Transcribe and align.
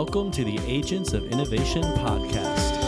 welcome 0.00 0.30
to 0.30 0.44
the 0.44 0.58
Agents 0.66 1.12
of 1.12 1.30
Innovation 1.30 1.82
podcast. 1.82 2.78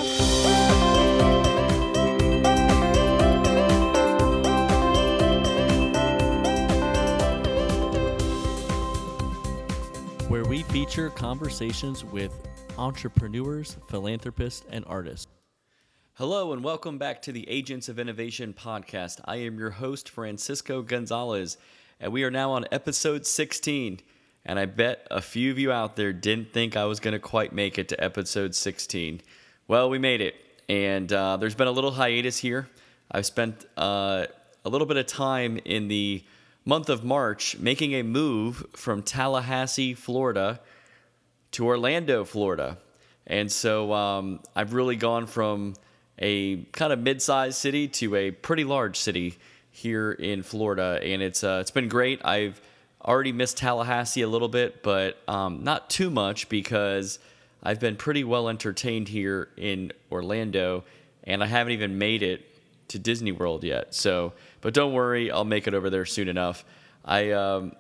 Where 10.31 10.47
we 10.47 10.63
feature 10.63 11.11
conversations 11.11 12.03
with 12.03 12.33
entrepreneurs, 12.79 13.77
philanthropists, 13.91 14.65
and 14.71 14.83
artists. 14.87 15.27
Hello, 16.15 16.55
and 16.55 16.65
welcome 16.65 16.97
back 16.97 17.21
to 17.21 17.33
the 17.33 17.47
Agents 17.47 17.91
of 17.91 17.99
Innovation 17.99 18.55
podcast. 18.55 19.21
I 19.27 19.37
am 19.37 19.59
your 19.59 19.73
host, 19.73 20.09
Francisco 20.09 20.81
Gonzalez, 20.81 21.59
and 22.01 22.11
we 22.11 22.25
are 22.25 22.31
now 22.31 22.53
on 22.53 22.65
episode 22.73 23.27
16. 23.27 24.01
And 24.45 24.59
I 24.59 24.67
bet 24.67 25.07
a 25.11 25.21
few 25.21 25.51
of 25.51 25.59
you 25.59 25.71
out 25.71 25.97
there 25.97 26.13
didn't 26.13 26.53
think 26.53 26.77
I 26.77 26.85
was 26.85 27.01
going 27.01 27.13
to 27.13 27.21
quite 27.21 27.53
make 27.53 27.79
it 27.79 27.89
to 27.91 28.05
episode 28.05 28.55
16. 28.55 29.21
Well, 29.69 29.89
we 29.89 29.99
made 29.99 30.21
it. 30.21 30.35
And 30.69 31.13
uh, 31.13 31.37
there's 31.37 31.55
been 31.55 31.69
a 31.69 31.73
little 31.73 31.93
hiatus 31.93 32.39
here. 32.39 32.69
I've 33.11 33.27
spent 33.27 33.65
uh, 33.77 34.27
a 34.65 34.69
little 34.69 34.87
bit 34.87 34.97
of 34.97 35.07
time 35.07 35.59
in 35.65 35.89
the 35.89 36.25
month 36.65 36.89
of 36.89 37.05
March 37.05 37.59
making 37.59 37.95
a 37.95 38.03
move 38.03 38.65
from 38.73 39.03
Tallahassee, 39.03 39.95
Florida 39.95 40.61
to 41.53 41.67
Orlando, 41.67 42.25
Florida. 42.25 42.79
And 43.27 43.51
so 43.51 43.93
um, 43.93 44.41
I've 44.57 44.73
really 44.73 44.97
gone 44.97 45.27
from 45.27 45.75
a 46.19 46.63
kind 46.73 46.93
of 46.93 46.99
mid-sized 46.99 47.57
city 47.57 47.89
to 47.89 48.15
a 48.17 48.31
pretty 48.31 48.65
large 48.65 48.97
city 48.97 49.39
here 49.71 50.13
in 50.13 50.43
Florida, 50.43 51.01
and 51.03 51.23
it's 51.23 51.43
uh, 51.43 51.59
it's 51.61 51.71
been 51.71 51.89
great. 51.89 52.25
I've 52.25 52.61
already 53.05 53.33
missed 53.33 53.57
Tallahassee 53.57 54.23
a 54.23 54.29
little 54.29 54.49
bit, 54.49 54.83
but 54.83 55.17
um, 55.29 55.65
not 55.65 55.91
too 55.91 56.11
much 56.11 56.49
because 56.49 57.19
I've 57.63 57.81
been 57.81 57.97
pretty 57.97 58.25
well 58.25 58.49
entertained 58.49 59.09
here 59.09 59.49
in 59.57 59.93
Orlando, 60.11 60.85
and 61.25 61.43
I 61.43 61.47
haven't 61.47 61.73
even 61.73 61.99
made 61.99 62.23
it 62.23 62.47
to 62.89 62.99
Disney 62.99 63.33
World 63.33 63.65
yet. 63.65 63.95
So, 63.95 64.33
but 64.61 64.75
don't 64.75 64.93
worry, 64.93 65.31
I'll 65.31 65.45
make 65.45 65.67
it 65.67 65.75
over 65.75 65.91
there 65.91 66.05
soon 66.05 66.29
enough. 66.29 66.65
I 67.05 67.33
um, 67.33 67.73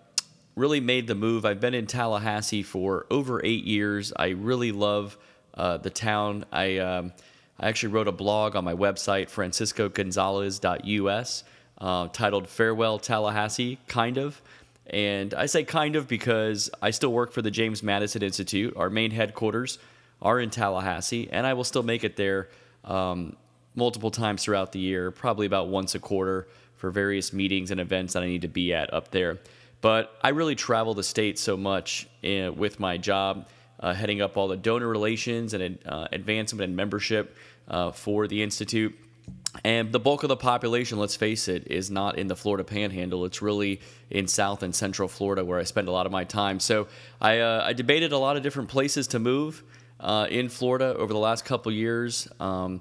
really 0.56 0.81
made 0.81 1.06
the 1.06 1.14
move. 1.14 1.45
I've 1.45 1.61
been 1.61 1.75
in 1.75 1.86
Tallahassee 1.86 2.62
for 2.62 3.07
over 3.11 3.45
eight 3.45 3.64
years. 3.64 4.12
I 4.17 4.31
really 4.31 4.73
love 4.73 5.19
uh, 5.55 5.77
the 5.79 5.91
town. 5.91 6.45
I 6.51 6.79
um, 6.79 7.12
I 7.61 7.69
actually 7.69 7.92
wrote 7.92 8.09
a 8.09 8.12
blog 8.12 8.57
on 8.57 8.64
my 8.64 8.75
website, 8.75 9.31
franciscogonzalez.us, 9.31 11.45
uh, 11.79 12.09
titled 12.09 12.48
Farewell 12.48 12.98
Tallahassee, 12.98 13.79
kind 13.86 14.19
of. 14.19 14.42
And 14.86 15.33
I 15.34 15.47
say 15.47 15.64
kind 15.64 15.97
of 15.97 16.08
because 16.08 16.70
I 16.80 16.91
still 16.91 17.12
work 17.12 17.33
for 17.33 17.42
the 17.42 17.50
James 17.50 17.83
Madison 17.83 18.22
Institute. 18.22 18.75
Our 18.77 18.91
main 18.91 19.11
headquarters 19.11 19.78
are 20.20 20.41
in 20.41 20.50
Tallahassee, 20.50 21.28
and 21.30 21.47
I 21.47 21.55
will 21.55 21.64
still 21.64 21.83
make 21.83 22.05
it 22.05 22.16
there 22.16 22.48
um, 22.84 23.36
multiple 23.74 24.11
times 24.11 24.44
throughout 24.44 24.72
the 24.72 24.78
year, 24.78 25.11
probably 25.11 25.47
about 25.47 25.69
once 25.69 25.94
a 25.94 25.98
quarter 25.98 26.48
for 26.77 26.91
various 26.91 27.33
meetings 27.33 27.70
and 27.70 27.80
events 27.80 28.14
that 28.14 28.22
I 28.22 28.27
need 28.27 28.42
to 28.42 28.48
be 28.48 28.74
at 28.74 28.92
up 28.92 29.11
there. 29.11 29.39
But 29.80 30.16
I 30.22 30.30
really 30.30 30.55
travel 30.55 30.94
the 30.94 31.02
state 31.02 31.39
so 31.39 31.56
much 31.56 32.08
in, 32.22 32.44
eh, 32.44 32.48
with 32.48 32.78
my 32.78 32.96
job, 32.96 33.48
uh, 33.80 33.92
heading 33.92 34.20
up 34.20 34.36
all 34.36 34.48
the 34.48 34.56
donor 34.56 34.86
relations 34.86 35.55
and 35.55 35.78
uh, 35.86 36.06
advancement 36.12 36.69
and 36.69 36.77
membership 36.77 37.36
uh, 37.69 37.91
for 37.91 38.28
the 38.28 38.42
Institute. 38.42 38.96
And 39.64 39.92
the 39.92 40.00
bulk 40.00 40.22
of 40.22 40.28
the 40.28 40.36
population, 40.36 40.98
let's 40.98 41.14
face 41.14 41.47
it, 41.47 41.67
is 41.70 41.91
not 41.91 42.19
in 42.19 42.27
the 42.27 42.36
Florida 42.36 42.64
Panhandle. 42.64 43.25
It's 43.27 43.42
really 43.42 43.81
in 44.11 44.27
South 44.27 44.62
and 44.62 44.75
Central 44.75 45.08
Florida 45.08 45.45
where 45.45 45.58
I 45.58 45.64
spend 45.64 45.89
a 45.89 45.92
lot 45.92 46.06
of 46.06 46.12
my 46.12 46.25
time. 46.25 46.58
So 46.58 46.89
I, 47.20 47.41
uh, 47.41 47.64
I 47.67 47.73
debated 47.75 48.12
a 48.12 48.19
lot 48.19 48.36
of 48.36 48.42
different 48.42 48.70
places 48.70 49.08
to 49.08 49.19
move 49.19 49.62
uh, 50.00 50.27
in 50.30 50.48
Florida 50.48 50.95
over 50.97 51.12
the 51.12 51.19
last 51.19 51.45
couple 51.45 51.70
years 51.70 52.29
um, 52.40 52.80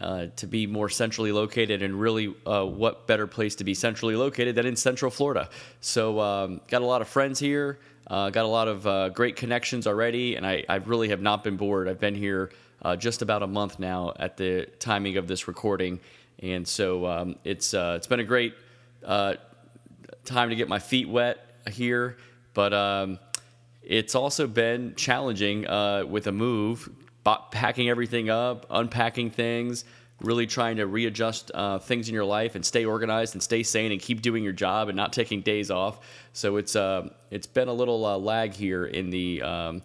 uh, 0.00 0.26
to 0.36 0.46
be 0.46 0.66
more 0.66 0.88
centrally 0.88 1.32
located. 1.32 1.82
And 1.82 2.00
really, 2.00 2.34
uh, 2.46 2.64
what 2.64 3.06
better 3.06 3.26
place 3.26 3.56
to 3.56 3.64
be 3.64 3.74
centrally 3.74 4.16
located 4.16 4.54
than 4.54 4.64
in 4.64 4.76
Central 4.76 5.10
Florida? 5.10 5.50
So 5.80 6.20
um, 6.20 6.60
got 6.68 6.82
a 6.82 6.86
lot 6.86 7.02
of 7.02 7.08
friends 7.08 7.40
here. 7.40 7.80
Uh, 8.06 8.30
got 8.30 8.44
a 8.44 8.48
lot 8.48 8.68
of 8.68 8.86
uh, 8.86 9.08
great 9.10 9.36
connections 9.36 9.86
already, 9.86 10.34
and 10.34 10.46
I, 10.46 10.64
I 10.68 10.76
really 10.76 11.08
have 11.10 11.22
not 11.22 11.44
been 11.44 11.56
bored. 11.56 11.88
I've 11.88 12.00
been 12.00 12.16
here 12.16 12.50
uh, 12.82 12.96
just 12.96 13.22
about 13.22 13.42
a 13.42 13.46
month 13.46 13.78
now 13.78 14.12
at 14.18 14.36
the 14.36 14.66
timing 14.78 15.16
of 15.16 15.26
this 15.26 15.48
recording, 15.48 16.00
and 16.40 16.66
so 16.66 17.06
um, 17.06 17.36
it's 17.44 17.74
uh, 17.74 17.94
it's 17.96 18.06
been 18.06 18.20
a 18.20 18.24
great 18.24 18.54
uh, 19.04 19.34
time 20.24 20.50
to 20.50 20.56
get 20.56 20.68
my 20.68 20.78
feet 20.78 21.08
wet 21.08 21.38
here, 21.70 22.16
but 22.54 22.72
um, 22.72 23.18
it's 23.82 24.14
also 24.14 24.46
been 24.46 24.94
challenging 24.96 25.66
uh, 25.66 26.04
with 26.06 26.26
a 26.26 26.32
move, 26.32 26.88
packing 27.50 27.88
everything 27.88 28.30
up, 28.30 28.66
unpacking 28.70 29.30
things. 29.30 29.84
Really 30.20 30.46
trying 30.46 30.76
to 30.76 30.86
readjust 30.86 31.50
uh, 31.52 31.80
things 31.80 32.08
in 32.08 32.14
your 32.14 32.24
life 32.24 32.54
and 32.54 32.64
stay 32.64 32.84
organized 32.84 33.34
and 33.34 33.42
stay 33.42 33.64
sane 33.64 33.90
and 33.90 34.00
keep 34.00 34.22
doing 34.22 34.44
your 34.44 34.52
job 34.52 34.88
and 34.88 34.96
not 34.96 35.12
taking 35.12 35.40
days 35.40 35.68
off. 35.68 35.98
So 36.32 36.58
it's 36.58 36.76
uh, 36.76 37.08
it's 37.32 37.48
been 37.48 37.66
a 37.66 37.72
little 37.72 38.00
lag 38.22 38.52
here 38.52 38.86
in 38.86 39.10
the 39.10 39.42
um, 39.42 39.82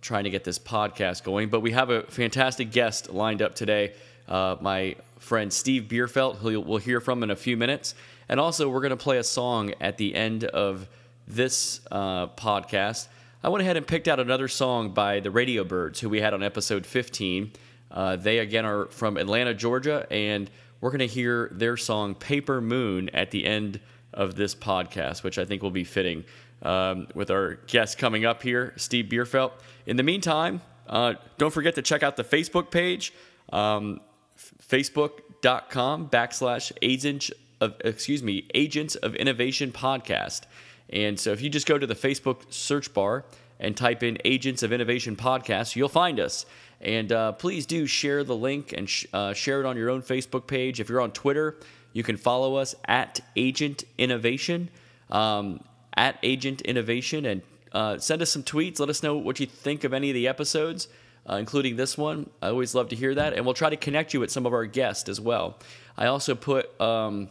trying 0.00 0.24
to 0.24 0.30
get 0.30 0.44
this 0.44 0.58
podcast 0.58 1.24
going. 1.24 1.48
But 1.48 1.60
we 1.60 1.72
have 1.72 1.90
a 1.90 2.02
fantastic 2.04 2.70
guest 2.70 3.10
lined 3.10 3.42
up 3.42 3.54
today, 3.54 3.92
uh, 4.28 4.56
my 4.60 4.96
friend 5.18 5.52
Steve 5.52 5.84
Bierfeldt, 5.84 6.36
who 6.36 6.60
we'll 6.60 6.78
hear 6.78 7.00
from 7.00 7.22
in 7.22 7.30
a 7.30 7.36
few 7.36 7.56
minutes. 7.56 7.94
And 8.28 8.38
also, 8.38 8.68
we're 8.68 8.80
going 8.80 8.90
to 8.90 8.96
play 8.96 9.18
a 9.18 9.24
song 9.24 9.74
at 9.80 9.98
the 9.98 10.14
end 10.14 10.44
of 10.44 10.88
this 11.26 11.80
uh, 11.90 12.28
podcast. 12.28 13.08
I 13.42 13.48
went 13.48 13.62
ahead 13.62 13.76
and 13.76 13.86
picked 13.86 14.06
out 14.06 14.20
another 14.20 14.48
song 14.48 14.90
by 14.90 15.20
the 15.20 15.30
Radio 15.30 15.64
Birds, 15.64 16.00
who 16.00 16.08
we 16.08 16.20
had 16.20 16.34
on 16.34 16.42
episode 16.42 16.86
15. 16.86 17.52
Uh, 17.90 18.16
they, 18.16 18.38
again, 18.38 18.64
are 18.64 18.86
from 18.86 19.16
Atlanta, 19.16 19.54
Georgia, 19.54 20.06
and 20.10 20.50
we're 20.80 20.90
going 20.90 21.00
to 21.00 21.06
hear 21.06 21.48
their 21.52 21.76
song 21.76 22.14
Paper 22.14 22.60
Moon 22.60 23.08
at 23.10 23.30
the 23.30 23.44
end 23.44 23.80
of 24.12 24.34
this 24.34 24.54
podcast, 24.54 25.22
which 25.22 25.38
I 25.38 25.44
think 25.44 25.62
will 25.62 25.70
be 25.70 25.84
fitting 25.84 26.24
um, 26.62 27.08
with 27.14 27.30
our 27.30 27.54
guest 27.66 27.98
coming 27.98 28.24
up 28.24 28.42
here, 28.42 28.72
Steve 28.76 29.06
Bierfeldt. 29.06 29.52
In 29.86 29.96
the 29.96 30.02
meantime, 30.02 30.60
uh, 30.86 31.14
don't 31.38 31.52
forget 31.52 31.74
to 31.76 31.82
check 31.82 32.02
out 32.02 32.16
the 32.16 32.24
Facebook 32.24 32.70
page, 32.70 33.12
um, 33.52 34.00
facebook.com 34.38 36.08
backslash 36.08 36.72
agents 36.82 37.30
of, 37.60 37.76
excuse 37.84 38.22
me, 38.22 38.46
Agents 38.54 38.94
of 38.96 39.14
Innovation 39.14 39.70
podcast. 39.72 40.42
And 40.88 41.18
so 41.18 41.32
if 41.32 41.40
you 41.40 41.48
just 41.48 41.66
go 41.66 41.78
to 41.78 41.86
the 41.86 41.94
Facebook 41.94 42.52
search 42.52 42.92
bar 42.92 43.24
and 43.58 43.76
type 43.76 44.02
in 44.02 44.18
Agents 44.24 44.62
of 44.62 44.72
Innovation 44.72 45.14
podcast, 45.14 45.76
you'll 45.76 45.88
find 45.88 46.18
us. 46.18 46.46
And 46.80 47.12
uh, 47.12 47.32
please 47.32 47.66
do 47.66 47.86
share 47.86 48.24
the 48.24 48.34
link 48.34 48.72
and 48.72 48.88
sh- 48.88 49.06
uh, 49.12 49.34
share 49.34 49.60
it 49.60 49.66
on 49.66 49.76
your 49.76 49.90
own 49.90 50.02
Facebook 50.02 50.46
page. 50.46 50.80
If 50.80 50.88
you're 50.88 51.02
on 51.02 51.12
Twitter, 51.12 51.56
you 51.92 52.02
can 52.02 52.16
follow 52.16 52.56
us 52.56 52.74
at 52.86 53.20
Agent 53.36 53.84
Innovation. 53.98 54.70
Um, 55.10 55.60
at 55.94 56.18
Agent 56.22 56.60
Innovation 56.62 57.26
and 57.26 57.42
uh, 57.72 57.98
send 57.98 58.22
us 58.22 58.30
some 58.30 58.42
tweets. 58.42 58.80
Let 58.80 58.88
us 58.88 59.02
know 59.02 59.16
what 59.16 59.40
you 59.40 59.46
think 59.46 59.84
of 59.84 59.92
any 59.92 60.10
of 60.10 60.14
the 60.14 60.28
episodes, 60.28 60.88
uh, 61.28 61.36
including 61.36 61.76
this 61.76 61.96
one. 61.96 62.28
I 62.42 62.48
always 62.48 62.74
love 62.74 62.88
to 62.90 62.96
hear 62.96 63.14
that. 63.14 63.34
And 63.34 63.44
we'll 63.44 63.54
try 63.54 63.70
to 63.70 63.76
connect 63.76 64.14
you 64.14 64.20
with 64.20 64.30
some 64.30 64.46
of 64.46 64.52
our 64.52 64.66
guests 64.66 65.08
as 65.08 65.20
well. 65.20 65.58
I 65.96 66.06
also 66.06 66.34
put 66.34 66.80
um, 66.80 67.28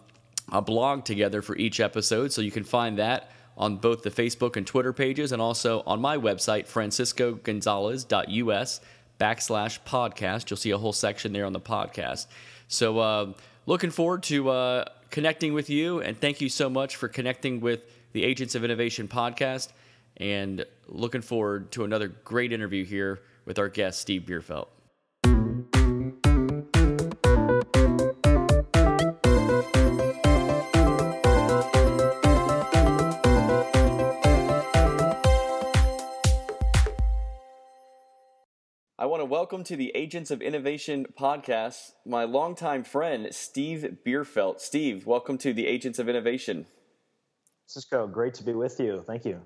a 0.52 0.62
blog 0.62 1.06
together 1.06 1.42
for 1.42 1.58
each 1.58 1.80
episode, 1.80 2.32
so 2.32 2.42
you 2.42 2.52
can 2.52 2.64
find 2.64 3.00
that 3.00 3.32
on 3.58 3.78
both 3.78 4.04
the 4.04 4.12
Facebook 4.12 4.56
and 4.56 4.66
Twitter 4.66 4.94
pages 4.94 5.34
and 5.34 5.42
also 5.42 5.84
on 5.86 6.00
my 6.00 6.18
website, 6.18 6.68
franciscogonzalez.us 6.68 8.82
backslash 9.20 9.80
podcast. 9.86 10.50
You'll 10.50 10.58
see 10.58 10.72
a 10.72 10.78
whole 10.78 10.94
section 10.94 11.34
there 11.34 11.46
on 11.46 11.54
the 11.54 11.60
podcast. 11.60 12.28
So, 12.70 13.00
uh, 13.00 13.34
looking 13.66 13.92
forward 13.92 14.24
to 14.24 14.50
uh, 14.50 14.86
connecting 15.10 15.54
with 15.54 15.70
you, 15.70 16.00
and 16.00 16.20
thank 16.20 16.40
you 16.40 16.48
so 16.48 16.70
much 16.70 16.96
for 16.96 17.10
connecting 17.10 17.60
with 17.60 17.82
the 18.12 18.24
Agents 18.24 18.56
of 18.56 18.64
Innovation 18.64 19.08
podcast, 19.08 19.70
and 20.18 20.66
looking 20.88 21.22
forward 21.22 21.72
to 21.74 21.84
another 21.84 22.08
great 22.08 22.52
interview 22.52 22.84
here 22.84 23.22
with 23.46 23.60
our 23.60 23.70
guest, 23.70 24.02
Steve 24.02 24.24
Bierfeldt. 24.24 24.68
I 38.98 39.06
want 39.06 39.22
to 39.22 39.26
welcome 39.26 39.64
to 39.66 39.76
the 39.78 39.92
Agents 39.96 40.32
of 40.32 40.42
Innovation 40.42 41.06
podcast 41.18 41.94
my 42.06 42.24
longtime 42.24 42.84
friend, 42.84 43.28
Steve 43.32 43.98
Bierfeldt. 44.06 44.60
Steve, 44.60 45.06
welcome 45.06 45.38
to 45.38 45.54
the 45.54 45.68
Agents 45.68 46.00
of 46.00 46.10
Innovation. 46.10 46.66
Cisco, 47.70 48.08
great 48.08 48.34
to 48.34 48.44
be 48.44 48.54
with 48.54 48.80
you. 48.80 49.04
Thank 49.06 49.26
you. 49.26 49.42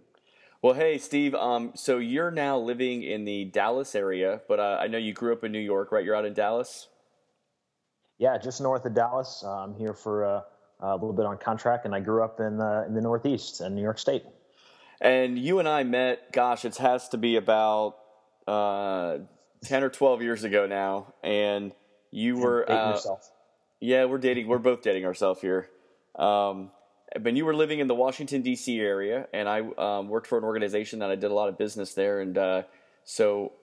Well, 0.61 0.73
hey, 0.73 0.97
Steve. 0.97 1.35
Um, 1.35 1.73
so 1.75 1.97
you're 1.97 2.31
now 2.31 2.57
living 2.57 3.03
in 3.03 3.25
the 3.25 3.43
Dallas 3.43 3.95
area, 3.95 4.39
but 4.47 4.61
uh, 4.61 4.77
I 4.79 4.87
know 4.87 4.97
you 4.97 5.11
grew 5.11 5.33
up 5.33 5.43
in 5.43 5.51
New 5.51 5.59
York, 5.59 5.91
right? 5.91 6.05
You're 6.05 6.15
out 6.15 6.23
in 6.23 6.33
Dallas. 6.33 6.87
Yeah, 8.17 8.37
just 8.37 8.61
north 8.61 8.85
of 8.85 8.95
Dallas. 8.95 9.43
Uh, 9.45 9.63
I'm 9.65 9.75
here 9.75 9.93
for 9.93 10.23
uh, 10.25 10.41
a 10.79 10.93
little 10.93 11.11
bit 11.11 11.25
on 11.25 11.37
contract, 11.37 11.83
and 11.83 11.93
I 11.93 11.99
grew 11.99 12.23
up 12.23 12.39
in 12.39 12.55
the 12.55 12.85
in 12.87 12.93
the 12.93 13.01
Northeast 13.01 13.59
in 13.59 13.75
New 13.75 13.81
York 13.81 13.99
State. 13.99 14.23
And 15.01 15.37
you 15.37 15.59
and 15.59 15.67
I 15.67 15.83
met. 15.83 16.31
Gosh, 16.31 16.63
it 16.63 16.77
has 16.77 17.09
to 17.09 17.17
be 17.17 17.35
about 17.35 17.97
uh, 18.47 19.17
ten 19.65 19.83
or 19.83 19.89
twelve 19.89 20.21
years 20.21 20.45
ago 20.45 20.65
now, 20.65 21.13
and 21.25 21.73
you 22.09 22.37
were 22.37 22.71
uh, 22.71 22.97
yeah, 23.81 24.05
we're 24.05 24.17
dating. 24.17 24.47
We're 24.47 24.59
both 24.59 24.81
dating 24.81 25.03
ourselves 25.03 25.41
here. 25.41 25.67
Um, 26.17 26.71
but 27.21 27.35
you 27.35 27.45
were 27.45 27.55
living 27.55 27.79
in 27.79 27.87
the 27.87 27.95
Washington 27.95 28.41
D.C. 28.41 28.79
area, 28.79 29.27
and 29.33 29.47
I 29.47 29.61
um, 29.77 30.09
worked 30.09 30.27
for 30.27 30.37
an 30.37 30.43
organization 30.43 30.99
that 30.99 31.09
I 31.09 31.15
did 31.15 31.31
a 31.31 31.33
lot 31.33 31.49
of 31.49 31.57
business 31.57 31.93
there, 31.93 32.21
and 32.21 32.37
uh, 32.37 32.63
so 33.03 33.53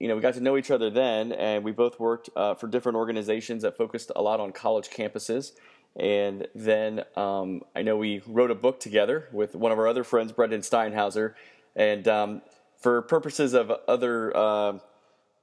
you 0.00 0.08
know 0.08 0.16
we 0.16 0.22
got 0.22 0.34
to 0.34 0.40
know 0.40 0.56
each 0.56 0.70
other 0.70 0.90
then, 0.90 1.32
and 1.32 1.64
we 1.64 1.72
both 1.72 1.98
worked 2.00 2.30
uh, 2.36 2.54
for 2.54 2.66
different 2.66 2.96
organizations 2.96 3.62
that 3.62 3.76
focused 3.76 4.10
a 4.14 4.22
lot 4.22 4.40
on 4.40 4.52
college 4.52 4.88
campuses. 4.88 5.52
And 5.98 6.46
then 6.54 7.04
um, 7.16 7.62
I 7.74 7.82
know 7.82 7.96
we 7.96 8.22
wrote 8.26 8.50
a 8.50 8.54
book 8.54 8.80
together 8.80 9.28
with 9.32 9.54
one 9.54 9.72
of 9.72 9.78
our 9.78 9.88
other 9.88 10.04
friends, 10.04 10.30
Brendan 10.30 10.60
Steinhauser. 10.60 11.34
And 11.74 12.06
um, 12.06 12.42
for 12.78 13.02
purposes 13.02 13.54
of 13.54 13.72
other 13.88 14.36
uh, 14.36 14.78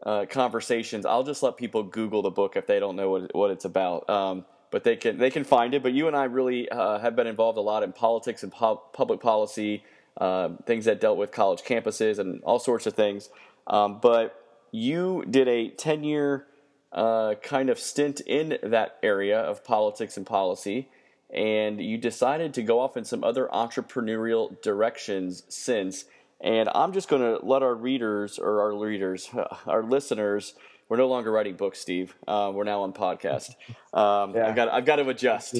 uh, 0.03 0.25
conversations, 0.29 1.05
I'll 1.05 1.23
just 1.23 1.41
let 1.41 1.57
people 1.57 1.83
Google 1.83 2.21
the 2.21 2.29
book 2.29 2.55
if 2.55 2.67
they 2.67 2.79
don't 2.79 2.95
know 2.95 3.09
what, 3.09 3.35
what 3.35 3.51
it's 3.51 3.65
about. 3.65 4.07
Um, 4.09 4.45
but 4.73 4.83
they 4.83 4.95
can 4.95 5.19
they 5.19 5.29
can 5.29 5.43
find 5.43 5.75
it. 5.75 5.83
But 5.83 5.93
you 5.93 6.07
and 6.07 6.15
I 6.17 6.23
really 6.23 6.67
uh, 6.67 6.97
have 6.97 7.15
been 7.15 7.27
involved 7.27 7.59
a 7.59 7.61
lot 7.61 7.83
in 7.83 7.93
politics 7.93 8.41
and 8.41 8.51
public 8.51 9.19
policy, 9.21 9.83
uh, 10.17 10.49
things 10.65 10.85
that 10.85 10.99
dealt 10.99 11.19
with 11.19 11.31
college 11.31 11.61
campuses 11.61 12.17
and 12.17 12.41
all 12.41 12.57
sorts 12.57 12.87
of 12.87 12.95
things. 12.95 13.29
Um, 13.67 13.99
but 14.01 14.43
you 14.71 15.25
did 15.29 15.47
a 15.47 15.69
ten 15.69 16.03
year 16.03 16.47
uh, 16.91 17.35
kind 17.35 17.69
of 17.69 17.77
stint 17.77 18.19
in 18.21 18.57
that 18.63 18.97
area 19.03 19.39
of 19.39 19.63
politics 19.63 20.17
and 20.17 20.25
policy, 20.25 20.89
and 21.31 21.79
you 21.79 21.99
decided 21.99 22.55
to 22.55 22.63
go 22.63 22.79
off 22.79 22.97
in 22.97 23.05
some 23.05 23.23
other 23.23 23.47
entrepreneurial 23.53 24.59
directions 24.63 25.43
since. 25.49 26.05
And 26.41 26.67
I'm 26.73 26.93
just 26.93 27.07
going 27.07 27.21
to 27.21 27.45
let 27.45 27.61
our 27.61 27.75
readers 27.75 28.39
or 28.39 28.59
our 28.63 28.75
readers, 28.75 29.29
our 29.67 29.83
listeners, 29.83 30.55
we're 30.89 30.97
no 30.97 31.07
longer 31.07 31.31
writing 31.31 31.55
books, 31.55 31.79
Steve. 31.79 32.15
Uh, 32.27 32.51
we're 32.53 32.63
now 32.63 32.81
on 32.81 32.93
podcast. 32.93 33.55
Um, 33.93 34.33
yeah. 34.33 34.47
I've 34.47 34.55
got 34.55 34.69
I've 34.69 34.85
got 34.85 34.95
to 34.95 35.07
adjust. 35.07 35.57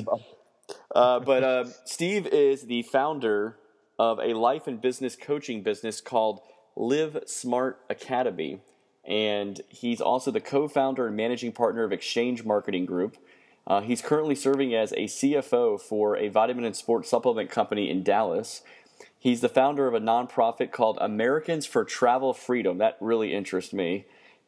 Uh, 0.96 1.20
but 1.20 1.44
uh, 1.44 1.66
Steve 1.86 2.26
is 2.26 2.64
the 2.64 2.82
founder 2.82 3.58
of 4.00 4.18
a 4.18 4.34
life 4.34 4.66
and 4.66 4.82
business 4.82 5.16
coaching 5.16 5.62
business 5.62 6.02
called 6.02 6.42
Live 6.76 7.20
Smart 7.28 7.80
Academy 7.92 8.62
and 9.06 9.60
he's 9.70 10.00
also 10.00 10.32
the 10.32 10.40
co-founder 10.40 11.08
and 11.08 11.16
managing 11.16 11.52
partner 11.52 11.84
of 11.84 11.92
Exchange 11.92 12.44
Marketing 12.44 12.86
Group. 12.86 13.18
Uh, 13.66 13.82
he's 13.82 14.02
currently 14.02 14.36
serving 14.36 14.74
as 14.74 14.92
a 14.94 15.06
CFO 15.06 15.80
for 15.80 16.18
a 16.18 16.30
vitamin 16.30 16.66
and 16.66 16.76
sports 16.76 17.10
supplement 17.10 17.50
company 17.50 17.90
in 17.90 18.04
Dallas. 18.04 18.62
He's 19.18 19.42
the 19.42 19.50
founder 19.50 19.88
of 19.88 19.94
a 19.94 20.00
nonprofit 20.00 20.72
called 20.72 20.98
Americans 21.00 21.66
for 21.66 21.84
Travel 21.84 22.34
Freedom. 22.34 22.78
That 22.78 22.98
really 23.00 23.34
interests 23.34 23.74
me. 23.74 24.06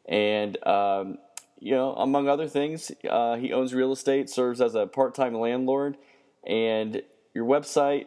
And, 0.08 0.64
um, 0.66 1.18
you 1.58 1.72
know, 1.72 1.94
among 1.94 2.28
other 2.28 2.48
things, 2.48 2.92
uh, 3.08 3.36
he 3.36 3.52
owns 3.52 3.74
real 3.74 3.92
estate, 3.92 4.30
serves 4.30 4.60
as 4.60 4.74
a 4.74 4.86
part 4.86 5.14
time 5.14 5.34
landlord. 5.34 5.96
And 6.46 7.02
your 7.34 7.44
website, 7.44 8.06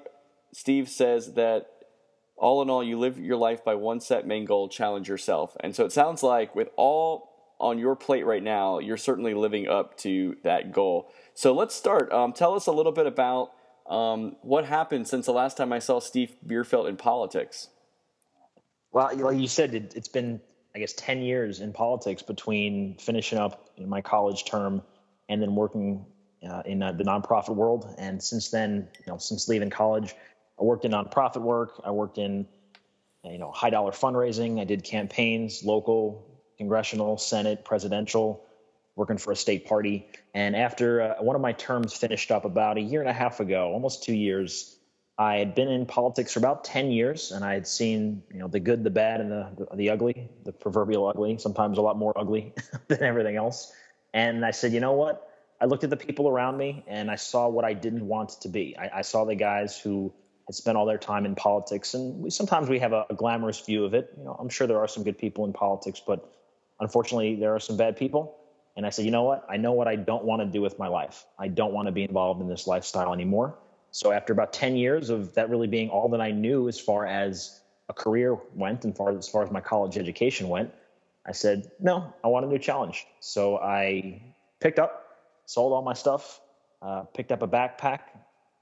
Steve 0.54 0.90
says 0.90 1.34
that 1.34 1.68
all 2.38 2.62
in 2.62 2.70
all, 2.70 2.84
you 2.84 2.98
live 2.98 3.20
your 3.20 3.38
life 3.38 3.64
by 3.66 3.76
one 3.76 4.00
set 4.00 4.26
main 4.26 4.46
goal 4.46 4.70
challenge 4.70 5.10
yourself. 5.10 5.58
And 5.60 5.76
so 5.76 5.86
it 5.86 5.92
sounds 5.92 6.24
like 6.24 6.56
with 6.56 6.70
all 6.78 7.30
on 7.60 7.78
your 7.78 7.96
plate 7.96 8.26
right 8.26 8.42
now, 8.42 8.80
you're 8.80 8.98
certainly 8.98 9.34
living 9.34 9.68
up 9.68 9.98
to 9.98 10.38
that 10.44 10.72
goal. 10.72 11.12
So 11.34 11.54
let's 11.54 11.76
start. 11.76 12.12
Um, 12.14 12.32
tell 12.32 12.56
us 12.56 12.68
a 12.68 12.72
little 12.72 12.94
bit 12.94 13.06
about 13.06 13.52
um, 13.90 14.38
what 14.42 14.66
happened 14.66 15.08
since 15.08 15.26
the 15.26 15.34
last 15.34 15.58
time 15.58 15.74
I 15.74 15.80
saw 15.80 16.00
Steve 16.00 16.36
Bierfeldt 16.46 16.88
in 16.88 16.96
politics. 16.96 17.68
Well, 18.92 19.16
like 19.16 19.38
you 19.38 19.48
said, 19.48 19.76
it, 19.76 19.94
has 19.94 20.08
been, 20.08 20.42
I 20.76 20.80
guess, 20.80 20.94
10 20.94 21.22
years 21.22 21.60
in 21.62 21.74
politics 21.74 22.22
between 22.22 22.96
finishing 23.00 23.40
up 23.40 23.70
my 23.80 24.02
college 24.02 24.46
term 24.46 24.82
and 25.28 25.42
then 25.42 25.56
working 25.56 26.06
uh, 26.48 26.62
in 26.66 26.82
uh, 26.82 26.92
the 26.92 27.04
nonprofit 27.04 27.56
world. 27.56 27.94
And 27.98 28.22
since 28.22 28.50
then, 28.50 28.88
you 29.00 29.12
know, 29.12 29.18
since 29.18 29.48
leaving 29.48 29.70
college, 29.70 30.16
I 30.60 30.64
worked 30.64 30.86
in 30.86 30.92
nonprofit 30.92 31.42
work. 31.42 31.82
I 31.84 31.92
worked 31.92 32.18
in, 32.18 32.48
you 33.24 33.38
know, 33.38 33.52
high 33.52 33.70
dollar 33.70 33.92
fundraising. 33.92 34.60
I 34.60 34.64
did 34.64 34.84
campaigns, 34.84 35.64
local, 35.64 36.40
congressional, 36.58 37.18
Senate, 37.18 37.66
presidential, 37.66 38.46
working 38.96 39.18
for 39.18 39.32
a 39.32 39.36
state 39.36 39.66
party. 39.66 40.08
And 40.34 40.56
after 40.56 41.02
uh, 41.02 41.24
one 41.24 41.36
of 41.36 41.42
my 41.42 41.54
terms 41.54 41.94
finished 41.94 42.32
up 42.32 42.46
about 42.46 42.78
a 42.78 42.82
year 42.82 43.02
and 43.02 43.10
a 43.10 43.14
half 43.14 43.40
ago, 43.40 43.72
almost 43.72 44.04
two 44.04 44.14
years, 44.14 44.79
I 45.20 45.36
had 45.36 45.54
been 45.54 45.68
in 45.68 45.86
politics 45.86 46.32
for 46.32 46.40
about 46.40 46.64
10 46.64 46.92
years 46.92 47.34
and 47.34 47.44
I 47.44 47.54
had 47.54 47.68
seen, 47.68 48.24
you 48.32 48.40
know, 48.40 48.48
the 48.48 48.62
good, 48.62 48.86
the 48.86 48.90
bad, 48.90 49.20
and 49.20 49.30
the, 49.30 49.50
the, 49.58 49.76
the 49.76 49.90
ugly, 49.90 50.30
the 50.46 50.54
proverbial 50.54 51.06
ugly, 51.08 51.38
sometimes 51.40 51.78
a 51.78 51.82
lot 51.82 51.98
more 51.98 52.18
ugly 52.18 52.54
than 52.88 53.04
everything 53.04 53.36
else. 53.36 53.70
And 54.14 54.46
I 54.46 54.52
said, 54.52 54.72
you 54.72 54.80
know 54.80 54.94
what? 54.94 55.30
I 55.60 55.66
looked 55.66 55.84
at 55.84 55.90
the 55.90 55.98
people 55.98 56.30
around 56.30 56.58
me 56.58 56.86
and 56.88 57.12
I 57.12 57.18
saw 57.18 57.50
what 57.50 57.66
I 57.66 57.74
didn't 57.74 58.08
want 58.08 58.30
to 58.42 58.48
be. 58.48 58.78
I, 58.78 59.00
I 59.00 59.02
saw 59.02 59.26
the 59.26 59.36
guys 59.36 59.78
who 59.78 60.14
had 60.48 60.56
spent 60.56 60.78
all 60.78 60.86
their 60.86 60.98
time 60.98 61.26
in 61.26 61.36
politics, 61.36 61.94
and 61.96 62.24
we 62.24 62.30
sometimes 62.30 62.70
we 62.70 62.80
have 62.80 62.94
a, 62.94 63.06
a, 63.10 63.14
glamorous 63.14 63.60
view 63.60 63.84
of 63.84 63.94
it. 63.94 64.14
You 64.18 64.24
know, 64.24 64.38
I'm 64.40 64.48
sure 64.48 64.68
there 64.68 64.80
are 64.80 64.88
some 64.88 65.04
good 65.04 65.18
people 65.18 65.46
in 65.46 65.52
politics, 65.52 66.02
but 66.06 66.34
unfortunately, 66.80 67.36
there 67.36 67.54
are 67.54 67.60
some 67.60 67.76
bad 67.76 67.98
people. 67.98 68.38
And 68.78 68.86
I 68.86 68.90
said, 68.90 69.04
you 69.04 69.12
know 69.12 69.24
what? 69.24 69.46
I 69.50 69.58
know 69.58 69.74
what 69.74 69.90
I 69.90 69.98
don't 69.98 70.24
want 70.24 70.42
to 70.42 70.46
do 70.46 70.62
with 70.62 70.80
my 70.80 70.88
life. 70.88 71.26
I 71.38 71.50
don't 71.50 71.74
want 71.74 71.88
to 71.88 71.92
be 71.92 72.04
involved 72.04 72.42
in 72.42 72.48
this 72.48 72.66
lifestyle 72.66 73.14
anymore. 73.14 73.60
So 73.92 74.12
after 74.12 74.34
about 74.34 74.54
10 74.54 74.76
years 74.76 75.10
of 75.10 75.34
that 75.36 75.50
really 75.50 75.68
being 75.68 75.90
all 75.90 76.10
that 76.10 76.22
I 76.22 76.32
knew 76.32 76.68
as 76.68 76.80
far 76.80 77.06
as 77.06 77.60
a 77.88 77.94
career 77.94 78.38
went 78.54 78.86
and 78.86 78.96
far 78.96 79.18
as 79.18 79.28
far 79.28 79.44
as 79.44 79.52
my 79.52 79.62
college 79.62 79.98
education 79.98 80.48
went, 80.48 80.72
I 81.26 81.32
said, 81.32 81.72
no, 81.80 82.14
I 82.24 82.28
want 82.28 82.46
a 82.46 82.50
new 82.50 82.60
challenge. 82.60 83.06
So 83.20 83.58
I 83.58 84.22
picked 84.60 84.80
up, 84.80 85.06
sold 85.46 85.74
all 85.74 85.82
my 85.82 85.94
stuff, 85.94 86.40
uh, 86.82 87.02
picked 87.02 87.32
up 87.32 87.42
a 87.42 87.48
backpack, 87.48 88.00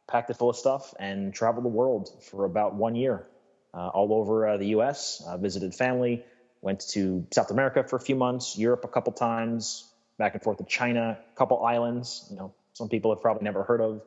packed 0.07 0.29
it 0.29 0.37
full 0.37 0.49
of 0.49 0.55
stuff, 0.55 0.93
and 0.99 1.33
traveled 1.33 1.65
the 1.65 1.69
world 1.69 2.09
for 2.23 2.45
about 2.45 2.73
one 2.75 2.95
year, 2.95 3.25
uh, 3.73 3.87
all 3.87 4.13
over 4.13 4.47
uh, 4.47 4.57
the 4.57 4.67
U.S. 4.67 5.21
Uh, 5.25 5.37
visited 5.37 5.75
family, 5.75 6.23
went 6.61 6.87
to 6.89 7.27
South 7.31 7.51
America 7.51 7.83
for 7.83 7.97
a 7.97 7.99
few 8.01 8.15
months, 8.15 8.57
Europe 8.57 8.83
a 8.85 8.87
couple 8.87 9.13
times, 9.13 9.89
back 10.17 10.33
and 10.33 10.41
forth 10.43 10.57
to 10.57 10.63
China, 10.63 11.17
a 11.31 11.37
couple 11.37 11.63
islands. 11.63 12.25
You 12.31 12.37
know, 12.37 12.53
some 12.73 12.89
people 12.89 13.13
have 13.13 13.21
probably 13.21 13.43
never 13.43 13.63
heard 13.63 13.81
of, 13.81 14.01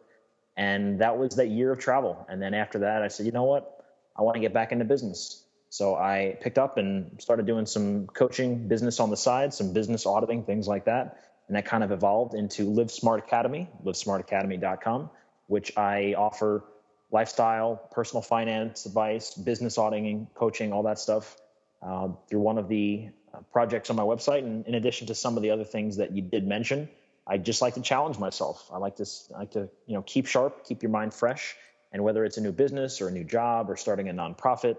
and 0.61 1.01
that 1.01 1.17
was 1.19 1.37
that 1.37 1.49
year 1.49 1.73
of 1.73 1.79
travel. 1.79 2.27
And 2.29 2.41
then 2.41 2.55
after 2.55 2.79
that, 2.81 3.03
I 3.03 3.09
said, 3.09 3.27
you 3.27 3.33
know 3.33 3.45
what, 3.45 3.85
I 4.17 4.23
want 4.23 4.35
to 4.35 4.41
get 4.41 4.53
back 4.53 4.73
into 4.73 4.85
business. 4.85 5.45
So 5.71 5.95
I 5.95 6.37
picked 6.41 6.59
up 6.59 6.79
and 6.79 7.21
started 7.21 7.47
doing 7.47 7.67
some 7.67 8.07
coaching 8.09 8.69
business 8.69 9.01
on 9.01 9.11
the 9.11 9.17
side, 9.17 9.55
some 9.55 9.73
business 9.73 10.05
auditing, 10.05 10.45
things 10.45 10.67
like 10.67 10.85
that. 10.85 11.05
And 11.47 11.57
that 11.57 11.65
kind 11.65 11.83
of 11.83 11.91
evolved 11.93 12.35
into 12.35 12.71
Live 12.71 12.91
Smart 12.91 13.21
Academy, 13.21 13.69
livesmartacademy.com 13.85 15.11
which 15.51 15.77
I 15.77 16.15
offer 16.17 16.65
lifestyle, 17.11 17.75
personal 17.91 18.23
finance 18.23 18.87
advice, 18.87 19.35
business 19.35 19.79
auditing, 19.79 20.29
coaching, 20.35 20.73
all 20.73 20.85
that 20.85 21.01
stuff 21.01 21.37
uh, 21.83 22.09
through 22.29 22.39
one 22.39 22.57
of 22.57 22.69
the 22.69 23.09
uh, 23.35 23.39
projects 23.53 23.91
on 23.91 23.97
my 23.97 24.05
website. 24.05 24.45
And 24.45 24.65
in 24.69 24.77
addition 24.77 25.09
to 25.09 25.15
some 25.17 25.37
of 25.37 25.43
the 25.43 25.51
other 25.51 25.65
things 25.65 25.97
that 25.97 26.13
you 26.13 26.23
did 26.23 26.47
mention, 26.47 26.89
I 27.27 27.39
just 27.39 27.63
like 27.63 27.75
to 27.75 27.83
challenge 27.83 28.19
myself. 28.19 28.69
I 28.73 28.79
like 28.79 28.97
to 28.97 29.07
I 29.35 29.39
like 29.41 29.51
to 29.53 29.69
you 29.87 29.95
know 29.95 30.03
keep 30.03 30.27
sharp, 30.27 30.65
keep 30.65 30.83
your 30.83 30.91
mind 30.91 31.15
fresh, 31.15 31.57
and 31.93 32.03
whether 32.03 32.25
it's 32.25 32.37
a 32.39 32.41
new 32.41 32.53
business 32.53 33.01
or 33.01 33.09
a 33.09 33.13
new 33.13 33.25
job 33.25 33.71
or 33.71 33.77
starting 33.77 34.09
a 34.09 34.13
nonprofit, 34.13 34.77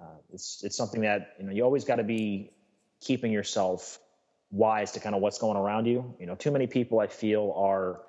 uh, 0.00 0.04
it's 0.32 0.62
it's 0.64 0.76
something 0.76 1.02
that 1.02 1.34
you 1.38 1.46
know 1.46 1.52
you 1.52 1.62
always 1.62 1.84
got 1.84 1.96
to 1.96 2.04
be 2.04 2.50
keeping 3.00 3.32
yourself 3.32 3.98
wise 4.50 4.92
to 4.92 5.00
kind 5.00 5.14
of 5.14 5.20
what's 5.20 5.38
going 5.38 5.56
around 5.56 5.86
you. 5.86 6.14
You 6.18 6.26
know, 6.26 6.34
too 6.34 6.50
many 6.50 6.66
people 6.66 7.00
I 7.00 7.06
feel 7.06 7.52
are 7.56 8.00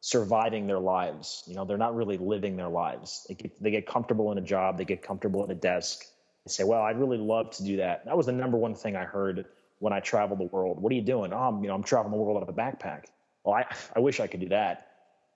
surviving 0.00 0.66
their 0.66 0.78
lives. 0.78 1.42
You 1.46 1.54
know, 1.54 1.64
they're 1.64 1.78
not 1.78 1.96
really 1.96 2.18
living 2.18 2.56
their 2.56 2.68
lives. 2.68 3.24
They 3.28 3.34
get, 3.34 3.62
they 3.62 3.70
get 3.70 3.86
comfortable 3.86 4.30
in 4.32 4.38
a 4.38 4.42
job, 4.42 4.78
they 4.78 4.84
get 4.84 5.02
comfortable 5.02 5.42
at 5.42 5.50
a 5.50 5.54
desk. 5.54 6.04
They 6.44 6.50
say, 6.50 6.64
"Well, 6.64 6.82
I'd 6.82 6.98
really 6.98 7.18
love 7.18 7.50
to 7.52 7.64
do 7.64 7.78
that." 7.78 8.04
That 8.04 8.16
was 8.16 8.26
the 8.26 8.32
number 8.32 8.58
one 8.58 8.74
thing 8.74 8.96
I 8.96 9.04
heard 9.04 9.46
when 9.78 9.92
I 9.92 10.00
traveled 10.00 10.40
the 10.40 10.44
world. 10.44 10.80
What 10.80 10.92
are 10.92 10.94
you 10.94 11.02
doing? 11.02 11.32
Oh, 11.32 11.38
I'm, 11.38 11.62
you 11.62 11.68
know, 11.68 11.74
I'm 11.74 11.82
traveling 11.82 12.12
the 12.12 12.18
world 12.18 12.36
out 12.36 12.48
of 12.48 12.48
a 12.48 12.52
backpack. 12.52 13.04
Well, 13.44 13.54
I, 13.54 13.66
I 13.94 14.00
wish 14.00 14.20
I 14.20 14.26
could 14.26 14.40
do 14.40 14.48
that. 14.48 14.88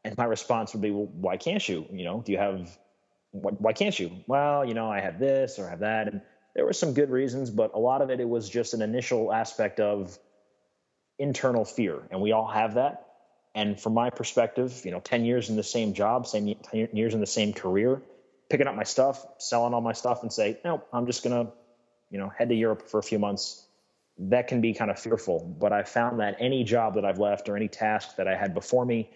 And 0.05 0.17
my 0.17 0.25
response 0.25 0.73
would 0.73 0.83
be, 0.83 0.91
well, 0.91 1.09
why 1.13 1.37
can't 1.37 1.67
you? 1.69 1.87
You 1.93 2.05
know, 2.05 2.23
do 2.25 2.33
you 2.33 2.39
have, 2.39 2.71
why, 3.33 3.51
why 3.53 3.73
can't 3.73 3.99
you? 3.99 4.11
Well, 4.27 4.65
you 4.65 4.75
know, 4.75 4.91
I 4.91 5.01
have 5.01 5.19
this 5.19 5.59
or 5.59 5.67
I 5.67 5.71
have 5.71 5.81
that. 5.81 6.09
And 6.09 6.23
there 6.55 6.65
were 6.65 6.73
some 6.73 6.95
good 6.95 7.11
reasons, 7.11 7.51
but 7.51 7.75
a 7.75 7.79
lot 7.79 8.01
of 8.01 8.11
it, 8.11 8.21
it 8.21 8.29
was 8.29 8.49
just 8.49 8.75
an 8.75 8.83
initial 8.83 9.33
aspect 9.33 9.81
of 9.81 10.19
internal 11.19 11.65
fear. 11.65 12.03
And 12.11 12.21
we 12.21 12.33
all 12.33 12.49
have 12.49 12.75
that. 12.75 13.05
And 13.55 13.79
from 13.79 13.95
my 13.95 14.11
perspective, 14.11 14.83
you 14.85 14.91
know, 14.91 15.01
10 15.01 15.25
years 15.25 15.51
in 15.51 15.57
the 15.57 15.63
same 15.63 15.93
job, 15.93 16.27
same 16.27 16.55
10 16.55 16.91
years 16.93 17.15
in 17.15 17.21
the 17.21 17.27
same 17.27 17.53
career, 17.53 18.03
picking 18.49 18.67
up 18.67 18.75
my 18.75 18.85
stuff, 18.85 19.25
selling 19.39 19.75
all 19.75 19.81
my 19.81 19.93
stuff 19.93 20.23
and 20.23 20.33
say, 20.33 20.59
no, 20.65 20.83
I'm 20.93 21.07
just 21.07 21.23
going 21.23 21.47
to, 21.47 21.53
you 22.11 22.19
know, 22.19 22.29
head 22.29 22.49
to 22.49 22.55
Europe 22.55 22.89
for 22.89 22.99
a 22.99 23.03
few 23.03 23.19
months. 23.19 23.68
That 24.19 24.49
can 24.49 24.61
be 24.61 24.75
kind 24.75 24.91
of 24.91 24.99
fearful. 24.99 25.41
But 25.59 25.73
I 25.73 25.83
found 25.85 26.21
that 26.21 26.37
any 26.41 26.65
job 26.65 26.95
that 26.95 27.05
I've 27.05 27.19
left 27.19 27.49
or 27.49 27.57
any 27.57 27.69
task 27.69 28.17
that 28.17 28.27
I 28.27 28.37
had 28.37 28.55
before 28.55 28.85
me, 28.85 29.11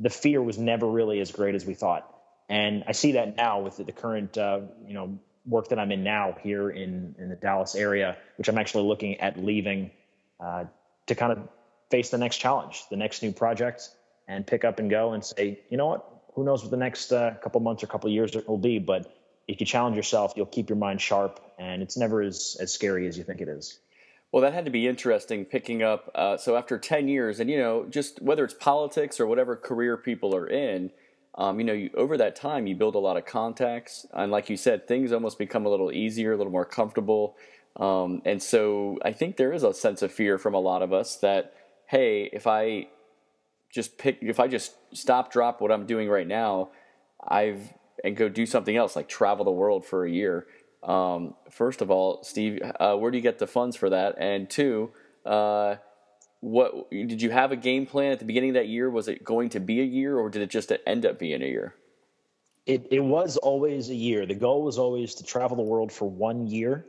the 0.00 0.10
fear 0.10 0.42
was 0.42 0.58
never 0.58 0.86
really 0.86 1.20
as 1.20 1.30
great 1.30 1.54
as 1.54 1.64
we 1.64 1.74
thought. 1.74 2.08
And 2.48 2.84
I 2.86 2.92
see 2.92 3.12
that 3.12 3.36
now 3.36 3.60
with 3.60 3.76
the 3.76 3.92
current, 3.92 4.36
uh, 4.36 4.60
you 4.86 4.94
know, 4.94 5.18
work 5.46 5.68
that 5.68 5.78
I'm 5.78 5.90
in 5.90 6.04
now 6.04 6.36
here 6.42 6.70
in 6.70 7.14
in 7.18 7.28
the 7.28 7.36
Dallas 7.36 7.74
area, 7.74 8.16
which 8.36 8.48
I'm 8.48 8.58
actually 8.58 8.84
looking 8.84 9.20
at 9.20 9.38
leaving 9.38 9.90
uh, 10.40 10.64
to 11.06 11.14
kind 11.14 11.32
of 11.32 11.48
face 11.90 12.10
the 12.10 12.18
next 12.18 12.38
challenge, 12.38 12.84
the 12.90 12.96
next 12.96 13.22
new 13.22 13.32
project, 13.32 13.88
and 14.28 14.46
pick 14.46 14.64
up 14.64 14.78
and 14.78 14.90
go 14.90 15.12
and 15.12 15.24
say, 15.24 15.60
you 15.68 15.76
know 15.76 15.86
what, 15.86 16.06
who 16.34 16.44
knows 16.44 16.62
what 16.62 16.70
the 16.70 16.76
next 16.76 17.12
uh, 17.12 17.34
couple 17.42 17.60
months 17.60 17.82
or 17.82 17.86
couple 17.86 18.10
years 18.10 18.34
will 18.46 18.58
be, 18.58 18.78
but 18.78 19.12
if 19.48 19.60
you 19.60 19.66
challenge 19.66 19.96
yourself, 19.96 20.32
you'll 20.36 20.46
keep 20.46 20.68
your 20.68 20.78
mind 20.78 21.00
sharp, 21.00 21.40
and 21.58 21.82
it's 21.82 21.96
never 21.96 22.22
as 22.22 22.56
as 22.60 22.72
scary 22.72 23.06
as 23.06 23.18
you 23.18 23.24
think 23.24 23.40
it 23.40 23.48
is. 23.48 23.78
Well, 24.32 24.40
that 24.42 24.54
had 24.54 24.64
to 24.64 24.70
be 24.70 24.88
interesting 24.88 25.44
picking 25.44 25.82
up. 25.82 26.10
Uh, 26.14 26.38
so 26.38 26.56
after 26.56 26.78
ten 26.78 27.06
years, 27.06 27.38
and 27.38 27.50
you 27.50 27.58
know, 27.58 27.86
just 27.88 28.20
whether 28.22 28.44
it's 28.44 28.54
politics 28.54 29.20
or 29.20 29.26
whatever 29.26 29.56
career 29.56 29.98
people 29.98 30.34
are 30.34 30.46
in, 30.46 30.90
um, 31.36 31.60
you 31.60 31.66
know, 31.66 31.74
you, 31.74 31.90
over 31.94 32.16
that 32.16 32.34
time, 32.34 32.66
you 32.66 32.74
build 32.74 32.94
a 32.94 32.98
lot 32.98 33.18
of 33.18 33.26
contacts, 33.26 34.06
and 34.14 34.32
like 34.32 34.48
you 34.48 34.56
said, 34.56 34.88
things 34.88 35.12
almost 35.12 35.38
become 35.38 35.66
a 35.66 35.68
little 35.68 35.92
easier, 35.92 36.32
a 36.32 36.36
little 36.36 36.52
more 36.52 36.64
comfortable. 36.64 37.36
Um, 37.76 38.22
and 38.24 38.42
so 38.42 38.98
I 39.04 39.12
think 39.12 39.36
there 39.36 39.52
is 39.52 39.62
a 39.62 39.72
sense 39.74 40.02
of 40.02 40.12
fear 40.12 40.38
from 40.38 40.54
a 40.54 40.60
lot 40.60 40.82
of 40.82 40.92
us 40.92 41.16
that, 41.16 41.54
hey, 41.86 42.28
if 42.32 42.46
I 42.46 42.88
just 43.70 43.98
pick, 43.98 44.18
if 44.22 44.40
I 44.40 44.48
just 44.48 44.74
stop, 44.92 45.30
drop 45.30 45.60
what 45.60 45.70
I'm 45.72 45.86
doing 45.86 46.08
right 46.08 46.26
now, 46.26 46.70
I've 47.26 47.72
and 48.04 48.16
go 48.16 48.28
do 48.28 48.46
something 48.46 48.76
else 48.76 48.96
like 48.96 49.08
travel 49.08 49.44
the 49.44 49.50
world 49.50 49.84
for 49.86 50.04
a 50.04 50.10
year. 50.10 50.46
Um, 50.82 51.34
first 51.50 51.80
of 51.80 51.90
all, 51.90 52.22
Steve, 52.24 52.60
uh, 52.80 52.96
where 52.96 53.10
do 53.10 53.16
you 53.16 53.22
get 53.22 53.38
the 53.38 53.46
funds 53.46 53.76
for 53.76 53.90
that? 53.90 54.16
And 54.18 54.50
two, 54.50 54.90
uh, 55.24 55.76
what 56.40 56.90
did 56.90 57.22
you 57.22 57.30
have 57.30 57.52
a 57.52 57.56
game 57.56 57.86
plan 57.86 58.12
at 58.12 58.18
the 58.18 58.24
beginning 58.24 58.50
of 58.50 58.54
that 58.54 58.68
year? 58.68 58.90
Was 58.90 59.08
it 59.08 59.22
going 59.22 59.50
to 59.50 59.60
be 59.60 59.80
a 59.80 59.84
year, 59.84 60.18
or 60.18 60.28
did 60.28 60.42
it 60.42 60.50
just 60.50 60.72
end 60.86 61.06
up 61.06 61.18
being 61.18 61.42
a 61.42 61.46
year? 61.46 61.74
It 62.66 62.88
it 62.90 63.00
was 63.00 63.36
always 63.36 63.90
a 63.90 63.94
year. 63.94 64.26
The 64.26 64.34
goal 64.34 64.62
was 64.62 64.78
always 64.78 65.16
to 65.16 65.24
travel 65.24 65.56
the 65.56 65.62
world 65.62 65.92
for 65.92 66.08
one 66.08 66.48
year, 66.48 66.84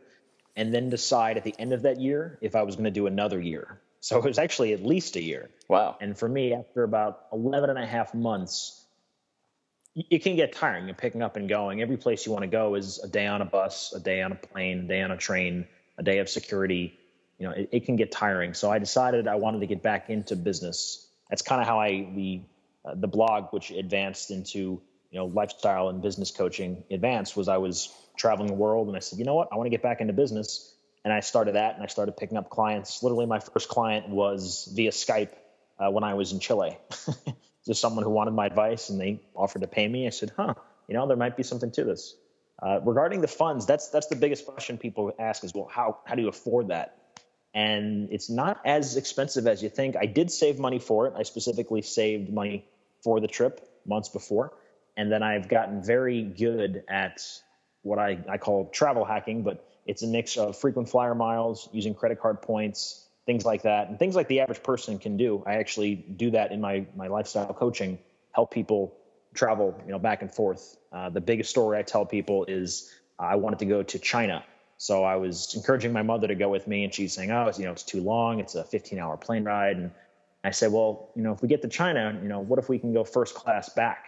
and 0.56 0.74
then 0.74 0.90
decide 0.90 1.38
at 1.38 1.44
the 1.44 1.56
end 1.60 1.74
of 1.74 1.84
that 1.84 2.00
year 2.00 2.38
if 2.42 2.56
I 2.56 2.64
was 2.64 2.76
going 2.76 2.86
to 2.86 2.92
do 2.92 3.06
another 3.08 3.40
year. 3.40 3.80
So 4.00 4.18
it 4.18 4.26
was 4.26 4.38
actually 4.38 4.74
at 4.74 4.84
least 4.84 5.16
a 5.16 5.24
year. 5.24 5.50
Wow. 5.70 5.98
And 6.02 6.18
for 6.18 6.28
me, 6.28 6.54
after 6.54 6.84
about 6.84 7.28
11 7.32 7.70
and 7.70 7.80
a 7.80 7.86
half 7.86 8.14
months, 8.14 8.83
it 9.96 10.24
can 10.24 10.36
get 10.36 10.54
tiring. 10.54 10.86
You're 10.86 10.96
picking 10.96 11.22
up 11.22 11.36
and 11.36 11.48
going. 11.48 11.82
Every 11.82 11.98
place 11.98 12.26
you 12.26 12.32
want 12.32 12.44
to 12.44 12.50
go 12.50 12.76
is 12.76 13.00
a 13.00 13.08
day 13.08 13.28
on 13.28 13.42
a 13.42 13.46
bus, 13.46 13.94
a 13.94 14.00
day 14.00 14.22
on 14.22 14.32
a 14.32 14.36
plane, 14.36 14.80
a 14.80 14.88
day 14.88 15.02
on 15.02 15.12
a 15.12 15.18
train, 15.18 15.68
a 15.98 16.04
day 16.04 16.20
of 16.20 16.30
security. 16.30 16.98
You 17.38 17.48
know, 17.48 17.54
it, 17.54 17.70
it 17.72 17.86
can 17.86 17.96
get 17.96 18.12
tiring. 18.12 18.54
So 18.54 18.72
I 18.72 18.80
decided 18.80 19.28
I 19.28 19.36
wanted 19.36 19.60
to 19.60 19.68
get 19.68 19.84
back 19.84 20.10
into 20.10 20.36
business. 20.36 21.08
That's 21.30 21.42
kind 21.42 21.62
of 21.62 21.68
how 21.68 21.80
I 21.80 22.08
the 22.16 22.42
uh, 22.86 22.96
the 22.96 23.08
blog, 23.08 23.52
which 23.52 23.72
advanced 23.72 24.32
into 24.32 24.82
you 25.12 25.20
know 25.20 25.26
lifestyle 25.26 25.90
and 25.90 26.02
business 26.02 26.32
coaching, 26.32 26.84
advanced 26.90 27.38
was 27.38 27.48
I 27.48 27.58
was 27.58 27.94
traveling 28.18 28.48
the 28.48 28.56
world, 28.56 28.88
and 28.88 28.98
I 28.98 29.00
said, 29.00 29.20
you 29.20 29.26
know 29.26 29.36
what, 29.36 29.50
I 29.52 29.56
want 29.56 29.68
to 29.68 29.72
get 29.72 29.84
back 29.84 30.02
into 30.02 30.14
business, 30.14 30.76
and 31.04 31.14
I 31.14 31.20
started 31.20 31.56
that, 31.56 31.76
and 31.76 31.84
I 31.84 31.88
started 31.88 32.18
picking 32.18 32.38
up 32.38 32.50
clients. 32.50 33.04
Literally, 33.04 33.28
my 33.28 33.40
first 33.40 33.70
client 33.70 34.10
was 34.10 34.70
via 34.74 34.92
Skype 34.92 35.32
uh, 35.80 35.92
when 35.92 36.04
I 36.04 36.16
was 36.16 36.32
in 36.32 36.40
Chile. 36.40 36.78
just 37.66 37.82
someone 37.82 38.04
who 38.04 38.10
wanted 38.10 38.32
my 38.32 38.46
advice 38.46 38.90
and 38.90 39.00
they 39.00 39.22
offered 39.36 39.62
to 39.62 39.68
pay 39.68 39.88
me. 39.88 40.08
I 40.08 40.10
said, 40.10 40.32
huh, 40.36 40.54
you 40.88 40.96
know, 40.96 41.08
there 41.08 41.18
might 41.18 41.38
be 41.38 41.44
something 41.44 41.72
to 41.72 41.84
this. 41.84 42.16
Uh, 42.62 42.80
regarding 42.84 43.22
the 43.22 43.28
funds, 43.28 43.66
that's 43.66 43.90
that's 43.90 44.08
the 44.08 44.16
biggest 44.16 44.46
question 44.46 44.78
people 44.78 45.12
ask 45.20 45.44
is, 45.44 45.54
well, 45.54 45.70
how 45.72 45.98
how 46.06 46.16
do 46.16 46.22
you 46.22 46.30
afford 46.30 46.70
that? 46.70 46.98
And 47.54 48.10
it's 48.12 48.30
not 48.30 48.62
as 48.66 48.98
expensive 48.98 49.48
as 49.48 49.62
you 49.62 49.70
think. 49.70 49.96
I 49.96 50.06
did 50.06 50.32
save 50.32 50.60
money 50.60 50.80
for 50.80 51.08
it. 51.08 51.14
I 51.16 51.24
specifically 51.24 51.82
saved 51.82 52.32
money 52.32 52.66
for 53.04 53.20
the 53.20 53.28
trip 53.28 53.68
months 53.86 54.10
before, 54.10 54.54
and 54.96 55.12
then 55.12 55.24
I've 55.24 55.50
gotten 55.50 55.84
very 55.84 56.24
good 56.24 56.84
at 56.88 57.22
what 57.82 58.00
I, 58.00 58.20
I 58.30 58.38
call 58.38 58.70
travel 58.70 59.04
hacking, 59.04 59.44
but 59.44 59.68
it's 59.86 60.04
a 60.04 60.08
mix 60.08 60.38
of 60.38 60.58
frequent 60.58 60.90
flyer 60.90 61.14
miles, 61.14 61.68
using 61.74 61.94
credit 61.94 62.22
card 62.22 62.42
points, 62.42 63.06
things 63.26 63.46
like 63.46 63.64
that, 63.64 63.90
and 63.90 63.98
things 63.98 64.16
like 64.16 64.28
the 64.28 64.42
average 64.42 64.64
person 64.64 65.00
can 65.00 65.18
do. 65.18 65.44
I 65.46 65.56
actually 65.56 65.96
do 65.96 66.32
that 66.32 66.52
in 66.52 66.62
my 66.62 66.86
my 66.96 67.08
lifestyle 67.08 67.54
coaching, 67.54 68.00
help 68.32 68.52
people 68.52 68.96
travel, 69.34 69.80
you 69.86 69.92
know, 69.92 70.00
back 70.00 70.22
and 70.22 70.32
forth. 70.32 70.78
Uh, 70.92 71.10
the 71.10 71.22
biggest 71.22 71.50
story 71.50 71.78
I 71.78 71.82
tell 71.82 72.06
people 72.06 72.46
is 72.46 72.94
uh, 73.20 73.24
I 73.24 73.36
wanted 73.36 73.60
to 73.60 73.66
go 73.66 73.84
to 73.84 74.00
China, 74.00 74.44
so 74.78 75.04
I 75.04 75.16
was 75.16 75.54
encouraging 75.56 75.94
my 75.94 76.04
mother 76.04 76.28
to 76.28 76.36
go 76.36 76.50
with 76.50 76.68
me, 76.68 76.84
and 76.84 76.94
she's 76.94 77.14
saying, 77.14 77.32
"Oh, 77.32 77.52
you 77.58 77.66
know, 77.66 77.72
it's 77.72 77.84
too 77.84 78.02
long. 78.02 78.40
It's 78.40 78.56
a 78.56 78.64
15-hour 78.64 79.18
plane 79.18 79.44
ride." 79.44 79.78
And 79.78 79.92
I 80.44 80.52
said, 80.52 80.72
"Well, 80.72 81.10
you 81.16 81.24
know, 81.24 81.32
if 81.34 81.42
we 81.42 81.48
get 81.48 81.62
to 81.62 81.70
China, 81.70 82.18
you 82.22 82.30
know, 82.30 82.40
what 82.40 82.60
if 82.60 82.70
we 82.70 82.80
can 82.80 82.94
go 82.94 83.04
first 83.04 83.36
class 83.36 83.70
back?" 83.70 84.08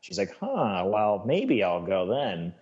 She's 0.00 0.18
like, 0.18 0.36
"Huh? 0.40 0.82
Well, 0.86 1.22
maybe 1.24 1.62
I'll 1.62 1.84
go 1.84 2.06
then." 2.06 2.54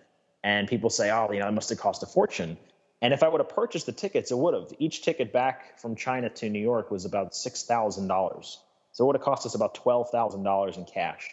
And 0.43 0.67
people 0.67 0.91
say, 0.91 1.09
"Oh, 1.09 1.31
you 1.31 1.39
know, 1.39 1.47
it 1.47 1.53
must 1.53 1.69
have 1.69 1.79
cost 1.79 2.03
a 2.03 2.05
fortune." 2.05 2.57
And 3.05 3.13
if 3.13 3.21
I 3.21 3.27
would 3.27 3.39
have 3.39 3.49
purchased 3.49 3.85
the 3.85 3.91
tickets, 3.91 4.31
it 4.31 4.37
would 4.39 4.55
have. 4.55 4.73
Each 4.79 5.03
ticket 5.03 5.31
back 5.31 5.77
from 5.77 5.95
China 5.95 6.27
to 6.27 6.49
New 6.49 6.57
York 6.57 6.89
was 6.89 7.05
about 7.05 7.35
six 7.35 7.61
thousand 7.61 8.07
dollars. 8.07 8.59
So 8.93 9.03
it 9.03 9.07
would 9.07 9.15
have 9.15 9.23
cost 9.23 9.45
us 9.45 9.53
about 9.53 9.75
twelve 9.75 10.09
thousand 10.09 10.41
dollars 10.41 10.75
in 10.75 10.85
cash. 10.85 11.29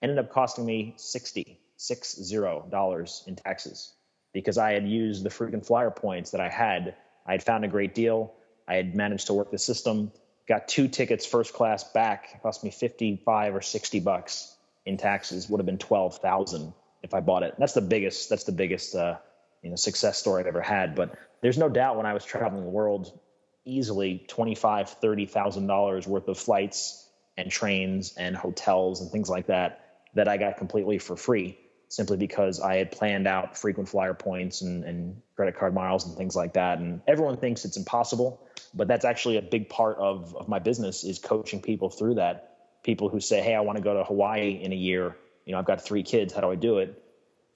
Ended 0.00 0.18
up 0.18 0.30
costing 0.30 0.64
me 0.64 0.94
sixty 0.96 1.60
six 1.76 2.16
zero 2.16 2.64
dollars 2.70 3.22
in 3.26 3.36
taxes 3.36 3.92
because 4.32 4.56
I 4.56 4.72
had 4.72 4.88
used 4.88 5.22
the 5.22 5.28
freaking 5.28 5.62
flyer 5.62 5.90
points 5.90 6.30
that 6.30 6.40
I 6.40 6.48
had. 6.48 6.94
I 7.26 7.32
had 7.32 7.42
found 7.42 7.66
a 7.66 7.68
great 7.68 7.94
deal. 7.94 8.32
I 8.66 8.76
had 8.76 8.94
managed 8.94 9.26
to 9.26 9.34
work 9.34 9.50
the 9.50 9.58
system. 9.58 10.12
Got 10.48 10.68
two 10.68 10.88
tickets 10.88 11.26
first 11.26 11.52
class 11.52 11.84
back. 11.84 12.30
It 12.34 12.42
cost 12.42 12.64
me 12.64 12.70
fifty 12.70 13.20
five 13.26 13.54
or 13.54 13.60
sixty 13.60 14.00
bucks 14.00 14.56
in 14.86 14.96
taxes. 14.96 15.50
Would 15.50 15.58
have 15.58 15.66
been 15.66 15.76
twelve 15.76 16.16
thousand 16.16 16.72
if 17.02 17.12
I 17.12 17.20
bought 17.20 17.42
it. 17.42 17.56
That's 17.58 17.74
the 17.74 17.82
biggest. 17.82 18.30
That's 18.30 18.44
the 18.44 18.52
biggest. 18.52 18.94
Uh, 18.94 19.18
you 19.62 19.70
know 19.70 19.76
success 19.76 20.18
story 20.18 20.40
I've 20.40 20.46
ever 20.46 20.62
had. 20.62 20.94
But 20.94 21.18
there's 21.42 21.58
no 21.58 21.68
doubt 21.68 21.96
when 21.96 22.06
I 22.06 22.14
was 22.14 22.24
traveling 22.24 22.64
the 22.64 22.70
world, 22.70 23.18
easily 23.64 24.24
twenty 24.28 24.54
five, 24.54 24.88
thirty 24.88 25.26
thousand 25.26 25.66
dollars 25.66 26.06
worth 26.06 26.28
of 26.28 26.38
flights 26.38 27.08
and 27.36 27.50
trains 27.50 28.14
and 28.16 28.36
hotels 28.36 29.00
and 29.00 29.10
things 29.10 29.28
like 29.30 29.46
that 29.46 29.84
that 30.14 30.28
I 30.28 30.36
got 30.36 30.56
completely 30.56 30.98
for 30.98 31.16
free 31.16 31.58
simply 31.90 32.16
because 32.16 32.60
I 32.60 32.76
had 32.76 32.92
planned 32.92 33.26
out 33.26 33.58
frequent 33.58 33.88
flyer 33.88 34.14
points 34.14 34.62
and, 34.62 34.84
and 34.84 35.20
credit 35.34 35.56
card 35.56 35.74
miles 35.74 36.06
and 36.06 36.16
things 36.16 36.36
like 36.36 36.54
that. 36.54 36.78
And 36.78 37.00
everyone 37.08 37.36
thinks 37.36 37.64
it's 37.64 37.76
impossible, 37.76 38.46
but 38.72 38.86
that's 38.86 39.04
actually 39.04 39.38
a 39.38 39.42
big 39.42 39.68
part 39.68 39.98
of, 39.98 40.34
of 40.36 40.48
my 40.48 40.60
business 40.60 41.02
is 41.02 41.18
coaching 41.18 41.60
people 41.60 41.90
through 41.90 42.14
that. 42.14 42.46
People 42.84 43.08
who 43.08 43.18
say, 43.18 43.40
Hey, 43.42 43.56
I 43.56 43.60
want 43.60 43.76
to 43.76 43.82
go 43.82 43.94
to 43.94 44.04
Hawaii 44.04 44.60
in 44.62 44.72
a 44.72 44.76
year. 44.76 45.16
You 45.44 45.52
know, 45.52 45.58
I've 45.58 45.64
got 45.64 45.84
three 45.84 46.04
kids. 46.04 46.32
How 46.32 46.40
do 46.40 46.50
I 46.50 46.54
do 46.54 46.78
it? 46.78 47.02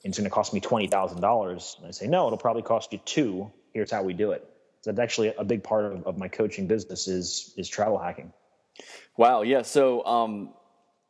It's 0.04 0.18
going 0.18 0.24
to 0.24 0.30
cost 0.30 0.52
me 0.52 0.60
twenty 0.60 0.86
thousand 0.86 1.20
dollars. 1.20 1.76
And 1.78 1.88
I 1.88 1.90
say, 1.90 2.06
no, 2.06 2.26
it'll 2.26 2.38
probably 2.38 2.62
cost 2.62 2.92
you 2.92 3.00
two. 3.04 3.50
Here's 3.72 3.90
how 3.90 4.02
we 4.02 4.12
do 4.12 4.32
it. 4.32 4.48
So 4.82 4.92
that's 4.92 5.00
actually 5.02 5.32
a 5.36 5.44
big 5.44 5.64
part 5.64 5.86
of, 5.86 6.06
of 6.06 6.18
my 6.18 6.28
coaching 6.28 6.66
business 6.66 7.08
is 7.08 7.54
is 7.56 7.68
travel 7.68 7.98
hacking. 7.98 8.32
Wow. 9.16 9.42
Yeah. 9.42 9.62
So 9.62 10.04
um, 10.04 10.50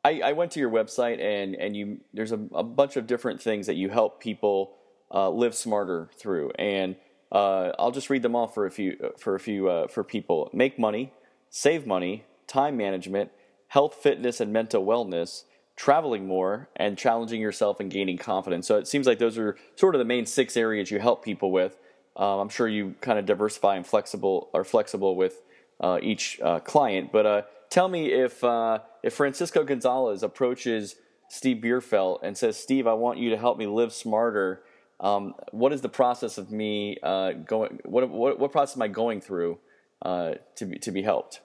I, 0.04 0.20
I, 0.20 0.32
went 0.32 0.52
to 0.52 0.60
your 0.60 0.70
website 0.70 1.20
and 1.20 1.56
and 1.56 1.76
you 1.76 2.00
there's 2.12 2.32
a, 2.32 2.40
a 2.54 2.62
bunch 2.62 2.96
of 2.96 3.06
different 3.06 3.42
things 3.42 3.66
that 3.66 3.74
you 3.74 3.88
help 3.88 4.20
people 4.20 4.76
uh, 5.12 5.28
live 5.30 5.54
smarter 5.54 6.10
through, 6.16 6.52
and 6.58 6.96
uh, 7.32 7.72
I'll 7.78 7.90
just 7.90 8.10
read 8.10 8.22
them 8.22 8.36
all 8.36 8.46
for 8.46 8.66
a 8.66 8.70
few 8.70 9.12
for 9.18 9.34
a 9.34 9.40
few 9.40 9.68
uh, 9.68 9.88
for 9.88 10.04
people. 10.04 10.50
Make 10.52 10.78
money, 10.78 11.12
save 11.50 11.86
money, 11.86 12.24
time 12.46 12.76
management, 12.76 13.30
health, 13.68 13.94
fitness, 13.94 14.40
and 14.40 14.52
mental 14.52 14.84
wellness 14.84 15.44
traveling 15.76 16.26
more 16.26 16.68
and 16.76 16.96
challenging 16.96 17.40
yourself 17.40 17.80
and 17.80 17.90
gaining 17.90 18.16
confidence. 18.16 18.66
So 18.66 18.76
it 18.78 18.86
seems 18.86 19.06
like 19.06 19.18
those 19.18 19.38
are 19.38 19.56
sort 19.76 19.94
of 19.94 19.98
the 19.98 20.04
main 20.04 20.26
six 20.26 20.56
areas 20.56 20.90
you 20.90 20.98
help 21.00 21.24
people 21.24 21.50
with. 21.50 21.76
Um, 22.16 22.40
I'm 22.40 22.48
sure 22.48 22.68
you 22.68 22.94
kind 23.00 23.18
of 23.18 23.26
diversify 23.26 23.76
and 23.76 23.86
flexible 23.86 24.50
are 24.54 24.64
flexible 24.64 25.16
with 25.16 25.42
uh, 25.80 25.98
each 26.00 26.40
uh, 26.40 26.60
client. 26.60 27.10
But 27.12 27.26
uh, 27.26 27.42
tell 27.70 27.88
me 27.88 28.12
if 28.12 28.42
uh, 28.44 28.80
if 29.02 29.14
Francisco 29.14 29.64
Gonzalez 29.64 30.22
approaches 30.22 30.96
Steve 31.28 31.56
Bierfeldt 31.56 32.20
and 32.22 32.36
says, 32.36 32.56
"Steve, 32.56 32.86
I 32.86 32.92
want 32.92 33.18
you 33.18 33.30
to 33.30 33.36
help 33.36 33.58
me 33.58 33.66
live 33.66 33.92
smarter." 33.92 34.62
Um, 35.00 35.34
what 35.50 35.72
is 35.72 35.80
the 35.80 35.88
process 35.88 36.38
of 36.38 36.52
me 36.52 36.98
uh, 37.02 37.32
going? 37.32 37.80
What, 37.84 38.08
what, 38.08 38.38
what 38.38 38.52
process 38.52 38.76
am 38.76 38.82
I 38.82 38.88
going 38.88 39.20
through 39.20 39.58
uh, 40.02 40.34
to 40.54 40.66
be 40.66 40.78
to 40.78 40.92
be 40.92 41.02
helped? 41.02 41.40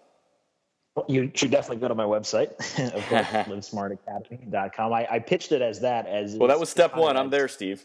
You 1.07 1.31
should 1.33 1.51
definitely 1.51 1.77
go 1.77 1.87
to 1.87 1.95
my 1.95 2.03
website, 2.03 2.51
of 2.93 3.05
course, 3.07 3.27
livesmartacademy.com. 3.71 4.93
I, 4.93 5.07
I 5.09 5.19
pitched 5.19 5.51
it 5.51 5.61
as 5.61 5.81
that 5.81 6.07
as 6.07 6.35
well. 6.35 6.47
That 6.47 6.59
was 6.59 6.69
step 6.69 6.95
one. 6.95 7.17
I'm 7.17 7.29
there, 7.29 7.47
Steve. 7.47 7.83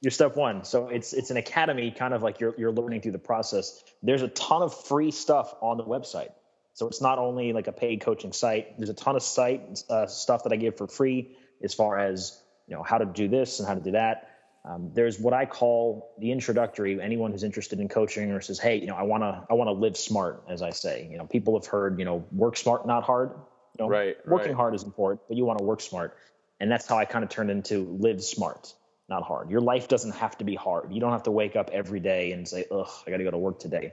You're 0.00 0.10
step 0.10 0.36
one. 0.36 0.64
So 0.64 0.88
it's 0.88 1.12
it's 1.12 1.30
an 1.30 1.36
academy, 1.36 1.90
kind 1.90 2.12
of 2.12 2.22
like 2.22 2.40
you're 2.40 2.54
you're 2.58 2.72
learning 2.72 3.00
through 3.00 3.12
the 3.12 3.18
process. 3.18 3.82
There's 4.02 4.22
a 4.22 4.28
ton 4.28 4.62
of 4.62 4.74
free 4.74 5.10
stuff 5.10 5.54
on 5.60 5.78
the 5.78 5.84
website. 5.84 6.32
So 6.74 6.88
it's 6.88 7.00
not 7.00 7.18
only 7.18 7.52
like 7.52 7.68
a 7.68 7.72
paid 7.72 8.00
coaching 8.00 8.32
site. 8.32 8.76
There's 8.76 8.90
a 8.90 8.94
ton 8.94 9.14
of 9.16 9.22
site 9.22 9.82
uh, 9.88 10.06
stuff 10.06 10.42
that 10.42 10.52
I 10.52 10.56
give 10.56 10.76
for 10.76 10.88
free, 10.88 11.36
as 11.62 11.72
far 11.72 11.98
as 11.98 12.42
you 12.66 12.74
know 12.74 12.82
how 12.82 12.98
to 12.98 13.06
do 13.06 13.28
this 13.28 13.60
and 13.60 13.68
how 13.68 13.74
to 13.74 13.80
do 13.80 13.92
that. 13.92 14.33
Um, 14.66 14.90
there's 14.94 15.20
what 15.20 15.34
I 15.34 15.44
call 15.44 16.14
the 16.18 16.32
introductory. 16.32 17.00
Anyone 17.00 17.32
who's 17.32 17.44
interested 17.44 17.80
in 17.80 17.88
coaching 17.88 18.30
or 18.32 18.40
says, 18.40 18.58
"Hey, 18.58 18.76
you 18.76 18.86
know, 18.86 18.94
I 18.94 19.02
want 19.02 19.22
to, 19.22 19.44
I 19.50 19.54
want 19.54 19.68
to 19.68 19.72
live 19.72 19.96
smart," 19.96 20.44
as 20.48 20.62
I 20.62 20.70
say. 20.70 21.06
You 21.10 21.18
know, 21.18 21.26
people 21.26 21.58
have 21.58 21.66
heard, 21.66 21.98
you 21.98 22.04
know, 22.04 22.24
work 22.32 22.56
smart, 22.56 22.86
not 22.86 23.04
hard. 23.04 23.30
You 23.78 23.84
know, 23.84 23.88
right. 23.88 24.16
Working 24.26 24.48
right. 24.48 24.56
hard 24.56 24.74
is 24.74 24.82
important, 24.82 25.20
but 25.28 25.36
you 25.36 25.44
want 25.44 25.58
to 25.58 25.64
work 25.64 25.80
smart, 25.80 26.16
and 26.60 26.70
that's 26.70 26.86
how 26.86 26.96
I 26.96 27.04
kind 27.04 27.24
of 27.24 27.30
turned 27.30 27.50
into 27.50 27.96
live 28.00 28.22
smart. 28.22 28.72
not 29.08 29.22
hard. 29.22 29.50
Your 29.50 29.60
life 29.60 29.88
doesn't 29.88 30.14
have 30.14 30.38
to 30.38 30.44
be 30.44 30.54
hard. 30.54 30.92
You 30.92 31.00
don't 31.00 31.12
have 31.12 31.24
to 31.24 31.30
wake 31.30 31.56
up 31.56 31.70
every 31.72 32.00
day 32.00 32.32
and 32.32 32.48
say, 32.48 32.64
ugh, 32.70 32.88
I 33.06 33.10
got 33.10 33.18
to 33.18 33.24
go 33.24 33.30
to 33.30 33.38
work 33.38 33.58
today. 33.58 33.92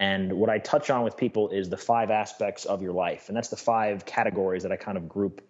And 0.00 0.34
what 0.34 0.50
I 0.50 0.58
touch 0.58 0.90
on 0.90 1.04
with 1.04 1.16
people 1.16 1.50
is 1.50 1.68
the 1.68 1.76
five 1.76 2.10
aspects 2.10 2.64
of 2.64 2.82
your 2.82 2.92
life. 2.92 3.28
And 3.28 3.36
that's 3.36 3.48
the 3.48 3.56
five 3.56 4.04
categories 4.04 4.62
that 4.64 4.72
I 4.72 4.76
kind 4.76 4.96
of 4.96 5.08
group 5.08 5.40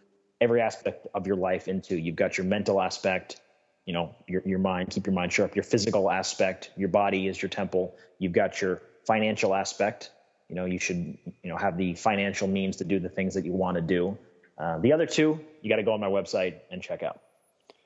every 0.41 0.61
aspect 0.61 1.07
of 1.15 1.27
your 1.27 1.37
life 1.37 1.69
into. 1.69 1.99
You've 1.99 2.17
got 2.17 2.37
your 2.39 2.47
mental 2.47 2.81
aspect, 2.81 3.41
you 3.85 3.93
know, 3.93 4.15
your, 4.27 4.43
your 4.47 4.59
mind, 4.59 4.91
keep 4.91 5.07
your 5.07 5.15
mind 5.15 5.33
sharp, 5.33 5.55
your 5.55 5.63
physical 5.63 6.11
aspect, 6.11 6.71
your 6.77 6.89
body 6.89 7.29
is 7.29 7.41
your 7.41 7.51
temple. 7.51 7.95
You've 8.19 8.33
got 8.33 8.61
your 8.61 8.81
financial 9.07 9.55
aspect. 9.55 10.11
You 10.49 10.57
know, 10.57 10.65
you 10.65 10.79
should, 10.79 10.97
you 10.97 11.51
know, 11.51 11.57
have 11.57 11.77
the 11.77 11.95
financial 11.95 12.49
means 12.49 12.77
to 12.77 12.85
do 12.85 12.99
the 12.99 13.09
things 13.09 13.35
that 13.35 13.45
you 13.45 13.53
want 13.53 13.77
to 13.77 13.83
do. 13.83 14.17
Uh, 14.57 14.79
the 14.79 14.93
other 14.93 15.07
two, 15.07 15.41
you 15.63 15.69
got 15.69 15.77
to 15.77 15.83
go 15.83 15.93
on 15.93 16.01
my 16.01 16.09
website 16.09 16.57
and 16.71 16.83
check 16.83 17.03
out. 17.03 17.21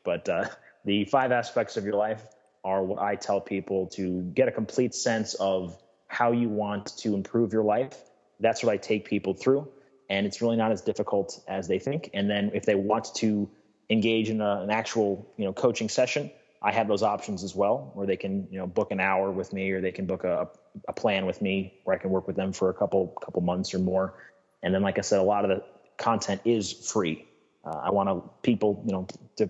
But 0.04 0.28
uh, 0.28 0.48
the 0.84 1.04
five 1.04 1.32
aspects 1.32 1.76
of 1.76 1.84
your 1.84 1.94
life 1.94 2.22
are 2.64 2.82
what 2.82 3.00
I 3.00 3.14
tell 3.16 3.40
people 3.40 3.86
to 3.88 4.22
get 4.22 4.48
a 4.48 4.52
complete 4.52 4.94
sense 4.94 5.34
of 5.34 5.76
how 6.06 6.32
you 6.32 6.48
want 6.48 6.96
to 6.98 7.14
improve 7.14 7.52
your 7.52 7.64
life. 7.64 7.96
That's 8.40 8.62
what 8.62 8.72
I 8.72 8.76
take 8.76 9.04
people 9.04 9.34
through. 9.34 9.68
And 10.10 10.26
it's 10.26 10.40
really 10.40 10.56
not 10.56 10.72
as 10.72 10.80
difficult 10.80 11.40
as 11.48 11.68
they 11.68 11.78
think. 11.78 12.10
And 12.14 12.30
then 12.30 12.50
if 12.54 12.64
they 12.64 12.74
want 12.74 13.14
to 13.16 13.48
engage 13.90 14.30
in 14.30 14.40
a, 14.40 14.62
an 14.62 14.70
actual, 14.70 15.32
you 15.36 15.44
know, 15.44 15.52
coaching 15.52 15.88
session, 15.88 16.30
I 16.60 16.72
have 16.72 16.88
those 16.88 17.02
options 17.02 17.44
as 17.44 17.54
well, 17.54 17.92
where 17.94 18.06
they 18.06 18.16
can, 18.16 18.48
you 18.50 18.58
know, 18.58 18.66
book 18.66 18.90
an 18.90 19.00
hour 19.00 19.30
with 19.30 19.52
me, 19.52 19.70
or 19.70 19.80
they 19.80 19.92
can 19.92 20.06
book 20.06 20.24
a, 20.24 20.48
a 20.88 20.92
plan 20.92 21.24
with 21.24 21.40
me, 21.40 21.74
where 21.84 21.96
I 21.96 21.98
can 22.00 22.10
work 22.10 22.26
with 22.26 22.36
them 22.36 22.52
for 22.52 22.68
a 22.68 22.74
couple 22.74 23.08
couple 23.22 23.42
months 23.42 23.74
or 23.74 23.78
more. 23.78 24.14
And 24.62 24.74
then, 24.74 24.82
like 24.82 24.98
I 24.98 25.02
said, 25.02 25.20
a 25.20 25.22
lot 25.22 25.44
of 25.44 25.50
the 25.50 25.64
content 25.96 26.40
is 26.44 26.72
free. 26.72 27.26
Uh, 27.64 27.80
I 27.84 27.90
want 27.90 28.08
to 28.08 28.28
people, 28.42 28.82
you 28.86 28.92
know, 28.92 29.06
to 29.36 29.48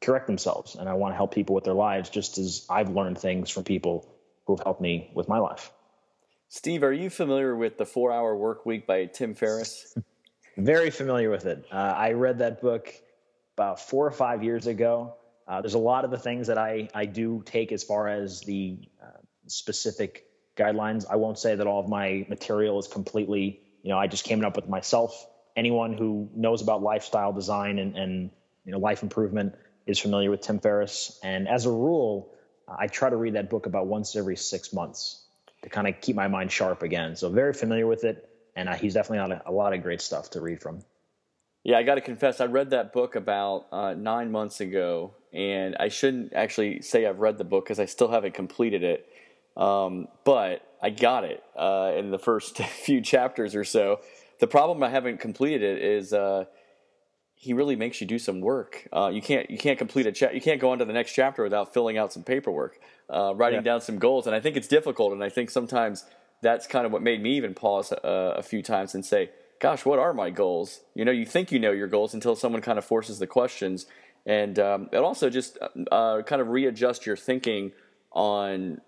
correct 0.00 0.26
themselves, 0.28 0.76
and 0.76 0.88
I 0.88 0.94
want 0.94 1.12
to 1.12 1.16
help 1.16 1.34
people 1.34 1.54
with 1.54 1.64
their 1.64 1.74
lives, 1.74 2.10
just 2.10 2.38
as 2.38 2.64
I've 2.70 2.90
learned 2.90 3.18
things 3.18 3.50
from 3.50 3.64
people 3.64 4.14
who 4.46 4.54
have 4.54 4.62
helped 4.62 4.80
me 4.80 5.10
with 5.14 5.28
my 5.28 5.38
life. 5.38 5.72
Steve, 6.48 6.82
are 6.82 6.92
you 6.92 7.10
familiar 7.10 7.54
with 7.54 7.76
the 7.76 7.86
Four 7.86 8.12
Hour 8.12 8.36
Work 8.36 8.66
Week 8.66 8.86
by 8.86 9.06
Tim 9.06 9.34
Ferriss? 9.34 9.96
Very 10.56 10.90
familiar 10.90 11.30
with 11.30 11.46
it. 11.46 11.64
Uh, 11.70 11.76
I 11.76 12.12
read 12.12 12.38
that 12.38 12.60
book 12.60 12.92
about 13.60 13.78
four 13.78 14.06
or 14.06 14.10
five 14.10 14.42
years 14.42 14.66
ago. 14.66 15.14
Uh, 15.46 15.60
there's 15.60 15.74
a 15.74 15.78
lot 15.78 16.06
of 16.06 16.10
the 16.10 16.18
things 16.18 16.46
that 16.46 16.56
I, 16.56 16.88
I 16.94 17.04
do 17.04 17.42
take 17.44 17.72
as 17.72 17.84
far 17.84 18.08
as 18.08 18.40
the 18.40 18.78
uh, 19.02 19.18
specific 19.48 20.24
guidelines. 20.56 21.04
I 21.10 21.16
won't 21.16 21.38
say 21.38 21.54
that 21.54 21.66
all 21.66 21.78
of 21.78 21.86
my 21.86 22.24
material 22.30 22.78
is 22.78 22.88
completely, 22.88 23.60
you 23.82 23.90
know, 23.90 23.98
I 23.98 24.06
just 24.06 24.24
came 24.24 24.42
up 24.46 24.56
with 24.56 24.66
myself. 24.66 25.26
Anyone 25.56 25.92
who 25.92 26.30
knows 26.34 26.62
about 26.62 26.80
lifestyle 26.82 27.34
design 27.34 27.78
and, 27.78 27.96
and 27.96 28.30
you 28.64 28.72
know 28.72 28.78
life 28.78 29.02
improvement 29.02 29.54
is 29.86 29.98
familiar 29.98 30.30
with 30.30 30.40
Tim 30.40 30.58
Ferriss. 30.58 31.20
And 31.22 31.46
as 31.46 31.66
a 31.66 31.70
rule, 31.70 32.32
I 32.66 32.86
try 32.86 33.10
to 33.10 33.16
read 33.16 33.34
that 33.34 33.50
book 33.50 33.66
about 33.66 33.86
once 33.88 34.16
every 34.16 34.36
six 34.36 34.72
months 34.72 35.22
to 35.64 35.68
kind 35.68 35.86
of 35.86 36.00
keep 36.00 36.16
my 36.16 36.28
mind 36.28 36.50
sharp 36.50 36.82
again. 36.82 37.14
So 37.14 37.28
very 37.28 37.52
familiar 37.52 37.86
with 37.86 38.04
it, 38.04 38.26
and 38.56 38.70
uh, 38.70 38.74
he's 38.74 38.94
definitely 38.94 39.34
got 39.34 39.46
a, 39.46 39.50
a, 39.50 39.52
lot 39.52 39.74
of 39.74 39.82
great 39.82 40.00
stuff 40.00 40.30
to 40.30 40.40
read 40.40 40.62
from. 40.62 40.80
Yeah, 41.62 41.76
I 41.76 41.82
got 41.82 41.96
to 41.96 42.00
confess, 42.00 42.40
I 42.40 42.46
read 42.46 42.70
that 42.70 42.92
book 42.92 43.16
about 43.16 43.66
uh, 43.70 43.94
nine 43.94 44.30
months 44.30 44.60
ago, 44.60 45.14
and 45.32 45.76
I 45.78 45.88
shouldn't 45.88 46.32
actually 46.32 46.80
say 46.80 47.06
I've 47.06 47.18
read 47.18 47.36
the 47.36 47.44
book 47.44 47.64
because 47.64 47.78
I 47.78 47.84
still 47.84 48.08
haven't 48.08 48.34
completed 48.34 48.82
it. 48.82 49.06
Um, 49.56 50.08
but 50.24 50.62
I 50.82 50.90
got 50.90 51.24
it 51.24 51.42
uh, 51.56 51.92
in 51.96 52.10
the 52.10 52.18
first 52.18 52.58
few 52.84 53.02
chapters 53.02 53.54
or 53.54 53.64
so. 53.64 54.00
The 54.38 54.46
problem 54.46 54.82
I 54.82 54.88
haven't 54.88 55.20
completed 55.20 55.62
it 55.62 55.82
is 55.82 56.14
uh, 56.14 56.46
he 57.34 57.52
really 57.52 57.76
makes 57.76 58.00
you 58.00 58.06
do 58.06 58.18
some 58.18 58.40
work. 58.40 58.88
Uh, 58.90 59.10
you 59.12 59.20
can't 59.20 59.50
you 59.50 59.58
can't 59.58 59.78
complete 59.78 60.06
a 60.06 60.12
cha- 60.12 60.30
you 60.30 60.40
can't 60.40 60.60
go 60.60 60.70
on 60.70 60.78
to 60.78 60.86
the 60.86 60.94
next 60.94 61.12
chapter 61.12 61.42
without 61.42 61.74
filling 61.74 61.98
out 61.98 62.10
some 62.10 62.22
paperwork, 62.22 62.78
uh, 63.10 63.34
writing 63.34 63.58
yeah. 63.58 63.64
down 63.64 63.80
some 63.82 63.98
goals. 63.98 64.26
And 64.26 64.34
I 64.34 64.40
think 64.40 64.56
it's 64.56 64.68
difficult. 64.68 65.12
And 65.12 65.22
I 65.22 65.28
think 65.28 65.50
sometimes 65.50 66.06
that's 66.40 66.66
kind 66.66 66.86
of 66.86 66.92
what 66.92 67.02
made 67.02 67.22
me 67.22 67.36
even 67.36 67.52
pause 67.52 67.92
uh, 67.92 68.34
a 68.36 68.42
few 68.42 68.62
times 68.62 68.94
and 68.94 69.04
say, 69.04 69.30
"Gosh, 69.60 69.84
what 69.84 69.98
are 69.98 70.12
my 70.12 70.30
goals?" 70.30 70.80
You 70.94 71.04
know, 71.04 71.12
you 71.12 71.24
think 71.24 71.52
you 71.52 71.60
know 71.60 71.70
your 71.70 71.86
goals 71.86 72.14
until 72.14 72.34
someone 72.34 72.62
kind 72.62 72.78
of 72.78 72.84
forces 72.84 73.18
the 73.20 73.26
questions, 73.28 73.86
and 74.26 74.58
um, 74.58 74.88
it 74.92 74.96
also 74.96 75.30
just 75.30 75.58
uh, 75.92 76.22
kind 76.22 76.42
of 76.42 76.48
readjust 76.48 77.06
your 77.06 77.16
thinking 77.16 77.72
on 78.12 78.80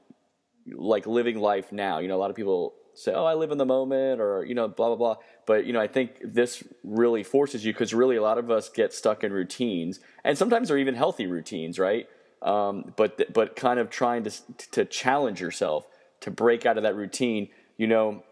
like 0.66 1.06
living 1.06 1.38
life 1.38 1.72
now. 1.72 1.98
You 1.98 2.08
know, 2.08 2.16
a 2.16 2.20
lot 2.20 2.30
of 2.30 2.36
people 2.36 2.74
say, 2.94 3.12
"Oh, 3.12 3.24
I 3.24 3.34
live 3.34 3.50
in 3.50 3.58
the 3.58 3.66
moment," 3.66 4.20
or 4.20 4.44
you 4.44 4.54
know, 4.54 4.68
blah 4.68 4.88
blah 4.88 4.96
blah. 4.96 5.16
But 5.46 5.66
you 5.66 5.72
know, 5.72 5.80
I 5.80 5.86
think 5.86 6.18
this 6.22 6.62
really 6.84 7.22
forces 7.22 7.64
you 7.64 7.72
because 7.72 7.94
really 7.94 8.16
a 8.16 8.22
lot 8.22 8.38
of 8.38 8.50
us 8.50 8.68
get 8.68 8.92
stuck 8.92 9.24
in 9.24 9.32
routines, 9.32 10.00
and 10.24 10.36
sometimes 10.36 10.68
they're 10.68 10.78
even 10.78 10.94
healthy 10.94 11.26
routines, 11.26 11.78
right? 11.78 12.08
Um, 12.42 12.92
but 12.96 13.32
but 13.32 13.56
kind 13.56 13.78
of 13.78 13.90
trying 13.90 14.24
to 14.24 14.30
to 14.72 14.84
challenge 14.84 15.40
yourself 15.40 15.86
to 16.20 16.30
break 16.30 16.66
out 16.66 16.76
of 16.76 16.82
that 16.82 16.96
routine. 16.96 17.48
You 17.76 17.86
know, 17.86 18.24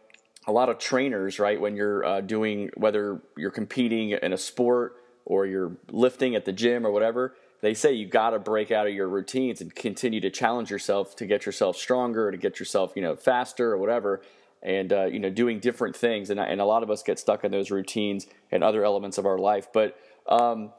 a 0.51 0.53
lot 0.53 0.69
of 0.69 0.79
trainers, 0.79 1.39
right? 1.39 1.61
When 1.61 1.77
you're 1.77 2.05
uh, 2.05 2.21
doing 2.21 2.71
whether 2.77 3.23
you're 3.37 3.51
competing 3.51 4.11
in 4.11 4.33
a 4.33 4.39
sport 4.39 4.97
or 5.25 5.47
you're 5.47 5.77
lifting 5.91 6.35
at 6.35 6.45
the 6.45 6.53
gym 6.53 6.87
or 6.87 6.91
whatever, 6.91 7.35
they 7.63 7.75
say 7.75 7.93
you 7.93 8.07
got 8.07 8.31
to 8.31 8.39
break 8.39 8.71
out 8.71 8.87
of 8.87 8.93
your 8.93 9.09
routines 9.09 9.61
and 9.61 9.75
continue 9.75 10.21
to 10.21 10.31
challenge 10.31 10.71
yourself 10.71 11.17
to 11.17 11.27
get 11.27 11.47
yourself 11.47 11.77
stronger, 11.77 12.31
to 12.31 12.37
get 12.37 12.59
yourself 12.59 12.93
you 12.95 13.03
know 13.03 13.17
faster 13.17 13.73
or 13.73 13.79
whatever 13.79 14.23
and 14.63 14.93
uh, 14.93 15.05
you 15.05 15.19
know 15.19 15.31
doing 15.31 15.59
different 15.59 15.97
things 15.97 16.31
and, 16.31 16.39
and 16.39 16.61
a 16.61 16.65
lot 16.65 16.83
of 16.83 16.91
us 16.91 17.03
get 17.03 17.19
stuck 17.19 17.45
in 17.45 17.51
those 17.51 17.71
routines 17.71 18.27
and 18.51 18.63
other 18.63 18.85
elements 18.85 19.19
of 19.19 19.27
our 19.27 19.39
life 19.39 19.69
but 19.73 19.99
um, 20.29 20.73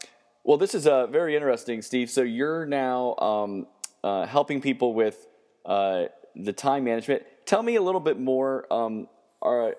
well 0.43 0.57
this 0.57 0.75
is 0.75 0.87
uh, 0.87 1.07
very 1.07 1.35
interesting 1.35 1.81
steve 1.81 2.09
so 2.09 2.21
you're 2.21 2.65
now 2.65 3.15
um, 3.17 3.67
uh, 4.03 4.25
helping 4.25 4.61
people 4.61 4.93
with 4.93 5.27
uh, 5.65 6.05
the 6.35 6.53
time 6.53 6.83
management 6.83 7.23
tell 7.45 7.63
me 7.63 7.75
a 7.75 7.81
little 7.81 8.01
bit 8.01 8.19
more 8.19 8.71
um, 8.71 9.07
are, 9.41 9.75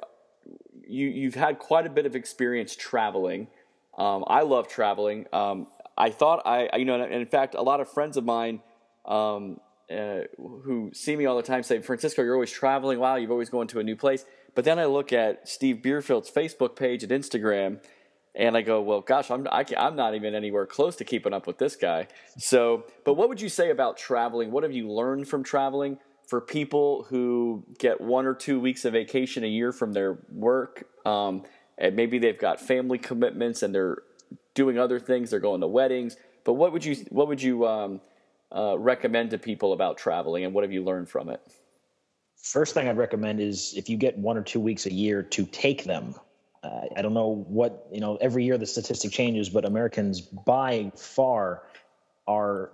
you, 0.86 1.08
you've 1.08 1.34
had 1.34 1.58
quite 1.58 1.86
a 1.86 1.90
bit 1.90 2.06
of 2.06 2.16
experience 2.16 2.74
traveling 2.76 3.48
um, 3.98 4.24
i 4.26 4.42
love 4.42 4.68
traveling 4.68 5.26
um, 5.32 5.66
i 5.96 6.10
thought 6.10 6.42
i 6.46 6.68
you 6.76 6.84
know 6.84 7.00
and 7.00 7.12
in 7.12 7.26
fact 7.26 7.54
a 7.54 7.62
lot 7.62 7.80
of 7.80 7.88
friends 7.88 8.16
of 8.16 8.24
mine 8.24 8.60
um, 9.04 9.58
uh, 9.92 10.22
who 10.38 10.90
see 10.94 11.16
me 11.16 11.26
all 11.26 11.36
the 11.36 11.42
time 11.42 11.62
say, 11.62 11.80
Francisco, 11.80 12.22
you're 12.22 12.34
always 12.34 12.50
traveling. 12.50 12.98
Wow, 12.98 13.16
you've 13.16 13.30
always 13.30 13.50
going 13.50 13.68
to 13.68 13.80
a 13.80 13.82
new 13.82 13.96
place. 13.96 14.24
But 14.54 14.64
then 14.64 14.78
I 14.78 14.84
look 14.86 15.12
at 15.12 15.48
Steve 15.48 15.76
Bierfeldt's 15.82 16.30
Facebook 16.30 16.76
page 16.76 17.02
and 17.02 17.12
Instagram, 17.12 17.80
and 18.34 18.56
I 18.56 18.62
go, 18.62 18.80
well, 18.80 19.00
gosh, 19.00 19.30
I'm 19.30 19.46
I 19.50 19.64
am 19.76 19.96
not 19.96 20.14
even 20.14 20.34
anywhere 20.34 20.66
close 20.66 20.96
to 20.96 21.04
keeping 21.04 21.32
up 21.32 21.46
with 21.46 21.58
this 21.58 21.76
guy. 21.76 22.08
So, 22.38 22.84
but 23.04 23.14
what 23.14 23.28
would 23.28 23.40
you 23.40 23.48
say 23.48 23.70
about 23.70 23.96
traveling? 23.96 24.50
What 24.50 24.62
have 24.62 24.72
you 24.72 24.90
learned 24.90 25.28
from 25.28 25.42
traveling 25.42 25.98
for 26.28 26.40
people 26.40 27.04
who 27.08 27.64
get 27.78 28.00
one 28.00 28.26
or 28.26 28.34
two 28.34 28.60
weeks 28.60 28.84
of 28.84 28.92
vacation 28.92 29.44
a 29.44 29.48
year 29.48 29.72
from 29.72 29.92
their 29.92 30.18
work, 30.30 30.86
um, 31.04 31.44
and 31.78 31.96
maybe 31.96 32.18
they've 32.18 32.38
got 32.38 32.60
family 32.60 32.98
commitments 32.98 33.62
and 33.62 33.74
they're 33.74 33.98
doing 34.54 34.78
other 34.78 35.00
things, 35.00 35.30
they're 35.30 35.40
going 35.40 35.60
to 35.60 35.66
weddings. 35.66 36.16
But 36.44 36.54
what 36.54 36.72
would 36.72 36.84
you 36.84 36.96
what 37.10 37.28
would 37.28 37.42
you 37.42 37.66
um, 37.66 38.00
uh, 38.50 38.78
recommend 38.78 39.30
to 39.30 39.38
people 39.38 39.72
about 39.72 39.98
traveling, 39.98 40.44
and 40.44 40.54
what 40.54 40.64
have 40.64 40.72
you 40.72 40.84
learned 40.84 41.08
from 41.08 41.28
it? 41.28 41.40
First 42.36 42.74
thing 42.74 42.88
I'd 42.88 42.96
recommend 42.96 43.40
is 43.40 43.74
if 43.76 43.88
you 43.88 43.96
get 43.96 44.18
one 44.18 44.36
or 44.36 44.42
two 44.42 44.60
weeks 44.60 44.86
a 44.86 44.92
year 44.92 45.22
to 45.22 45.46
take 45.46 45.84
them. 45.84 46.14
Uh, 46.64 46.82
I 46.96 47.02
don't 47.02 47.14
know 47.14 47.44
what 47.48 47.88
you 47.92 48.00
know. 48.00 48.16
Every 48.20 48.44
year 48.44 48.56
the 48.56 48.66
statistic 48.66 49.10
changes, 49.10 49.48
but 49.48 49.64
Americans 49.64 50.20
by 50.20 50.92
far 50.96 51.62
are 52.28 52.70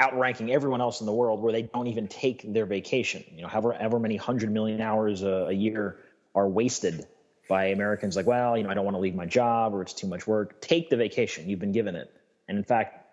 outranking 0.00 0.50
everyone 0.50 0.80
else 0.80 1.00
in 1.00 1.06
the 1.06 1.12
world 1.12 1.42
where 1.42 1.52
they 1.52 1.62
don't 1.62 1.86
even 1.86 2.08
take 2.08 2.52
their 2.52 2.66
vacation. 2.66 3.24
You 3.34 3.42
know, 3.42 3.48
however, 3.48 3.72
however 3.72 3.98
many 3.98 4.16
hundred 4.16 4.50
million 4.50 4.80
hours 4.80 5.22
a, 5.22 5.46
a 5.48 5.52
year 5.52 5.98
are 6.34 6.48
wasted 6.48 7.06
by 7.48 7.66
Americans. 7.66 8.16
Like, 8.16 8.26
well, 8.26 8.56
you 8.56 8.62
know, 8.62 8.70
I 8.70 8.74
don't 8.74 8.84
want 8.84 8.96
to 8.96 9.00
leave 9.00 9.14
my 9.14 9.26
job 9.26 9.74
or 9.74 9.82
it's 9.82 9.92
too 9.92 10.06
much 10.06 10.26
work. 10.26 10.60
Take 10.60 10.88
the 10.88 10.96
vacation. 10.96 11.48
You've 11.48 11.60
been 11.60 11.72
given 11.72 11.96
it. 11.96 12.10
And 12.48 12.56
in 12.56 12.64
fact, 12.64 13.06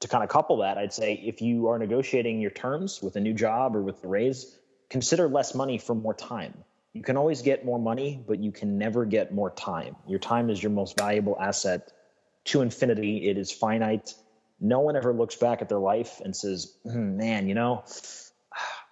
to 0.00 0.08
kind 0.08 0.22
of 0.22 0.30
couple 0.30 0.58
that, 0.58 0.78
I'd 0.78 0.92
say 0.92 1.14
if 1.14 1.42
you 1.42 1.68
are 1.68 1.78
negotiating 1.78 2.40
your 2.40 2.50
terms 2.50 3.02
with 3.02 3.16
a 3.16 3.20
new 3.20 3.34
job 3.34 3.74
or 3.74 3.82
with 3.82 4.00
the 4.00 4.08
raise, 4.08 4.56
consider 4.88 5.28
less 5.28 5.54
money 5.54 5.78
for 5.78 5.94
more 5.94 6.14
time. 6.14 6.54
You 6.92 7.02
can 7.02 7.16
always 7.16 7.42
get 7.42 7.64
more 7.64 7.78
money, 7.78 8.22
but 8.26 8.40
you 8.40 8.50
can 8.50 8.78
never 8.78 9.04
get 9.04 9.32
more 9.32 9.50
time. 9.50 9.96
Your 10.06 10.18
time 10.18 10.50
is 10.50 10.62
your 10.62 10.72
most 10.72 10.98
valuable 10.98 11.36
asset 11.40 11.92
to 12.46 12.62
infinity. 12.62 13.28
It 13.28 13.38
is 13.38 13.52
finite. 13.52 14.14
No 14.60 14.80
one 14.80 14.96
ever 14.96 15.12
looks 15.12 15.36
back 15.36 15.62
at 15.62 15.68
their 15.68 15.78
life 15.78 16.20
and 16.24 16.36
says, 16.36 16.74
hmm, 16.84 17.16
man, 17.16 17.48
you 17.48 17.54
know, 17.54 17.84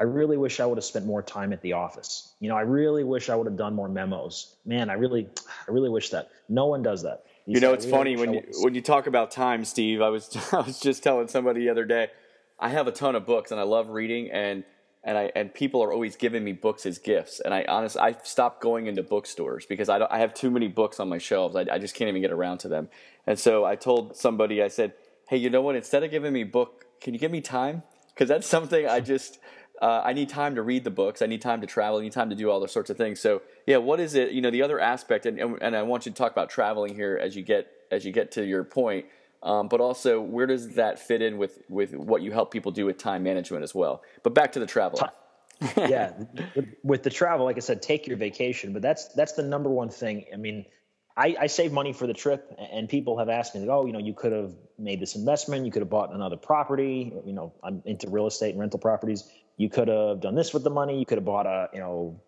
I 0.01 0.05
really 0.05 0.37
wish 0.37 0.61
I 0.61 0.67
would 0.67 0.79
have 0.79 0.85
spent 0.85 1.05
more 1.05 1.23
time 1.23 1.53
at 1.53 1.61
the 1.61 1.75
office. 1.75 2.33
You 2.41 2.49
know, 2.49 2.57
I 2.57 2.63
really 2.63 3.05
wish 3.05 3.29
I 3.29 3.37
would 3.37 3.47
have 3.47 3.57
done 3.57 3.75
more 3.75 3.89
memos. 3.89 4.55
Man, 4.65 4.89
I 4.89 4.95
really, 4.95 5.29
I 5.67 5.71
really 5.71 5.91
wish 5.91 6.11
that. 6.11 6.31
No 6.49 6.67
one 6.67 6.83
does 6.83 7.03
that 7.03 7.25
you 7.49 7.61
know, 7.61 7.73
it's 7.73 7.87
funny 7.87 8.17
when 8.17 8.35
you, 8.35 8.43
when 8.61 8.75
you 8.75 8.83
talk 8.83 9.07
about 9.07 9.31
time, 9.31 9.65
Steve. 9.65 10.03
I 10.03 10.11
was 10.11 10.37
I 10.53 10.61
was 10.61 10.79
just 10.79 11.03
telling 11.03 11.29
somebody 11.29 11.61
the 11.61 11.71
other 11.71 11.85
day. 11.85 12.09
I 12.59 12.69
have 12.71 12.87
a 12.87 12.93
ton 12.93 13.15
of 13.15 13.25
books 13.25 13.51
and 13.51 13.61
I 13.61 13.63
love 13.63 13.89
reading 13.89 14.31
and 14.31 14.65
and 15.03 15.17
I 15.17 15.33
and 15.35 15.53
people 15.55 15.83
are 15.83 15.93
always 15.93 16.17
giving 16.17 16.45
me 16.45 16.53
books 16.53 16.85
as 16.85 16.99
gifts. 16.99 17.41
And 17.41 17.55
I 17.55 17.65
honestly 17.67 18.01
I 18.03 18.17
stopped 18.23 18.61
going 18.61 18.87
into 18.87 19.03
bookstores 19.03 19.65
because 19.65 19.89
I 19.89 20.07
I 20.11 20.19
have 20.19 20.35
too 20.35 20.51
many 20.51 20.69
books 20.69 21.01
on 21.01 21.09
my 21.09 21.19
shelves. 21.19 21.57
I, 21.57 21.65
I 21.73 21.79
just 21.79 21.95
can't 21.95 22.09
even 22.09 22.21
get 22.21 22.33
around 22.33 22.59
to 22.59 22.69
them. 22.69 22.89
And 23.27 23.39
so 23.39 23.65
I 23.65 23.77
told 23.77 24.17
somebody 24.17 24.63
I 24.63 24.69
said, 24.69 24.93
hey, 25.29 25.37
you 25.37 25.51
know 25.51 25.63
what? 25.63 25.77
Instead 25.77 26.03
of 26.03 26.11
giving 26.11 26.33
me 26.33 26.45
book 26.45 26.85
can 27.01 27.15
you 27.15 27.21
give 27.21 27.31
me 27.31 27.41
time? 27.41 27.83
Because 28.09 28.29
that's 28.29 28.47
something 28.47 28.87
I 28.87 29.01
just 29.01 29.39
uh, 29.81 30.03
I 30.05 30.13
need 30.13 30.29
time 30.29 30.57
to 30.57 30.63
read 30.63 30.83
the 30.83 30.91
books. 30.91 31.23
I 31.23 31.27
need 31.27 31.41
time 31.41 31.61
to 31.61 31.67
travel. 31.67 32.01
I 32.01 32.03
need 32.03 32.13
time 32.13 32.31
to 32.31 32.37
do 32.37 32.51
all 32.51 32.59
those 32.59 32.73
sorts 32.73 32.91
of 32.91 32.97
things. 32.97 33.21
So 33.21 33.43
yeah, 33.67 33.77
what 33.77 34.01
is 34.01 34.15
it? 34.15 34.33
You 34.33 34.41
know, 34.41 34.51
the 34.51 34.63
other 34.63 34.81
aspect, 34.81 35.27
and 35.27 35.39
and 35.61 35.77
I 35.77 35.83
want 35.83 36.07
you 36.07 36.13
to 36.13 36.19
talk 36.19 36.33
about 36.33 36.51
traveling 36.51 36.95
here 36.95 37.19
as 37.21 37.37
you 37.37 37.43
get 37.43 37.71
as 37.91 38.05
you 38.05 38.13
get 38.13 38.33
to 38.33 38.45
your 38.45 38.65
point. 38.65 39.07
Um, 39.41 39.69
but 39.69 39.81
also, 39.81 40.21
where 40.21 40.47
does 40.47 40.71
that 40.71 40.99
fit 40.99 41.23
in 41.23 41.39
with 41.39 41.61
with 41.69 41.95
what 41.95 42.23
you 42.23 42.33
help 42.33 42.51
people 42.51 42.73
do 42.73 42.87
with 42.87 42.99
time 42.99 43.23
management 43.23 43.63
as 43.63 43.75
well? 43.75 44.03
But 44.25 44.35
back 44.35 44.53
to 44.53 44.61
the 44.61 44.67
travel. 44.67 45.01
yeah, 45.77 46.13
with 46.83 47.05
the 47.05 47.11
travel, 47.11 47.47
like 47.47 47.57
I 47.57 47.61
said, 47.61 47.83
take 47.83 48.09
your 48.09 48.17
vacation. 48.17 48.73
But 48.73 48.83
that's 48.83 49.09
that's 49.15 49.35
the 49.35 49.45
number 49.45 49.71
one 49.71 49.91
thing. 49.91 50.25
I 50.33 50.37
mean, 50.37 50.67
I, 51.19 51.35
I 51.41 51.47
save 51.49 51.73
money 51.73 51.93
for 51.93 52.07
the 52.07 52.15
trip, 52.15 52.55
and 52.73 52.89
people 52.89 53.19
have 53.19 53.29
asked 53.29 53.55
me, 53.55 53.63
like, 53.63 53.71
oh, 53.71 53.87
you 53.87 53.93
know, 53.93 53.99
you 53.99 54.15
could 54.15 54.31
have 54.31 54.55
made 54.79 55.01
this 55.01 55.17
investment, 55.17 55.67
you 55.67 55.73
could 55.73 55.83
have 55.83 55.91
bought 55.91 56.15
another 56.15 56.37
property. 56.37 57.13
You 57.27 57.33
know, 57.33 57.53
I'm 57.65 57.83
into 57.85 58.09
real 58.09 58.29
estate 58.29 58.51
and 58.51 58.61
rental 58.61 58.79
properties. 58.79 59.29
You 59.57 59.69
could 59.69 59.89
have 59.89 60.21
done 60.21 60.37
this 60.37 60.55
with 60.55 60.63
the 60.63 60.71
money. 60.71 60.97
You 60.97 61.05
could 61.05 61.19
have 61.19 61.25
bought 61.25 61.47
a, 61.47 61.71
you 61.75 61.81
know, 61.81 62.21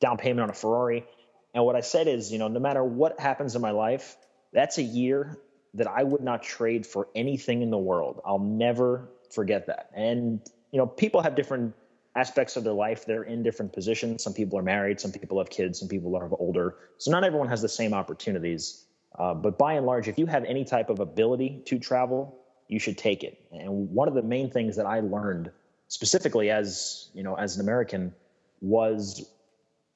down 0.00 0.16
payment 0.16 0.40
on 0.40 0.48
a 0.48 0.54
Ferrari. 0.54 1.04
And 1.52 1.62
what 1.66 1.76
I 1.76 1.82
said 1.82 2.08
is, 2.08 2.32
you 2.32 2.38
know, 2.38 2.48
no 2.48 2.58
matter 2.58 2.82
what 2.82 3.20
happens 3.20 3.54
in 3.54 3.60
my 3.60 3.72
life, 3.72 4.16
that's 4.54 4.78
a 4.78 4.82
year 4.82 5.38
that 5.74 5.86
I 5.86 6.02
would 6.02 6.22
not 6.22 6.42
trade 6.42 6.86
for 6.86 7.08
anything 7.14 7.60
in 7.60 7.70
the 7.70 7.78
world. 7.78 8.22
I'll 8.24 8.38
never 8.38 9.10
forget 9.30 9.66
that. 9.66 9.90
And 9.94 10.40
you 10.70 10.78
know, 10.78 10.86
people 10.86 11.20
have 11.20 11.34
different 11.34 11.74
aspects 12.14 12.56
of 12.56 12.64
their 12.64 12.72
life. 12.72 13.06
They're 13.06 13.22
in 13.22 13.42
different 13.42 13.72
positions. 13.72 14.22
Some 14.22 14.34
people 14.34 14.58
are 14.58 14.62
married, 14.62 15.00
some 15.00 15.12
people 15.12 15.38
have 15.38 15.50
kids, 15.50 15.78
some 15.78 15.88
people 15.88 16.16
are 16.16 16.28
older. 16.38 16.76
So 16.98 17.10
not 17.10 17.24
everyone 17.24 17.48
has 17.48 17.62
the 17.62 17.68
same 17.68 17.94
opportunities. 17.94 18.84
Uh, 19.18 19.34
but 19.34 19.58
by 19.58 19.74
and 19.74 19.86
large, 19.86 20.08
if 20.08 20.18
you 20.18 20.26
have 20.26 20.44
any 20.44 20.64
type 20.64 20.90
of 20.90 21.00
ability 21.00 21.62
to 21.66 21.78
travel, 21.78 22.38
you 22.68 22.78
should 22.78 22.96
take 22.96 23.22
it. 23.22 23.38
And 23.52 23.90
one 23.90 24.08
of 24.08 24.14
the 24.14 24.22
main 24.22 24.50
things 24.50 24.76
that 24.76 24.86
I 24.86 25.00
learned 25.00 25.50
specifically 25.88 26.50
as 26.50 27.10
you 27.12 27.22
know 27.22 27.34
as 27.34 27.56
an 27.56 27.62
American 27.62 28.14
was 28.62 29.28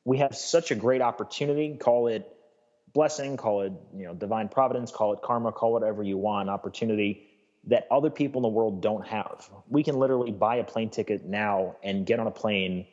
we 0.04 0.18
have 0.18 0.36
such 0.36 0.70
a 0.70 0.74
great 0.74 1.00
opportunity. 1.00 1.76
Call 1.76 2.08
it 2.08 2.30
blessing, 2.92 3.38
call 3.38 3.62
it 3.62 3.72
you 3.94 4.04
know 4.04 4.14
divine 4.14 4.48
providence, 4.48 4.90
call 4.90 5.14
it 5.14 5.20
karma, 5.22 5.52
call 5.52 5.72
whatever 5.72 6.02
you 6.02 6.18
want. 6.18 6.50
Opportunity 6.50 7.26
that 7.66 7.86
other 7.90 8.10
people 8.10 8.38
in 8.38 8.42
the 8.42 8.48
world 8.48 8.80
don't 8.80 9.06
have. 9.06 9.48
We 9.68 9.82
can 9.82 9.98
literally 9.98 10.30
buy 10.30 10.56
a 10.56 10.64
plane 10.64 10.90
ticket 10.90 11.24
now 11.24 11.76
and 11.82 12.06
get 12.06 12.20
on 12.20 12.26
a 12.26 12.30
plane 12.32 12.86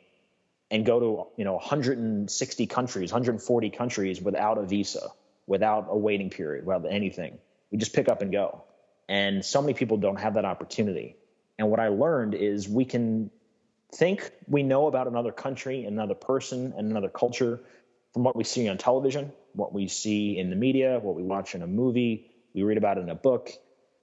and 0.70 0.84
go 0.84 0.98
to, 0.98 1.26
you 1.36 1.44
know, 1.44 1.54
160 1.54 2.66
countries, 2.66 3.12
140 3.12 3.70
countries 3.70 4.20
without 4.20 4.58
a 4.58 4.64
visa, 4.64 5.08
without 5.46 5.86
a 5.88 5.96
waiting 5.96 6.30
period, 6.30 6.66
without 6.66 6.90
anything. 6.90 7.38
We 7.70 7.78
just 7.78 7.92
pick 7.92 8.08
up 8.08 8.22
and 8.22 8.32
go. 8.32 8.64
And 9.08 9.44
so 9.44 9.60
many 9.60 9.74
people 9.74 9.98
don't 9.98 10.18
have 10.18 10.34
that 10.34 10.44
opportunity. 10.44 11.16
And 11.58 11.70
what 11.70 11.78
I 11.78 11.88
learned 11.88 12.34
is 12.34 12.68
we 12.68 12.84
can 12.84 13.30
think 13.92 14.32
we 14.48 14.64
know 14.64 14.88
about 14.88 15.06
another 15.06 15.30
country, 15.30 15.84
another 15.84 16.14
person, 16.14 16.74
and 16.76 16.90
another 16.90 17.10
culture 17.10 17.60
from 18.12 18.24
what 18.24 18.34
we 18.34 18.42
see 18.42 18.68
on 18.68 18.78
television, 18.78 19.32
what 19.52 19.72
we 19.72 19.86
see 19.86 20.36
in 20.38 20.50
the 20.50 20.56
media, 20.56 20.98
what 20.98 21.14
we 21.14 21.22
watch 21.22 21.54
in 21.54 21.62
a 21.62 21.66
movie, 21.66 22.30
we 22.54 22.62
read 22.62 22.78
about 22.78 22.98
it 22.98 23.02
in 23.02 23.10
a 23.10 23.14
book 23.14 23.50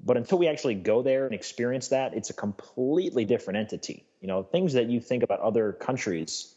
but 0.04 0.18
until 0.18 0.38
we 0.38 0.48
actually 0.48 0.76
go 0.76 1.02
there 1.02 1.26
and 1.26 1.34
experience 1.34 1.90
that, 1.90 2.14
it's 2.14 2.30
a 2.30 2.34
completely 2.34 3.26
different 3.26 3.60
entity. 3.60 4.06
You 4.20 4.28
know, 4.28 4.44
things 4.44 4.74
that 4.74 4.88
you 4.88 5.00
think 5.00 5.24
about 5.24 5.40
other 5.40 5.72
countries, 5.72 6.54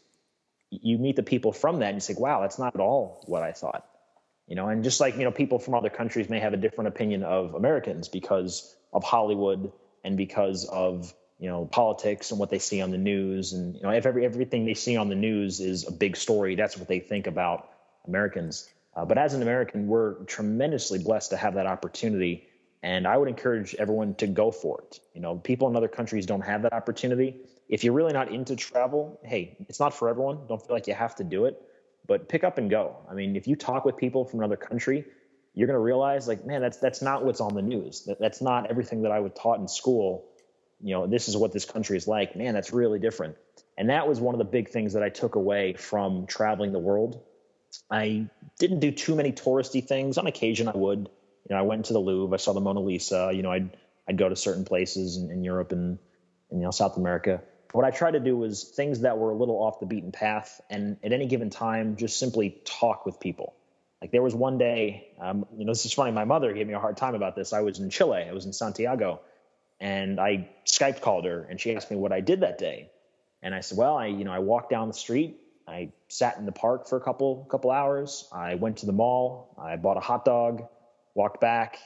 you 0.69 0.97
meet 0.97 1.15
the 1.15 1.23
people 1.23 1.51
from 1.51 1.79
that 1.79 1.87
and 1.87 1.95
you 1.97 2.01
say, 2.01 2.15
wow, 2.17 2.41
that's 2.41 2.57
not 2.57 2.73
at 2.75 2.81
all 2.81 3.23
what 3.27 3.43
I 3.43 3.51
thought. 3.51 3.87
You 4.47 4.55
know, 4.55 4.67
and 4.67 4.83
just 4.83 4.99
like, 4.99 5.17
you 5.17 5.23
know, 5.23 5.31
people 5.31 5.59
from 5.59 5.73
other 5.73 5.89
countries 5.89 6.29
may 6.29 6.39
have 6.39 6.53
a 6.53 6.57
different 6.57 6.87
opinion 6.89 7.23
of 7.23 7.55
Americans 7.55 8.09
because 8.09 8.75
of 8.93 9.03
Hollywood 9.03 9.71
and 10.03 10.17
because 10.17 10.65
of, 10.65 11.13
you 11.39 11.49
know, 11.49 11.65
politics 11.65 12.31
and 12.31 12.39
what 12.39 12.49
they 12.49 12.59
see 12.59 12.81
on 12.81 12.91
the 12.91 12.97
news. 12.97 13.53
And, 13.53 13.75
you 13.75 13.81
know, 13.81 13.89
if 13.89 14.05
every, 14.05 14.25
everything 14.25 14.65
they 14.65 14.75
see 14.75 14.97
on 14.97 15.09
the 15.09 15.15
news 15.15 15.59
is 15.59 15.87
a 15.87 15.91
big 15.91 16.15
story, 16.15 16.55
that's 16.55 16.77
what 16.77 16.87
they 16.87 16.99
think 16.99 17.27
about 17.27 17.69
Americans. 18.07 18.69
Uh, 18.95 19.03
but 19.05 19.17
as 19.17 19.33
an 19.33 19.41
American, 19.41 19.87
we're 19.87 20.13
tremendously 20.25 20.99
blessed 20.99 21.31
to 21.31 21.37
have 21.37 21.55
that 21.55 21.65
opportunity 21.67 22.47
and 22.85 23.07
I 23.07 23.17
would 23.17 23.27
encourage 23.27 23.73
everyone 23.79 24.13
to 24.15 24.27
go 24.27 24.51
for 24.51 24.79
it. 24.79 24.99
You 25.15 25.19
know, 25.19 25.37
people 25.37 25.67
in 25.67 25.75
other 25.75 25.87
countries 25.87 26.27
don't 26.27 26.45
have 26.45 26.61
that 26.61 26.71
opportunity. 26.71 27.37
If 27.67 27.83
you're 27.83 27.93
really 27.93 28.13
not 28.13 28.31
into 28.31 28.55
travel, 28.55 29.19
hey, 29.23 29.57
it's 29.67 29.79
not 29.79 29.91
for 29.91 30.07
everyone. 30.07 30.41
Don't 30.47 30.61
feel 30.63 30.75
like 30.75 30.85
you 30.85 30.93
have 30.93 31.15
to 31.15 31.23
do 31.23 31.45
it, 31.45 31.59
but 32.05 32.29
pick 32.29 32.43
up 32.43 32.59
and 32.59 32.69
go. 32.69 32.97
I 33.09 33.15
mean, 33.15 33.35
if 33.35 33.47
you 33.47 33.55
talk 33.55 33.85
with 33.85 33.97
people 33.97 34.23
from 34.23 34.41
another 34.41 34.55
country, 34.55 35.03
you're 35.55 35.65
going 35.65 35.79
to 35.79 35.83
realize 35.83 36.27
like, 36.27 36.45
man, 36.45 36.61
that's 36.61 36.77
that's 36.77 37.01
not 37.01 37.25
what's 37.25 37.41
on 37.41 37.55
the 37.55 37.63
news. 37.63 38.03
That, 38.05 38.19
that's 38.19 38.39
not 38.39 38.69
everything 38.69 39.01
that 39.01 39.11
I 39.11 39.19
was 39.19 39.31
taught 39.33 39.59
in 39.59 39.67
school. 39.67 40.27
You 40.79 40.93
know, 40.93 41.07
this 41.07 41.27
is 41.27 41.35
what 41.35 41.51
this 41.51 41.65
country 41.65 41.97
is 41.97 42.07
like. 42.07 42.35
Man, 42.35 42.53
that's 42.53 42.71
really 42.71 42.99
different. 42.99 43.35
And 43.79 43.89
that 43.89 44.07
was 44.07 44.21
one 44.21 44.35
of 44.35 44.39
the 44.39 44.45
big 44.45 44.69
things 44.69 44.93
that 44.93 45.01
I 45.01 45.09
took 45.09 45.33
away 45.33 45.73
from 45.73 46.27
traveling 46.27 46.71
the 46.71 46.77
world. 46.77 47.23
I 47.89 48.27
didn't 48.59 48.79
do 48.79 48.91
too 48.91 49.15
many 49.15 49.31
touristy 49.31 49.83
things. 49.83 50.19
On 50.19 50.27
occasion, 50.27 50.67
I 50.67 50.77
would 50.77 51.09
you 51.47 51.55
know, 51.55 51.59
I 51.59 51.63
went 51.63 51.85
to 51.85 51.93
the 51.93 51.99
Louvre, 51.99 52.33
I 52.33 52.37
saw 52.37 52.53
the 52.53 52.61
Mona 52.61 52.79
Lisa. 52.79 53.31
You 53.33 53.43
know, 53.43 53.51
I'd 53.51 53.77
I'd 54.07 54.17
go 54.17 54.29
to 54.29 54.35
certain 54.35 54.65
places 54.65 55.17
in, 55.17 55.31
in 55.31 55.43
Europe 55.43 55.71
and, 55.71 55.99
and 56.49 56.59
you 56.59 56.65
know 56.65 56.71
South 56.71 56.97
America. 56.97 57.41
What 57.71 57.85
I 57.85 57.91
tried 57.91 58.11
to 58.11 58.19
do 58.19 58.37
was 58.37 58.63
things 58.63 59.01
that 59.01 59.17
were 59.17 59.31
a 59.31 59.35
little 59.35 59.61
off 59.61 59.79
the 59.79 59.85
beaten 59.85 60.11
path, 60.11 60.61
and 60.69 60.97
at 61.03 61.11
any 61.11 61.27
given 61.27 61.49
time, 61.49 61.97
just 61.97 62.17
simply 62.17 62.61
talk 62.65 63.05
with 63.05 63.19
people. 63.19 63.53
Like 64.01 64.11
there 64.11 64.23
was 64.23 64.33
one 64.33 64.57
day, 64.57 65.07
um, 65.19 65.45
you 65.57 65.65
know, 65.65 65.71
this 65.71 65.85
is 65.85 65.93
funny. 65.93 66.11
My 66.11 66.25
mother 66.25 66.53
gave 66.53 66.67
me 66.67 66.73
a 66.73 66.79
hard 66.79 66.97
time 66.97 67.15
about 67.15 67.35
this. 67.35 67.53
I 67.53 67.61
was 67.61 67.79
in 67.79 67.89
Chile. 67.89 68.25
I 68.27 68.33
was 68.33 68.45
in 68.45 68.53
Santiago, 68.53 69.21
and 69.79 70.19
I 70.19 70.49
Skype 70.65 71.01
called 71.01 71.25
her, 71.25 71.43
and 71.43 71.59
she 71.59 71.75
asked 71.75 71.91
me 71.91 71.97
what 71.97 72.11
I 72.11 72.21
did 72.21 72.41
that 72.41 72.57
day. 72.57 72.91
And 73.43 73.53
I 73.53 73.59
said, 73.59 73.77
well, 73.77 73.97
I 73.97 74.07
you 74.07 74.23
know 74.23 74.31
I 74.31 74.39
walked 74.39 74.71
down 74.71 74.87
the 74.87 74.93
street. 74.95 75.37
I 75.67 75.91
sat 76.07 76.37
in 76.37 76.45
the 76.45 76.51
park 76.51 76.87
for 76.87 76.97
a 76.97 77.01
couple 77.01 77.45
couple 77.51 77.69
hours. 77.71 78.27
I 78.31 78.55
went 78.55 78.77
to 78.77 78.87
the 78.87 78.93
mall. 78.93 79.55
I 79.61 79.75
bought 79.75 79.97
a 79.97 80.01
hot 80.01 80.25
dog 80.25 80.63
walked 81.15 81.41
back, 81.41 81.79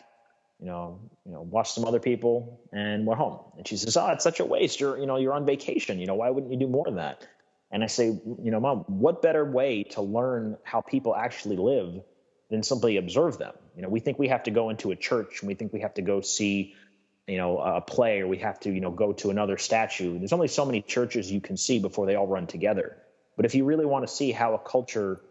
you 0.60 0.66
know, 0.66 1.00
you 1.26 1.32
know, 1.32 1.42
watched 1.42 1.74
some 1.74 1.86
other 1.86 2.00
people 2.00 2.60
and 2.74 3.06
went 3.06 3.20
home. 3.20 3.40
And 3.58 3.66
she 3.66 3.78
says, 3.78 3.96
"Oh, 3.96 4.08
it's 4.10 4.24
such 4.24 4.42
a 4.42 4.46
waste. 4.46 4.82
You're, 4.82 4.98
you 4.98 5.06
know, 5.06 5.16
you're 5.16 5.34
on 5.34 5.46
vacation. 5.46 6.00
You 6.00 6.08
know, 6.08 6.16
why 6.16 6.30
wouldn't 6.30 6.52
you 6.52 6.60
do 6.60 6.68
more 6.68 6.86
than 6.86 6.96
that?" 6.96 7.26
And 7.72 7.84
I 7.84 7.88
say, 7.88 8.06
you 8.06 8.52
know, 8.52 8.60
mom, 8.60 8.80
what 8.88 9.22
better 9.22 9.46
way 9.46 9.84
to 9.92 10.02
learn 10.02 10.58
how 10.64 10.82
people 10.82 11.16
actually 11.16 11.58
live 11.58 12.02
than 12.50 12.64
simply 12.64 12.98
observe 12.98 13.38
them? 13.38 13.54
You 13.76 13.84
know, 13.84 13.90
we 13.90 14.00
think 14.00 14.18
we 14.18 14.30
have 14.30 14.44
to 14.44 14.52
go 14.52 14.70
into 14.70 14.92
a 14.92 14.96
church 14.96 15.42
and 15.42 15.48
we 15.48 15.54
think 15.54 15.72
we 15.72 15.82
have 15.82 15.94
to 15.94 16.02
go 16.02 16.22
see, 16.22 16.74
you 17.28 17.38
know, 17.38 17.60
a 17.60 17.80
play 17.80 18.22
or 18.22 18.28
we 18.28 18.40
have 18.40 18.60
to, 18.62 18.72
you 18.72 18.82
know, 18.82 18.90
go 18.90 19.14
to 19.14 19.30
another 19.30 19.58
statue. 19.58 20.18
There's 20.18 20.34
only 20.34 20.48
so 20.48 20.66
many 20.66 20.82
churches 20.82 21.32
you 21.32 21.42
can 21.42 21.58
see 21.58 21.78
before 21.80 22.08
they 22.08 22.16
all 22.16 22.28
run 22.28 22.48
together. 22.48 22.98
But 23.36 23.46
if 23.46 23.54
you 23.54 23.66
really 23.66 23.86
want 23.86 24.06
to 24.08 24.14
see 24.14 24.32
how 24.32 24.56
a 24.56 24.60
culture 24.60 25.22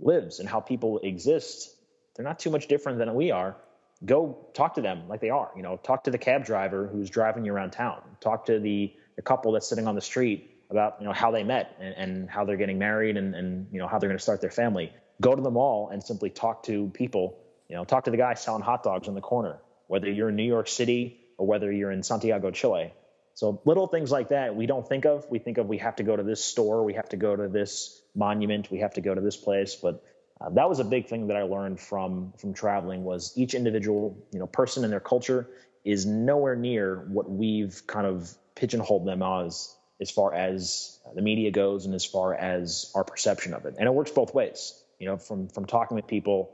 lives 0.00 0.40
and 0.40 0.48
how 0.48 0.58
people 0.58 0.98
exist, 0.98 1.75
they're 2.16 2.24
not 2.24 2.38
too 2.38 2.50
much 2.50 2.66
different 2.66 2.98
than 2.98 3.14
we 3.14 3.30
are. 3.30 3.56
Go 4.04 4.48
talk 4.54 4.74
to 4.74 4.82
them 4.82 5.08
like 5.08 5.20
they 5.20 5.30
are. 5.30 5.50
You 5.56 5.62
know, 5.62 5.78
talk 5.82 6.04
to 6.04 6.10
the 6.10 6.18
cab 6.18 6.44
driver 6.44 6.86
who's 6.86 7.10
driving 7.10 7.44
you 7.44 7.52
around 7.52 7.70
town. 7.70 8.02
Talk 8.20 8.46
to 8.46 8.58
the, 8.58 8.94
the 9.16 9.22
couple 9.22 9.52
that's 9.52 9.68
sitting 9.68 9.86
on 9.86 9.94
the 9.94 10.00
street 10.00 10.50
about 10.70 10.96
you 11.00 11.06
know 11.06 11.12
how 11.12 11.30
they 11.30 11.44
met 11.44 11.76
and, 11.80 11.94
and 11.94 12.30
how 12.30 12.44
they're 12.44 12.56
getting 12.56 12.78
married 12.78 13.16
and, 13.16 13.34
and 13.34 13.68
you 13.72 13.78
know 13.78 13.86
how 13.86 13.98
they're 13.98 14.08
going 14.08 14.18
to 14.18 14.22
start 14.22 14.40
their 14.40 14.50
family. 14.50 14.92
Go 15.20 15.34
to 15.34 15.40
the 15.40 15.50
mall 15.50 15.90
and 15.90 16.02
simply 16.02 16.30
talk 16.30 16.64
to 16.64 16.88
people. 16.88 17.38
You 17.68 17.76
know, 17.76 17.84
talk 17.84 18.04
to 18.04 18.10
the 18.10 18.16
guy 18.16 18.34
selling 18.34 18.62
hot 18.62 18.82
dogs 18.82 19.08
in 19.08 19.14
the 19.14 19.20
corner, 19.20 19.58
whether 19.86 20.10
you're 20.10 20.28
in 20.28 20.36
New 20.36 20.44
York 20.44 20.68
City 20.68 21.20
or 21.38 21.46
whether 21.46 21.72
you're 21.72 21.90
in 21.90 22.02
Santiago, 22.02 22.50
Chile. 22.50 22.92
So 23.34 23.60
little 23.64 23.86
things 23.86 24.10
like 24.10 24.28
that 24.28 24.56
we 24.56 24.66
don't 24.66 24.86
think 24.86 25.04
of. 25.04 25.26
We 25.30 25.38
think 25.38 25.58
of 25.58 25.66
we 25.66 25.78
have 25.78 25.96
to 25.96 26.02
go 26.02 26.16
to 26.16 26.22
this 26.22 26.44
store, 26.44 26.84
we 26.84 26.94
have 26.94 27.08
to 27.10 27.16
go 27.16 27.34
to 27.34 27.48
this 27.48 28.00
monument, 28.14 28.70
we 28.70 28.78
have 28.78 28.94
to 28.94 29.00
go 29.00 29.14
to 29.14 29.20
this 29.20 29.36
place, 29.36 29.74
but 29.74 30.02
uh, 30.40 30.50
that 30.50 30.68
was 30.68 30.80
a 30.80 30.84
big 30.84 31.06
thing 31.06 31.28
that 31.28 31.36
I 31.36 31.42
learned 31.42 31.80
from 31.80 32.32
from 32.38 32.52
traveling 32.52 33.04
was 33.04 33.32
each 33.36 33.54
individual 33.54 34.16
you 34.32 34.38
know 34.38 34.46
person 34.46 34.84
and 34.84 34.92
their 34.92 35.00
culture 35.00 35.48
is 35.84 36.04
nowhere 36.04 36.56
near 36.56 37.06
what 37.08 37.30
we've 37.30 37.82
kind 37.86 38.06
of 38.06 38.30
pigeonholed 38.54 39.06
them 39.06 39.22
as 39.22 39.74
as 40.00 40.10
far 40.10 40.34
as 40.34 40.98
the 41.14 41.22
media 41.22 41.50
goes 41.50 41.86
and 41.86 41.94
as 41.94 42.04
far 42.04 42.34
as 42.34 42.92
our 42.94 43.02
perception 43.02 43.54
of 43.54 43.64
it. 43.64 43.76
And 43.78 43.86
it 43.86 43.94
works 43.94 44.10
both 44.10 44.34
ways. 44.34 44.82
You 44.98 45.06
know 45.08 45.16
from 45.16 45.48
from 45.48 45.64
talking 45.64 45.94
with 45.94 46.06
people 46.06 46.52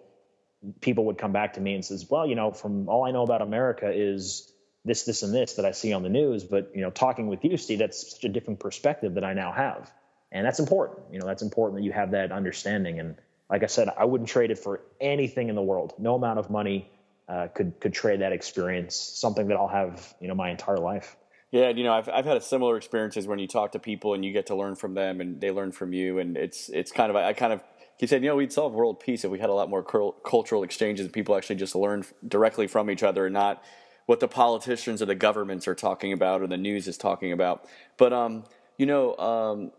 people 0.81 1.07
would 1.07 1.19
come 1.19 1.33
back 1.33 1.55
to 1.55 1.61
me 1.61 1.75
and 1.75 1.85
says 1.85 2.07
well 2.09 2.25
you 2.25 2.37
know 2.37 2.53
from 2.53 2.89
all 2.89 3.05
i 3.05 3.11
know 3.11 3.23
about 3.23 3.43
america 3.43 3.91
is 3.93 4.53
this 4.85 5.03
this 5.03 5.25
and 5.25 5.35
this 5.35 5.55
that 5.55 5.65
i 5.65 5.73
see 5.73 5.93
on 5.93 6.05
the 6.05 6.09
news 6.09 6.45
but 6.45 6.71
you 6.73 6.83
know 6.83 6.91
talking 6.91 7.27
with 7.27 7.45
you 7.45 7.57
steve 7.57 7.81
that's 7.81 8.13
such 8.13 8.23
a 8.23 8.29
different 8.29 8.61
perspective 8.61 9.15
that 9.15 9.25
i 9.25 9.33
now 9.33 9.51
have. 9.51 9.91
And 10.33 10.47
that's 10.47 10.59
important. 10.59 11.01
You 11.13 11.21
know 11.21 11.27
that's 11.27 11.43
important 11.43 11.81
that 11.81 11.85
you 11.85 11.93
have 11.93 12.13
that 12.13 12.33
understanding 12.33 12.99
and 12.99 13.17
like 13.53 13.63
I 13.63 13.67
said, 13.67 13.91
I 13.99 14.07
wouldn't 14.07 14.31
trade 14.31 14.51
it 14.51 14.59
for 14.59 14.81
anything 14.99 15.51
in 15.51 15.55
the 15.55 15.63
world. 15.63 15.93
No 15.99 16.15
amount 16.15 16.39
of 16.39 16.49
money 16.49 16.91
uh, 17.29 17.49
could 17.49 17.79
could 17.81 17.93
trade 17.93 18.23
that 18.23 18.33
experience. 18.33 18.97
Something 18.97 19.49
that 19.49 19.59
I'll 19.59 19.69
have, 19.69 20.15
you 20.21 20.29
know, 20.29 20.35
my 20.35 20.51
entire 20.51 20.79
life. 20.79 21.17
Yeah, 21.51 21.69
you 21.69 21.85
know, 21.85 21.93
I've 21.93 22.09
I've 22.09 22.25
had 22.25 22.43
similar 22.43 22.79
experiences 22.79 23.27
when 23.27 23.39
you 23.39 23.47
talk 23.47 23.73
to 23.73 23.79
people 23.79 24.15
and 24.15 24.25
you 24.25 24.33
get 24.33 24.47
to 24.47 24.57
learn 24.57 24.75
from 24.75 24.95
them 24.95 25.21
and 25.21 25.39
they 25.39 25.51
learn 25.51 25.71
from 25.71 25.93
you, 25.93 26.19
and 26.19 26.35
it's 26.39 26.71
it's 26.71 26.91
kind 26.93 27.11
of 27.11 27.17
I 27.17 27.35
kind 27.35 27.53
of 27.53 27.63
he 27.99 28.07
said, 28.07 28.23
you 28.23 28.31
know, 28.31 28.37
we'd 28.37 28.55
solve 28.55 28.73
world 28.73 29.01
peace 29.01 29.23
if 29.23 29.31
we 29.31 29.39
had 29.39 29.51
a 29.51 29.53
lot 29.53 29.69
more 29.69 29.83
cultural 29.83 30.63
exchanges 30.63 31.05
and 31.05 31.13
people 31.13 31.37
actually 31.37 31.57
just 31.57 31.75
learn 31.75 32.05
directly 32.27 32.67
from 32.67 32.91
each 32.91 33.03
other 33.03 33.27
and 33.27 33.35
not 33.35 33.63
what 34.07 34.19
the 34.19 34.29
politicians 34.29 35.03
or 35.03 35.07
the 35.07 35.15
governments 35.15 35.69
are 35.69 35.75
talking 35.75 36.13
about 36.13 36.41
or 36.41 36.47
the 36.47 36.57
news 36.57 36.89
is 36.89 36.97
talking 36.97 37.33
about. 37.33 37.67
But 37.99 38.15
um, 38.15 38.45
you 38.79 38.87
know, 38.87 39.15
um, 39.19 39.73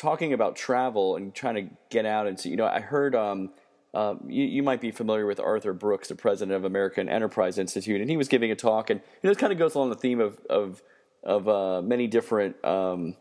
talking 0.00 0.32
about 0.32 0.56
travel 0.56 1.16
and 1.16 1.34
trying 1.34 1.54
to 1.56 1.74
get 1.90 2.06
out 2.06 2.26
and 2.26 2.40
see. 2.40 2.48
You 2.48 2.56
know, 2.56 2.66
I 2.66 2.80
heard 2.80 3.14
um, 3.14 3.50
uh, 3.92 4.14
you, 4.26 4.44
you, 4.44 4.62
might 4.62 4.80
be 4.80 4.90
familiar 4.90 5.26
with 5.26 5.38
Arthur 5.38 5.74
Brooks, 5.74 6.08
the 6.08 6.14
president 6.14 6.56
of 6.56 6.64
American 6.64 7.06
Enterprise 7.08 7.58
Institute, 7.58 8.00
and 8.00 8.08
he 8.08 8.16
was 8.16 8.26
giving 8.26 8.50
a 8.50 8.56
talk, 8.56 8.88
and 8.88 9.00
you 9.00 9.28
know, 9.28 9.30
it 9.30 9.38
kind 9.38 9.52
of 9.52 9.58
goes 9.58 9.74
along 9.74 9.90
the 9.90 9.96
theme 9.96 10.20
of 10.20 10.40
of 10.48 10.82
of 11.22 11.48
uh, 11.48 11.82
many 11.82 12.06
different, 12.06 12.64
um, 12.64 13.14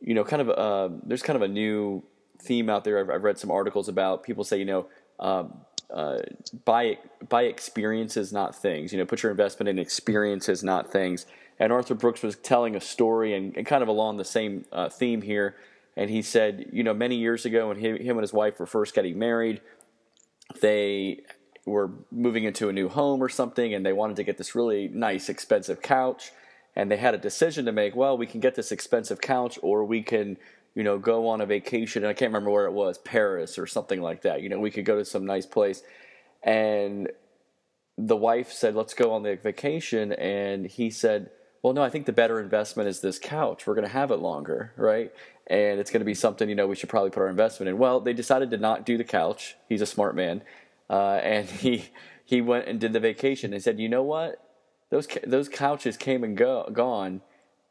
you 0.00 0.14
know, 0.14 0.22
kind 0.22 0.40
of 0.40 0.50
uh, 0.50 0.96
there's 1.04 1.22
kind 1.22 1.34
of 1.34 1.42
a 1.42 1.48
new 1.48 2.04
theme 2.40 2.70
out 2.70 2.84
there. 2.84 3.00
I've, 3.00 3.10
I've, 3.10 3.24
read 3.24 3.38
some 3.38 3.50
articles 3.50 3.88
about 3.88 4.22
people 4.22 4.44
say, 4.44 4.58
you 4.58 4.66
know, 4.66 4.86
um, 5.18 5.62
uh, 5.92 6.18
buy 6.64 6.98
buy 7.28 7.44
experiences, 7.44 8.32
not 8.32 8.54
things. 8.54 8.92
You 8.92 9.00
know, 9.00 9.04
put 9.04 9.24
your 9.24 9.32
investment 9.32 9.68
in 9.68 9.80
experiences, 9.80 10.62
not 10.62 10.92
things. 10.92 11.26
And 11.58 11.72
Arthur 11.72 11.94
Brooks 11.94 12.22
was 12.22 12.36
telling 12.36 12.76
a 12.76 12.80
story, 12.80 13.34
and, 13.34 13.56
and 13.56 13.66
kind 13.66 13.82
of 13.82 13.88
along 13.88 14.18
the 14.18 14.24
same 14.24 14.64
uh, 14.70 14.88
theme 14.88 15.22
here. 15.22 15.56
And 15.96 16.10
he 16.10 16.22
said, 16.22 16.66
you 16.72 16.82
know, 16.82 16.94
many 16.94 17.16
years 17.16 17.44
ago, 17.44 17.68
when 17.68 17.78
him, 17.78 17.96
him 17.96 18.16
and 18.16 18.22
his 18.22 18.32
wife 18.32 18.58
were 18.58 18.66
first 18.66 18.94
getting 18.94 19.18
married, 19.18 19.60
they 20.60 21.20
were 21.66 21.90
moving 22.10 22.44
into 22.44 22.68
a 22.68 22.72
new 22.72 22.88
home 22.88 23.22
or 23.22 23.28
something, 23.28 23.72
and 23.72 23.86
they 23.86 23.92
wanted 23.92 24.16
to 24.16 24.24
get 24.24 24.36
this 24.36 24.54
really 24.54 24.88
nice, 24.88 25.28
expensive 25.28 25.80
couch. 25.82 26.32
And 26.76 26.90
they 26.90 26.96
had 26.96 27.14
a 27.14 27.18
decision 27.18 27.66
to 27.66 27.72
make. 27.72 27.94
Well, 27.94 28.18
we 28.18 28.26
can 28.26 28.40
get 28.40 28.56
this 28.56 28.72
expensive 28.72 29.20
couch, 29.20 29.58
or 29.62 29.84
we 29.84 30.02
can 30.02 30.36
you 30.74 30.82
know, 30.82 30.98
go 30.98 31.28
on 31.28 31.40
a 31.40 31.46
vacation. 31.46 32.02
And 32.02 32.10
I 32.10 32.14
can't 32.14 32.30
remember 32.30 32.50
where 32.50 32.66
it 32.66 32.72
was, 32.72 32.98
Paris 32.98 33.58
or 33.58 33.66
something 33.66 34.00
like 34.00 34.22
that. 34.22 34.42
You 34.42 34.48
know, 34.48 34.58
we 34.58 34.70
could 34.70 34.84
go 34.84 34.98
to 34.98 35.04
some 35.04 35.24
nice 35.24 35.46
place. 35.46 35.82
And 36.42 37.10
the 37.96 38.16
wife 38.16 38.52
said, 38.52 38.74
let's 38.74 38.94
go 38.94 39.12
on 39.12 39.22
the 39.22 39.36
vacation. 39.36 40.12
And 40.12 40.66
he 40.66 40.90
said, 40.90 41.30
well, 41.62 41.72
no, 41.72 41.82
I 41.82 41.90
think 41.90 42.06
the 42.06 42.12
better 42.12 42.40
investment 42.40 42.88
is 42.88 43.00
this 43.00 43.18
couch. 43.18 43.66
We're 43.66 43.74
going 43.74 43.86
to 43.86 43.92
have 43.92 44.10
it 44.10 44.18
longer, 44.18 44.72
right? 44.76 45.12
And 45.46 45.78
it's 45.78 45.90
going 45.90 46.00
to 46.00 46.06
be 46.06 46.14
something, 46.14 46.48
you 46.48 46.54
know, 46.54 46.66
we 46.66 46.76
should 46.76 46.88
probably 46.88 47.10
put 47.10 47.20
our 47.20 47.28
investment 47.28 47.68
in. 47.68 47.78
Well, 47.78 48.00
they 48.00 48.14
decided 48.14 48.50
to 48.50 48.56
not 48.56 48.86
do 48.86 48.96
the 48.96 49.04
couch. 49.04 49.56
He's 49.68 49.82
a 49.82 49.86
smart 49.86 50.16
man. 50.16 50.42
Uh, 50.88 51.16
and 51.22 51.48
he, 51.64 51.90
he 52.24 52.40
went 52.40 52.66
and 52.66 52.80
did 52.80 52.92
the 52.92 53.00
vacation 53.00 53.52
and 53.52 53.62
said, 53.62 53.78
you 53.78 53.88
know 53.88 54.02
what? 54.02 54.40
Those, 54.90 55.08
those 55.26 55.48
couches 55.48 55.96
came 55.96 56.24
and 56.24 56.36
go, 56.36 56.68
gone 56.72 57.20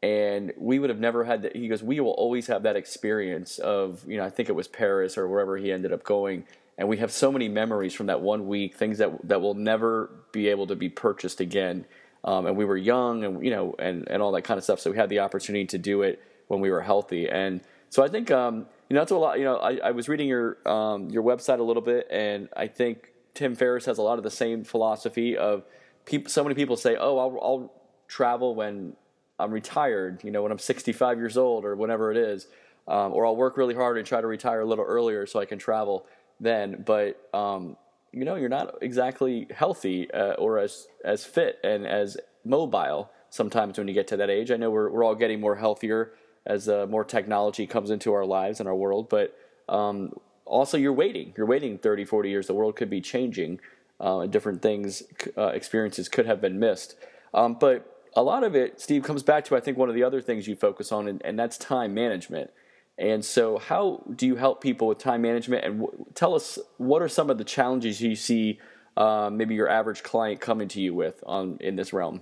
and 0.03 0.51
we 0.57 0.79
would 0.79 0.89
have 0.89 0.99
never 0.99 1.23
had 1.23 1.43
that. 1.43 1.55
He 1.55 1.69
goes, 1.69 1.81
we 1.81 2.01
will 2.01 2.11
always 2.11 2.47
have 2.47 2.63
that 2.63 2.75
experience 2.75 3.57
of, 3.57 4.03
you 4.05 4.17
know, 4.17 4.25
I 4.25 4.29
think 4.29 4.49
it 4.49 4.51
was 4.51 4.67
Paris 4.67 5.17
or 5.17 5.29
wherever 5.29 5.55
he 5.55 5.71
ended 5.71 5.93
up 5.93 6.03
going, 6.03 6.43
and 6.77 6.89
we 6.89 6.97
have 6.97 7.09
so 7.09 7.31
many 7.31 7.47
memories 7.47 7.93
from 7.93 8.07
that 8.07 8.19
one 8.19 8.45
week, 8.45 8.75
things 8.75 8.97
that 8.97 9.11
that 9.29 9.41
will 9.41 9.53
never 9.53 10.11
be 10.33 10.49
able 10.49 10.67
to 10.67 10.75
be 10.75 10.89
purchased 10.89 11.39
again. 11.39 11.85
Um, 12.25 12.47
and 12.47 12.57
we 12.57 12.65
were 12.65 12.75
young, 12.75 13.23
and 13.23 13.45
you 13.45 13.51
know, 13.51 13.75
and 13.79 14.05
and 14.09 14.21
all 14.21 14.33
that 14.33 14.41
kind 14.41 14.57
of 14.57 14.65
stuff. 14.65 14.81
So 14.81 14.91
we 14.91 14.97
had 14.97 15.07
the 15.07 15.19
opportunity 15.19 15.65
to 15.67 15.77
do 15.77 16.01
it 16.01 16.21
when 16.53 16.61
we 16.61 16.71
were 16.71 16.81
healthy, 16.81 17.27
and 17.27 17.61
so 17.93 18.03
I 18.03 18.07
think, 18.07 18.31
um, 18.31 18.65
you 18.89 18.95
know, 18.95 19.01
that's 19.01 19.11
a 19.11 19.15
lot. 19.17 19.37
You 19.37 19.45
know, 19.45 19.57
I, 19.57 19.77
I 19.83 19.91
was 19.91 20.09
reading 20.09 20.27
your 20.27 20.57
um, 20.67 21.11
your 21.11 21.21
website 21.21 21.59
a 21.59 21.63
little 21.63 21.83
bit, 21.83 22.07
and 22.09 22.49
I 22.57 22.65
think 22.65 23.11
Tim 23.35 23.53
Ferriss 23.53 23.85
has 23.85 23.99
a 23.99 24.01
lot 24.01 24.17
of 24.17 24.23
the 24.23 24.31
same 24.31 24.63
philosophy 24.63 25.37
of 25.37 25.63
people. 26.05 26.31
So 26.31 26.43
many 26.43 26.55
people 26.55 26.75
say, 26.75 26.95
"Oh, 26.99 27.19
I'll, 27.19 27.39
I'll 27.39 27.73
travel 28.07 28.55
when 28.55 28.95
I'm 29.39 29.51
retired, 29.51 30.23
you 30.23 30.31
know, 30.31 30.41
when 30.41 30.51
I'm 30.51 30.57
65 30.57 31.19
years 31.19 31.37
old 31.37 31.65
or 31.65 31.75
whatever 31.75 32.11
it 32.11 32.17
is, 32.17 32.47
um, 32.87 33.13
or 33.13 33.27
I'll 33.27 33.35
work 33.35 33.57
really 33.57 33.75
hard 33.75 33.99
and 33.99 34.07
try 34.07 34.21
to 34.21 34.27
retire 34.27 34.61
a 34.61 34.65
little 34.65 34.85
earlier 34.85 35.27
so 35.27 35.39
I 35.39 35.45
can 35.45 35.59
travel 35.59 36.07
then. 36.39 36.83
But 36.83 37.29
um, 37.31 37.77
you 38.11 38.25
know, 38.25 38.35
you're 38.35 38.49
not 38.49 38.79
exactly 38.81 39.47
healthy 39.53 40.09
uh, 40.11 40.33
or 40.33 40.57
as 40.57 40.87
as 41.05 41.25
fit 41.25 41.59
and 41.63 41.85
as 41.85 42.17
mobile 42.43 43.11
sometimes 43.29 43.77
when 43.77 43.87
you 43.87 43.93
get 43.93 44.07
to 44.07 44.17
that 44.17 44.31
age. 44.31 44.49
I 44.49 44.57
know 44.57 44.71
we're 44.71 44.89
we're 44.89 45.03
all 45.03 45.13
getting 45.13 45.39
more 45.39 45.55
healthier 45.55 46.13
as 46.45 46.67
uh, 46.67 46.85
more 46.89 47.03
technology 47.03 47.65
comes 47.65 47.89
into 47.89 48.13
our 48.13 48.25
lives 48.25 48.59
and 48.59 48.67
our 48.67 48.75
world, 48.75 49.09
but 49.09 49.37
um, 49.69 50.13
also 50.45 50.77
you're 50.77 50.93
waiting. 50.93 51.33
You're 51.37 51.45
waiting 51.45 51.77
30, 51.77 52.05
40 52.05 52.29
years. 52.29 52.47
The 52.47 52.53
world 52.53 52.75
could 52.75 52.89
be 52.89 53.01
changing. 53.01 53.59
Uh, 53.99 54.25
different 54.25 54.61
things, 54.61 55.03
uh, 55.37 55.47
experiences 55.47 56.09
could 56.09 56.25
have 56.25 56.41
been 56.41 56.59
missed. 56.59 56.95
Um, 57.33 57.55
but 57.59 57.89
a 58.15 58.23
lot 58.23 58.43
of 58.43 58.55
it, 58.55 58.81
Steve, 58.81 59.03
comes 59.03 59.23
back 59.23 59.45
to 59.45 59.55
I 59.55 59.59
think 59.59 59.77
one 59.77 59.89
of 59.89 59.95
the 59.95 60.03
other 60.03 60.21
things 60.21 60.47
you 60.47 60.55
focus 60.55 60.91
on, 60.91 61.07
and, 61.07 61.21
and 61.23 61.39
that's 61.39 61.57
time 61.57 61.93
management. 61.93 62.51
And 62.97 63.23
so, 63.25 63.57
how 63.57 64.03
do 64.15 64.27
you 64.27 64.35
help 64.35 64.61
people 64.61 64.87
with 64.87 64.99
time 64.99 65.21
management? 65.21 65.65
And 65.65 65.81
w- 65.81 66.05
tell 66.13 66.35
us 66.35 66.59
what 66.77 67.01
are 67.01 67.07
some 67.07 67.29
of 67.29 67.37
the 67.37 67.43
challenges 67.43 68.01
you 68.01 68.15
see, 68.15 68.59
uh, 68.97 69.29
maybe 69.31 69.55
your 69.55 69.69
average 69.69 70.03
client 70.03 70.41
coming 70.41 70.67
to 70.69 70.81
you 70.81 70.93
with 70.93 71.23
on 71.25 71.57
in 71.59 71.75
this 71.75 71.91
realm. 71.91 72.21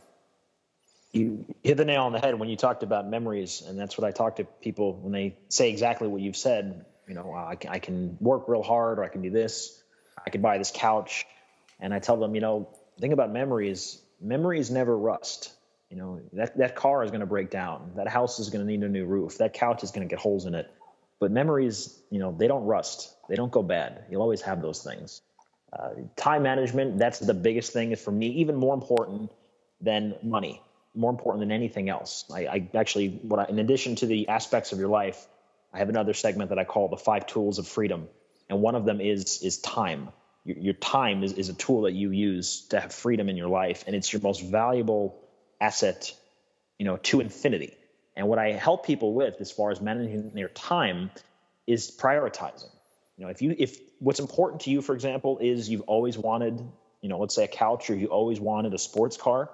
You 1.14 1.46
hit 1.64 1.78
the 1.78 1.86
nail 1.86 2.04
on 2.04 2.14
the 2.14 2.20
head 2.20 2.40
when 2.40 2.50
you 2.50 2.56
talked 2.56 2.84
about 2.84 3.08
memories, 3.08 3.64
and 3.68 3.78
that's 3.78 3.98
what 3.98 4.08
I 4.08 4.12
talk 4.12 4.38
to 4.38 4.46
people 4.46 4.94
when 4.94 5.12
they 5.12 5.36
say 5.50 5.70
exactly 5.70 6.08
what 6.08 6.22
you've 6.22 6.38
said. 6.38 6.86
You 7.08 7.16
know, 7.16 7.34
I 7.36 7.56
can, 7.56 7.72
I 7.72 7.80
can 7.80 8.18
work 8.22 8.48
real 8.48 8.64
hard, 8.64 9.00
or 9.00 9.04
I 9.04 9.10
can 9.10 9.22
do 9.22 9.30
this. 9.30 9.82
I 10.26 10.30
can 10.30 10.42
buy 10.42 10.58
this 10.58 10.72
couch, 10.74 11.26
and 11.80 11.94
I 11.94 12.00
tell 12.00 12.18
them, 12.18 12.36
you 12.36 12.42
know, 12.42 12.70
the 12.96 13.02
thing 13.02 13.14
about 13.14 13.32
memories, 13.32 14.02
memories 14.22 14.72
never 14.72 14.98
rust 14.98 15.54
you 15.92 15.98
know, 15.98 16.22
that, 16.34 16.58
that 16.58 16.76
car 16.76 17.04
is 17.04 17.12
going 17.12 17.20
to 17.20 17.28
break 17.28 17.50
down. 17.50 17.92
That 17.98 18.08
house 18.08 18.40
is 18.40 18.50
going 18.50 18.66
to 18.66 18.72
need 18.72 18.82
a 18.82 18.88
new 18.88 19.06
roof. 19.06 19.40
That 19.40 19.54
couch 19.54 19.84
is 19.84 19.92
going 19.92 20.08
to 20.08 20.10
get 20.10 20.20
holes 20.20 20.46
in 20.46 20.56
it. 20.56 20.72
But 21.20 21.32
memories, 21.32 22.00
you 22.10 22.20
know, 22.20 22.34
they 22.36 22.48
don't 22.48 22.64
rust. 22.64 23.14
They 23.28 23.36
don't 23.36 23.52
go 23.52 23.62
bad. 23.62 24.06
You'll 24.10 24.22
always 24.22 24.42
have 24.42 24.62
those 24.62 24.82
things. 24.82 25.22
Uh, 25.72 25.90
time 26.16 26.44
management, 26.44 26.98
that's 26.98 27.20
the 27.20 27.34
biggest 27.34 27.74
thing 27.74 27.94
for 27.98 28.12
me, 28.12 28.28
even 28.28 28.56
more 28.56 28.74
important 28.74 29.32
than 29.82 30.16
money, 30.24 30.62
more 30.94 31.10
important 31.10 31.42
than 31.42 31.52
anything 31.52 31.90
else. 31.90 32.26
I, 32.34 32.48
I 32.48 32.70
actually, 32.76 33.10
what 33.10 33.40
I, 33.40 33.46
in 33.50 33.60
addition 33.60 33.96
to 33.98 34.06
the 34.06 34.28
aspects 34.28 34.72
of 34.72 34.80
your 34.80 34.90
life, 34.90 35.26
I 35.74 35.80
have 35.80 35.90
another 35.90 36.14
segment 36.14 36.50
that 36.50 36.60
I 36.60 36.64
call 36.64 36.90
the 36.90 36.98
five 36.98 37.28
tools 37.28 37.60
of 37.60 37.68
freedom. 37.68 38.08
And 38.50 38.62
one 38.62 38.76
of 38.76 38.86
them 38.86 39.00
is, 39.00 39.42
is 39.42 39.58
time. 39.60 40.10
Your, 40.44 40.58
your 40.58 40.74
time 40.74 41.24
is, 41.24 41.34
is 41.34 41.50
a 41.50 41.54
tool 41.54 41.84
that 41.84 41.94
you 41.94 42.12
use 42.12 42.68
to 42.70 42.80
have 42.80 42.94
freedom 42.94 43.30
in 43.30 43.38
your 43.38 43.48
life. 43.48 43.86
And 43.88 43.96
it's 43.96 44.12
your 44.12 44.22
most 44.22 44.44
valuable 44.44 45.18
asset, 45.62 46.14
you 46.78 46.86
know, 46.86 46.98
to 46.98 47.22
infinity. 47.22 47.74
And 48.16 48.28
what 48.28 48.40
I 48.40 48.52
help 48.52 48.86
people 48.86 49.14
with 49.14 49.40
as 49.40 49.52
far 49.52 49.72
as 49.72 49.80
managing 49.80 50.32
their 50.32 50.50
time 50.50 51.12
is 51.66 51.90
prioritizing. 51.90 52.70
You 53.18 53.26
know, 53.26 53.30
if 53.30 53.42
you 53.42 53.56
if 53.58 53.78
what's 54.00 54.20
important 54.20 54.62
to 54.64 54.72
you, 54.72 54.82
for 54.82 54.94
example, 54.96 55.38
is 55.40 55.70
you've 55.70 55.82
always 55.82 56.18
wanted, 56.18 56.60
you 57.02 57.10
know, 57.10 57.20
let's 57.20 57.36
say 57.36 57.46
a 57.46 57.48
couch 57.48 57.90
or 57.90 57.96
you 57.96 58.08
always 58.08 58.40
wanted 58.40 58.74
a 58.74 58.78
sports 58.78 59.16
car, 59.16 59.50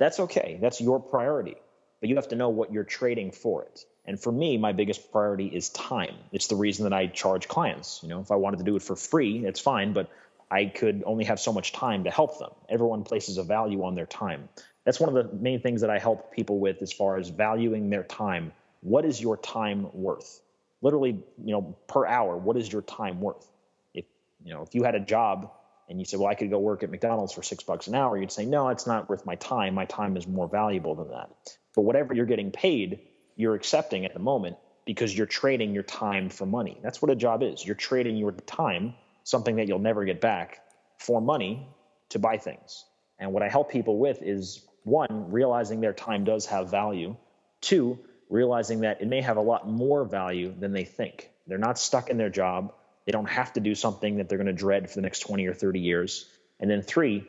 that's 0.00 0.18
okay. 0.20 0.58
That's 0.60 0.80
your 0.80 0.98
priority. 0.98 1.56
But 2.00 2.08
you 2.08 2.16
have 2.16 2.28
to 2.28 2.36
know 2.36 2.48
what 2.48 2.72
you're 2.72 2.84
trading 2.84 3.30
for 3.30 3.62
it. 3.62 3.84
And 4.06 4.18
for 4.18 4.32
me, 4.32 4.58
my 4.58 4.72
biggest 4.72 5.12
priority 5.12 5.46
is 5.46 5.68
time. 5.68 6.16
It's 6.32 6.48
the 6.48 6.56
reason 6.56 6.84
that 6.84 6.92
I 6.92 7.06
charge 7.06 7.46
clients. 7.46 8.00
You 8.02 8.08
know, 8.08 8.20
if 8.20 8.32
I 8.32 8.36
wanted 8.36 8.56
to 8.58 8.64
do 8.64 8.74
it 8.74 8.82
for 8.82 8.96
free, 8.96 9.46
it's 9.46 9.60
fine, 9.60 9.92
but 9.92 10.10
I 10.50 10.64
could 10.64 11.04
only 11.06 11.24
have 11.24 11.38
so 11.38 11.52
much 11.52 11.72
time 11.72 12.04
to 12.04 12.10
help 12.10 12.38
them. 12.40 12.50
Everyone 12.68 13.04
places 13.04 13.38
a 13.38 13.44
value 13.44 13.84
on 13.84 13.94
their 13.94 14.06
time 14.06 14.48
that's 14.84 14.98
one 15.00 15.14
of 15.14 15.14
the 15.14 15.36
main 15.36 15.60
things 15.60 15.82
that 15.82 15.90
I 15.90 15.98
help 15.98 16.32
people 16.32 16.58
with 16.58 16.82
as 16.82 16.92
far 16.92 17.18
as 17.18 17.28
valuing 17.28 17.90
their 17.90 18.02
time. 18.02 18.52
What 18.80 19.04
is 19.04 19.20
your 19.20 19.36
time 19.36 19.88
worth? 19.92 20.40
Literally, 20.82 21.22
you 21.44 21.52
know, 21.52 21.76
per 21.86 22.06
hour, 22.06 22.36
what 22.36 22.56
is 22.56 22.72
your 22.72 22.82
time 22.82 23.20
worth? 23.20 23.46
If 23.92 24.06
you 24.44 24.54
know, 24.54 24.62
if 24.62 24.74
you 24.74 24.82
had 24.82 24.94
a 24.94 25.00
job 25.00 25.52
and 25.90 25.98
you 25.98 26.06
said, 26.06 26.20
"Well, 26.20 26.28
I 26.28 26.34
could 26.34 26.48
go 26.48 26.58
work 26.58 26.82
at 26.82 26.90
McDonald's 26.90 27.34
for 27.34 27.42
six 27.42 27.62
bucks 27.64 27.88
an 27.88 27.94
hour," 27.94 28.16
you'd 28.16 28.32
say, 28.32 28.46
"No, 28.46 28.68
it's 28.68 28.86
not 28.86 29.10
worth 29.10 29.26
my 29.26 29.34
time. 29.34 29.74
My 29.74 29.84
time 29.84 30.16
is 30.16 30.26
more 30.26 30.48
valuable 30.48 30.94
than 30.94 31.08
that." 31.08 31.28
But 31.74 31.82
whatever 31.82 32.14
you're 32.14 32.26
getting 32.26 32.50
paid, 32.50 33.00
you're 33.36 33.54
accepting 33.54 34.06
at 34.06 34.14
the 34.14 34.20
moment 34.20 34.56
because 34.86 35.16
you're 35.16 35.26
trading 35.26 35.74
your 35.74 35.82
time 35.82 36.30
for 36.30 36.46
money. 36.46 36.78
That's 36.82 37.02
what 37.02 37.10
a 37.10 37.16
job 37.16 37.42
is. 37.42 37.66
You're 37.66 37.74
trading 37.74 38.16
your 38.16 38.32
time, 38.32 38.94
something 39.24 39.56
that 39.56 39.68
you'll 39.68 39.78
never 39.78 40.04
get 40.04 40.20
back, 40.20 40.62
for 40.98 41.20
money 41.20 41.68
to 42.10 42.18
buy 42.18 42.38
things. 42.38 42.84
And 43.18 43.32
what 43.32 43.42
I 43.42 43.48
help 43.48 43.70
people 43.70 43.98
with 43.98 44.22
is 44.22 44.64
one, 44.84 45.30
realizing 45.30 45.80
their 45.80 45.92
time 45.92 46.24
does 46.24 46.46
have 46.46 46.70
value. 46.70 47.16
Two, 47.60 47.98
realizing 48.28 48.80
that 48.80 49.02
it 49.02 49.08
may 49.08 49.20
have 49.20 49.36
a 49.36 49.42
lot 49.42 49.68
more 49.68 50.04
value 50.04 50.54
than 50.58 50.72
they 50.72 50.84
think. 50.84 51.30
They're 51.46 51.58
not 51.58 51.78
stuck 51.78 52.10
in 52.10 52.16
their 52.16 52.30
job. 52.30 52.72
They 53.10 53.12
don't 53.12 53.28
have 53.28 53.54
to 53.54 53.60
do 53.60 53.74
something 53.74 54.18
that 54.18 54.28
they're 54.28 54.38
going 54.38 54.46
to 54.46 54.52
dread 54.52 54.88
for 54.88 54.94
the 54.94 55.02
next 55.02 55.18
20 55.26 55.44
or 55.48 55.52
30 55.52 55.80
years. 55.80 56.26
And 56.60 56.70
then 56.70 56.80
three, 56.80 57.26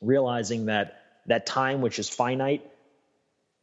realizing 0.00 0.66
that 0.66 1.02
that 1.26 1.46
time, 1.46 1.80
which 1.80 1.98
is 1.98 2.08
finite, 2.08 2.64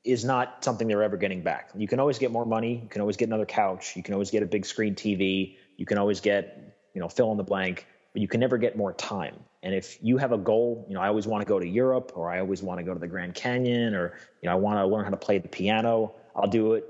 is 0.04 0.26
not 0.26 0.62
something 0.66 0.90
they're 0.90 1.04
ever 1.04 1.16
getting 1.16 1.44
back. 1.44 1.70
You 1.74 1.88
can 1.88 2.02
always 2.02 2.20
get 2.20 2.32
more 2.32 2.46
money. 2.46 2.82
You 2.84 2.90
can 2.90 3.00
always 3.00 3.16
get 3.16 3.30
another 3.30 3.46
couch. 3.46 3.96
You 3.96 4.04
can 4.04 4.14
always 4.14 4.30
get 4.30 4.44
a 4.44 4.46
big 4.46 4.66
screen 4.66 4.94
TV. 4.94 5.56
You 5.78 5.86
can 5.86 5.98
always 5.98 6.20
get, 6.20 6.78
you 6.94 7.00
know, 7.00 7.08
fill 7.08 7.32
in 7.32 7.38
the 7.38 7.46
blank, 7.46 7.88
but 8.12 8.22
you 8.22 8.28
can 8.28 8.42
never 8.42 8.58
get 8.58 8.76
more 8.76 8.92
time. 8.92 9.36
And 9.64 9.74
if 9.74 10.04
you 10.04 10.18
have 10.18 10.34
a 10.34 10.38
goal, 10.38 10.86
you 10.90 10.96
know, 10.96 11.00
I 11.00 11.08
always 11.08 11.28
want 11.28 11.44
to 11.44 11.48
go 11.48 11.62
to 11.62 11.68
Europe 11.68 12.12
or 12.16 12.30
I 12.30 12.42
always 12.42 12.62
want 12.62 12.80
to 12.80 12.84
go 12.84 12.94
to 12.94 13.00
the 13.00 13.08
Grand 13.08 13.36
Canyon 13.36 13.96
or, 13.96 14.18
you 14.42 14.50
know, 14.50 14.52
I 14.52 14.56
want 14.56 14.80
to 14.80 14.86
learn 14.86 15.06
how 15.06 15.12
to 15.12 15.16
play 15.16 15.38
the 15.38 15.48
piano, 15.48 16.14
I'll 16.36 16.50
do 16.50 16.74
it 16.74 16.84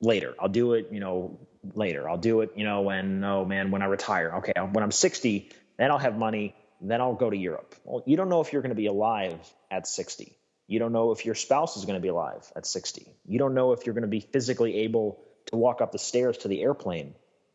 later. 0.00 0.34
I'll 0.40 0.48
do 0.48 0.72
it, 0.72 0.88
you 0.90 0.98
know, 0.98 1.38
later. 1.74 2.08
I'll 2.08 2.18
do 2.18 2.40
it, 2.40 2.52
you 2.56 2.64
know, 2.64 2.82
when, 2.82 3.22
oh 3.24 3.44
man, 3.44 3.70
when 3.70 3.82
I 3.82 3.86
retire. 3.86 4.36
Okay, 4.36 4.52
when 4.72 4.82
I'm 4.82 4.90
60, 4.90 5.50
then 5.78 5.90
I'll 5.90 5.98
have 5.98 6.16
money, 6.16 6.54
then 6.80 7.00
I'll 7.00 7.14
go 7.14 7.30
to 7.30 7.36
Europe. 7.36 7.74
Well, 7.84 8.02
you 8.06 8.16
don't 8.16 8.28
know 8.28 8.40
if 8.40 8.52
you're 8.52 8.62
going 8.62 8.70
to 8.70 8.76
be 8.76 8.86
alive 8.86 9.38
at 9.70 9.86
60. 9.86 10.36
You 10.66 10.78
don't 10.78 10.92
know 10.92 11.12
if 11.12 11.26
your 11.26 11.34
spouse 11.34 11.76
is 11.76 11.84
going 11.84 11.98
to 11.98 12.02
be 12.02 12.08
alive 12.08 12.50
at 12.56 12.66
60. 12.66 13.06
You 13.26 13.38
don't 13.38 13.54
know 13.54 13.72
if 13.72 13.84
you're 13.84 13.94
going 13.94 14.02
to 14.02 14.08
be 14.08 14.20
physically 14.20 14.78
able 14.78 15.20
to 15.46 15.56
walk 15.56 15.80
up 15.80 15.92
the 15.92 15.98
stairs 15.98 16.38
to 16.38 16.48
the 16.48 16.62
airplane 16.62 17.14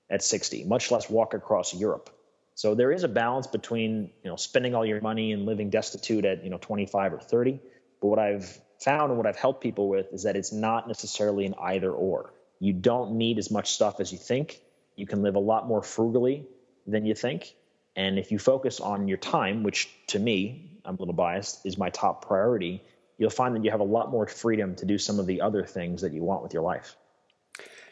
at 0.09 0.23
60, 0.23 0.65
much 0.65 0.91
less 0.91 1.09
walk 1.09 1.33
across 1.33 1.73
Europe. 1.73 2.09
So 2.55 2.75
there 2.75 2.91
is 2.91 3.03
a 3.03 3.07
balance 3.07 3.47
between, 3.47 4.11
you 4.23 4.29
know, 4.29 4.35
spending 4.35 4.75
all 4.75 4.85
your 4.85 5.01
money 5.01 5.31
and 5.31 5.45
living 5.45 5.69
destitute 5.69 6.25
at, 6.25 6.43
you 6.43 6.49
know, 6.49 6.57
25 6.57 7.13
or 7.13 7.19
30. 7.19 7.59
But 8.01 8.07
what 8.07 8.19
I've 8.19 8.59
found 8.83 9.11
and 9.11 9.17
what 9.17 9.27
I've 9.27 9.37
helped 9.37 9.61
people 9.61 9.87
with 9.87 10.07
is 10.11 10.23
that 10.23 10.35
it's 10.35 10.51
not 10.51 10.87
necessarily 10.87 11.45
an 11.45 11.55
either 11.59 11.91
or. 11.91 12.33
You 12.59 12.73
don't 12.73 13.13
need 13.13 13.37
as 13.37 13.49
much 13.51 13.71
stuff 13.71 13.99
as 13.99 14.11
you 14.11 14.17
think. 14.17 14.61
You 14.95 15.07
can 15.07 15.21
live 15.21 15.35
a 15.35 15.39
lot 15.39 15.67
more 15.67 15.81
frugally 15.81 16.45
than 16.85 17.05
you 17.05 17.15
think. 17.15 17.55
And 17.95 18.19
if 18.19 18.31
you 18.31 18.39
focus 18.39 18.79
on 18.79 19.07
your 19.07 19.17
time, 19.17 19.63
which 19.63 19.89
to 20.07 20.19
me, 20.19 20.79
I'm 20.85 20.95
a 20.95 20.99
little 20.99 21.13
biased, 21.13 21.65
is 21.65 21.77
my 21.77 21.89
top 21.89 22.25
priority, 22.25 22.83
you'll 23.17 23.29
find 23.29 23.55
that 23.55 23.63
you 23.63 23.71
have 23.71 23.79
a 23.79 23.83
lot 23.83 24.11
more 24.11 24.27
freedom 24.27 24.75
to 24.75 24.85
do 24.85 24.97
some 24.97 25.19
of 25.19 25.25
the 25.25 25.41
other 25.41 25.63
things 25.65 26.01
that 26.01 26.13
you 26.13 26.23
want 26.23 26.43
with 26.43 26.53
your 26.53 26.63
life. 26.63 26.95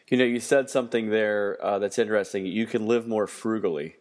You 0.08 0.16
know, 0.16 0.24
you 0.24 0.40
said 0.40 0.70
something 0.70 1.10
there 1.10 1.58
uh, 1.62 1.78
that's 1.78 1.98
interesting. 1.98 2.46
You 2.46 2.66
can 2.66 2.86
live 2.86 3.06
more 3.06 3.26
frugally. 3.26 3.96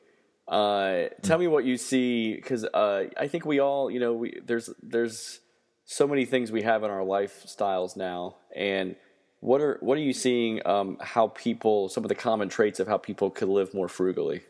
Uh, 0.47 1.07
tell 1.21 1.37
me 1.37 1.47
what 1.47 1.65
you 1.65 1.75
see, 1.75 2.33
because 2.33 2.63
uh, 2.63 3.05
I 3.17 3.27
think 3.27 3.45
we 3.45 3.59
all, 3.59 3.91
you 3.91 3.99
know, 3.99 4.13
we, 4.13 4.39
there's 4.45 4.69
there's 4.81 5.41
so 5.83 6.07
many 6.07 6.23
things 6.23 6.51
we 6.51 6.61
have 6.61 6.83
in 6.83 6.89
our 6.89 7.01
lifestyles 7.01 7.97
now, 7.97 8.37
and 8.55 8.95
what 9.39 9.61
are 9.61 9.77
what 9.81 9.97
are 9.97 10.01
you 10.01 10.13
seeing? 10.13 10.65
Um, 10.65 10.97
how 11.01 11.27
people, 11.27 11.89
some 11.89 12.03
of 12.03 12.09
the 12.09 12.15
common 12.15 12.49
traits 12.49 12.79
of 12.79 12.87
how 12.87 12.97
people 12.97 13.29
could 13.29 13.49
live 13.49 13.73
more 13.73 13.87
frugally 13.87 14.41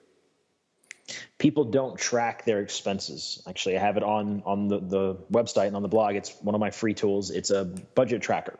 people 1.38 1.66
don't 1.66 1.98
track 1.98 2.46
their 2.46 2.62
expenses. 2.62 3.42
Actually, 3.48 3.78
I 3.78 3.82
have 3.82 3.98
it 3.98 4.04
on 4.04 4.44
on 4.46 4.68
the, 4.68 4.80
the 4.80 5.16
website 5.32 5.68
and 5.68 5.76
on 5.76 5.82
the 5.82 5.88
blog. 5.88 6.16
It's 6.16 6.32
one 6.42 6.56
of 6.56 6.62
my 6.62 6.72
free 6.72 6.94
tools. 6.94 7.32
It's 7.32 7.52
a 7.52 7.66
budget 7.66 8.22
tracker. 8.22 8.58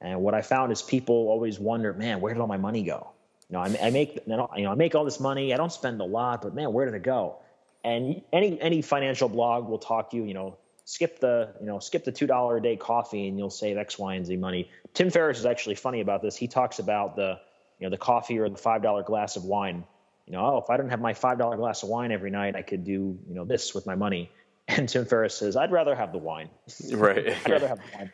And 0.00 0.20
what 0.20 0.34
I 0.34 0.42
found 0.42 0.70
is 0.70 0.80
people 0.80 1.14
always 1.28 1.58
wonder, 1.58 1.92
man, 1.92 2.20
where 2.20 2.32
did 2.32 2.40
all 2.40 2.46
my 2.46 2.56
money 2.56 2.84
go? 2.84 3.10
You 3.48 3.54
know, 3.54 3.62
I, 3.62 3.86
I 3.86 3.90
make 3.90 4.14
you 4.14 4.36
know 4.36 4.48
I 4.52 4.74
make 4.74 4.94
all 4.94 5.04
this 5.04 5.20
money. 5.20 5.54
I 5.54 5.56
don't 5.56 5.72
spend 5.72 6.00
a 6.00 6.04
lot, 6.04 6.42
but 6.42 6.54
man, 6.54 6.72
where 6.72 6.84
did 6.84 6.94
it 6.94 7.02
go? 7.02 7.36
And 7.84 8.22
any 8.32 8.60
any 8.60 8.82
financial 8.82 9.28
blog 9.28 9.68
will 9.68 9.78
talk 9.78 10.10
to 10.10 10.16
you. 10.16 10.24
You 10.24 10.34
know, 10.34 10.58
skip 10.84 11.20
the 11.20 11.54
you 11.60 11.66
know 11.66 11.78
skip 11.78 12.04
the 12.04 12.12
two 12.12 12.26
dollar 12.26 12.58
a 12.58 12.62
day 12.62 12.76
coffee, 12.76 13.28
and 13.28 13.38
you'll 13.38 13.50
save 13.50 13.76
X, 13.76 13.98
Y, 13.98 14.14
and 14.14 14.26
Z 14.26 14.36
money. 14.36 14.70
Tim 14.98 15.10
Ferriss 15.10 15.38
is 15.38 15.46
actually 15.46 15.76
funny 15.76 16.00
about 16.00 16.22
this. 16.22 16.36
He 16.36 16.48
talks 16.48 16.78
about 16.78 17.16
the 17.16 17.38
you 17.78 17.86
know 17.86 17.90
the 17.90 17.98
coffee 17.98 18.38
or 18.38 18.48
the 18.48 18.56
five 18.56 18.82
dollar 18.82 19.02
glass 19.02 19.36
of 19.36 19.44
wine 19.44 19.84
you 20.28 20.34
know, 20.34 20.44
oh, 20.44 20.58
if 20.58 20.68
I 20.68 20.76
didn't 20.76 20.90
have 20.90 21.00
my 21.00 21.14
five 21.14 21.38
dollar 21.38 21.56
glass 21.56 21.82
of 21.82 21.88
wine 21.88 22.12
every 22.12 22.30
night, 22.30 22.54
I 22.54 22.60
could 22.60 22.84
do 22.84 22.92
you 23.26 23.34
know 23.34 23.46
this 23.46 23.74
with 23.74 23.86
my 23.86 23.94
money. 23.94 24.30
And 24.70 24.86
Tim 24.86 25.06
Ferriss 25.06 25.34
says, 25.34 25.56
I'd 25.56 25.72
rather 25.72 25.94
have 25.94 26.12
the 26.12 26.18
wine. 26.18 26.50
Right. 26.92 27.28
I'd 27.46 27.50
rather 27.50 27.68
have 27.68 27.78
the 27.78 27.96
wine. 27.96 28.12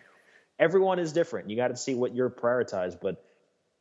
Everyone 0.57 1.01
is 1.01 1.13
different. 1.13 1.51
You 1.51 1.57
got 1.57 1.67
to 1.69 1.77
see 1.77 1.97
what 1.97 2.15
you're 2.15 2.31
prioritized. 2.31 3.01
But 3.03 3.21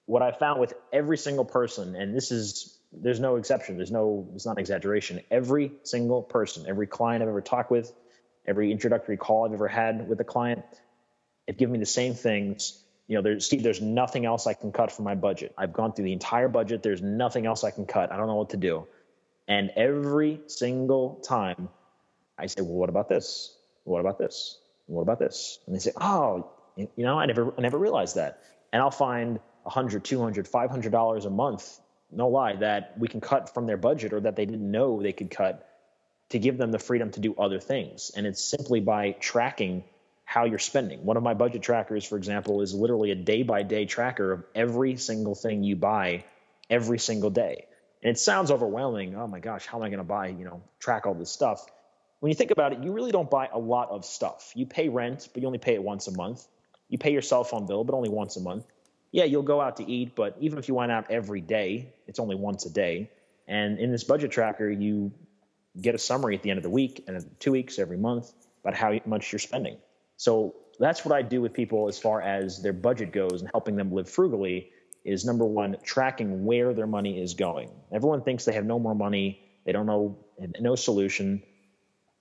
what 0.07 0.23
I 0.23 0.31
found 0.31 0.59
with 0.59 0.73
every 0.91 1.19
single 1.19 1.45
person, 1.45 1.95
and 1.95 2.15
this 2.15 2.31
is 2.31 2.75
there's 2.91 3.19
no 3.19 3.35
exception. 3.35 3.77
There's 3.77 3.91
no 3.91 4.27
it's 4.33 4.47
not 4.47 4.57
exaggeration. 4.57 5.21
Every 5.29 5.71
single 5.83 6.23
person, 6.23 6.65
every 6.67 6.87
client 6.87 7.21
I've 7.21 7.29
ever 7.29 7.41
talked 7.41 7.69
with, 7.69 7.93
every 8.47 8.71
introductory 8.71 9.17
call 9.17 9.45
I've 9.45 9.53
ever 9.53 9.67
had 9.67 10.09
with 10.09 10.19
a 10.19 10.23
client, 10.23 10.63
have 11.47 11.57
given 11.57 11.73
me 11.73 11.79
the 11.79 11.85
same 11.85 12.15
things 12.15 12.82
you 13.07 13.15
know, 13.15 13.21
there's 13.21 13.45
Steve, 13.45 13.63
there's 13.63 13.81
nothing 13.81 14.25
else 14.25 14.47
I 14.47 14.53
can 14.53 14.71
cut 14.71 14.91
from 14.91 15.05
my 15.05 15.15
budget. 15.15 15.53
I've 15.57 15.73
gone 15.73 15.93
through 15.93 16.05
the 16.05 16.13
entire 16.13 16.47
budget. 16.47 16.83
There's 16.83 17.01
nothing 17.01 17.45
else 17.45 17.63
I 17.63 17.71
can 17.71 17.85
cut. 17.85 18.11
I 18.11 18.17
don't 18.17 18.27
know 18.27 18.35
what 18.35 18.51
to 18.51 18.57
do. 18.57 18.87
And 19.47 19.71
every 19.75 20.41
single 20.47 21.15
time 21.27 21.69
I 22.37 22.45
say, 22.47 22.61
well, 22.61 22.73
what 22.73 22.89
about 22.89 23.09
this? 23.09 23.55
What 23.83 23.99
about 23.99 24.17
this? 24.17 24.57
What 24.85 25.01
about 25.01 25.19
this? 25.19 25.59
And 25.65 25.75
they 25.75 25.79
say, 25.79 25.91
oh, 25.99 26.49
you 26.77 26.89
know, 26.97 27.19
I 27.19 27.25
never, 27.25 27.53
I 27.57 27.61
never 27.61 27.77
realized 27.77 28.15
that. 28.15 28.41
And 28.71 28.81
I'll 28.81 28.91
find 28.91 29.39
100, 29.63 30.03
200, 30.03 30.47
500 30.47 30.91
dollars 30.91 31.25
a 31.25 31.29
month, 31.29 31.79
no 32.11 32.29
lie, 32.29 32.55
that 32.57 32.95
we 32.97 33.07
can 33.07 33.21
cut 33.21 33.53
from 33.53 33.65
their 33.65 33.77
budget 33.77 34.13
or 34.13 34.21
that 34.21 34.35
they 34.35 34.45
didn't 34.45 34.69
know 34.69 35.01
they 35.01 35.13
could 35.13 35.29
cut 35.29 35.69
to 36.29 36.39
give 36.39 36.57
them 36.57 36.71
the 36.71 36.79
freedom 36.79 37.11
to 37.11 37.19
do 37.19 37.35
other 37.35 37.59
things. 37.59 38.11
And 38.15 38.25
it's 38.25 38.43
simply 38.43 38.79
by 38.79 39.11
tracking 39.11 39.83
how 40.33 40.45
you're 40.45 40.57
spending. 40.57 41.05
One 41.05 41.15
of 41.15 41.21
my 41.21 41.35
budget 41.35 41.61
trackers, 41.61 42.03
for 42.03 42.17
example, 42.17 42.61
is 42.61 42.73
literally 42.73 43.11
a 43.11 43.15
day 43.15 43.43
by 43.43 43.61
day 43.61 43.85
tracker 43.85 44.31
of 44.31 44.43
every 44.55 44.95
single 44.95 45.35
thing 45.35 45.63
you 45.63 45.75
buy 45.75 46.23
every 46.71 46.97
single 46.97 47.29
day. 47.29 47.67
And 48.01 48.09
it 48.09 48.17
sounds 48.17 48.49
overwhelming. 48.49 49.15
Oh 49.15 49.27
my 49.27 49.39
gosh, 49.39 49.67
how 49.67 49.77
am 49.77 49.83
I 49.83 49.89
going 49.89 49.99
to 49.99 50.03
buy, 50.03 50.29
you 50.29 50.43
know, 50.43 50.63
track 50.79 51.05
all 51.05 51.13
this 51.13 51.29
stuff? 51.29 51.63
When 52.19 52.31
you 52.31 52.35
think 52.35 52.49
about 52.49 52.73
it, 52.73 52.79
you 52.81 52.93
really 52.93 53.11
don't 53.11 53.29
buy 53.29 53.47
a 53.53 53.59
lot 53.59 53.91
of 53.91 54.05
stuff. 54.05 54.51
You 54.55 54.65
pay 54.65 54.89
rent, 54.89 55.29
but 55.31 55.43
you 55.43 55.45
only 55.45 55.59
pay 55.59 55.75
it 55.75 55.83
once 55.83 56.07
a 56.07 56.11
month. 56.11 56.47
You 56.89 56.97
pay 56.97 57.11
your 57.11 57.21
cell 57.21 57.43
phone 57.43 57.67
bill, 57.67 57.83
but 57.83 57.93
only 57.93 58.09
once 58.09 58.35
a 58.35 58.41
month. 58.41 58.65
Yeah, 59.11 59.25
you'll 59.25 59.43
go 59.43 59.61
out 59.61 59.77
to 59.77 59.87
eat, 59.87 60.15
but 60.15 60.35
even 60.39 60.57
if 60.57 60.67
you 60.67 60.73
went 60.73 60.91
out 60.91 61.11
every 61.11 61.41
day, 61.41 61.93
it's 62.07 62.17
only 62.17 62.35
once 62.35 62.65
a 62.65 62.71
day. 62.71 63.11
And 63.47 63.77
in 63.77 63.91
this 63.91 64.03
budget 64.03 64.31
tracker, 64.31 64.67
you 64.67 65.11
get 65.79 65.93
a 65.93 65.99
summary 65.99 66.33
at 66.33 66.41
the 66.41 66.49
end 66.49 66.57
of 66.57 66.63
the 66.63 66.71
week 66.71 67.03
and 67.07 67.23
two 67.39 67.51
weeks 67.51 67.77
every 67.77 67.97
month 67.97 68.33
about 68.63 68.73
how 68.73 68.99
much 69.05 69.31
you're 69.31 69.37
spending. 69.37 69.77
So 70.23 70.55
that's 70.79 71.03
what 71.03 71.13
I 71.13 71.21
do 71.21 71.41
with 71.41 71.51
people 71.51 71.89
as 71.89 71.99
far 71.99 72.21
as 72.21 72.61
their 72.61 72.71
budget 72.71 73.11
goes 73.11 73.41
and 73.41 73.51
helping 73.51 73.75
them 73.75 73.91
live 73.91 74.09
frugally 74.09 74.69
is 75.03 75.25
number 75.25 75.43
one, 75.43 75.75
tracking 75.83 76.45
where 76.45 76.73
their 76.73 76.87
money 76.87 77.21
is 77.21 77.33
going. 77.33 77.69
Everyone 77.91 78.21
thinks 78.21 78.45
they 78.45 78.53
have 78.53 78.63
no 78.63 78.79
more 78.79 78.95
money, 78.95 79.41
they 79.65 79.73
don't 79.73 79.85
know 79.85 80.17
no 80.61 80.75
solution. 80.75 81.43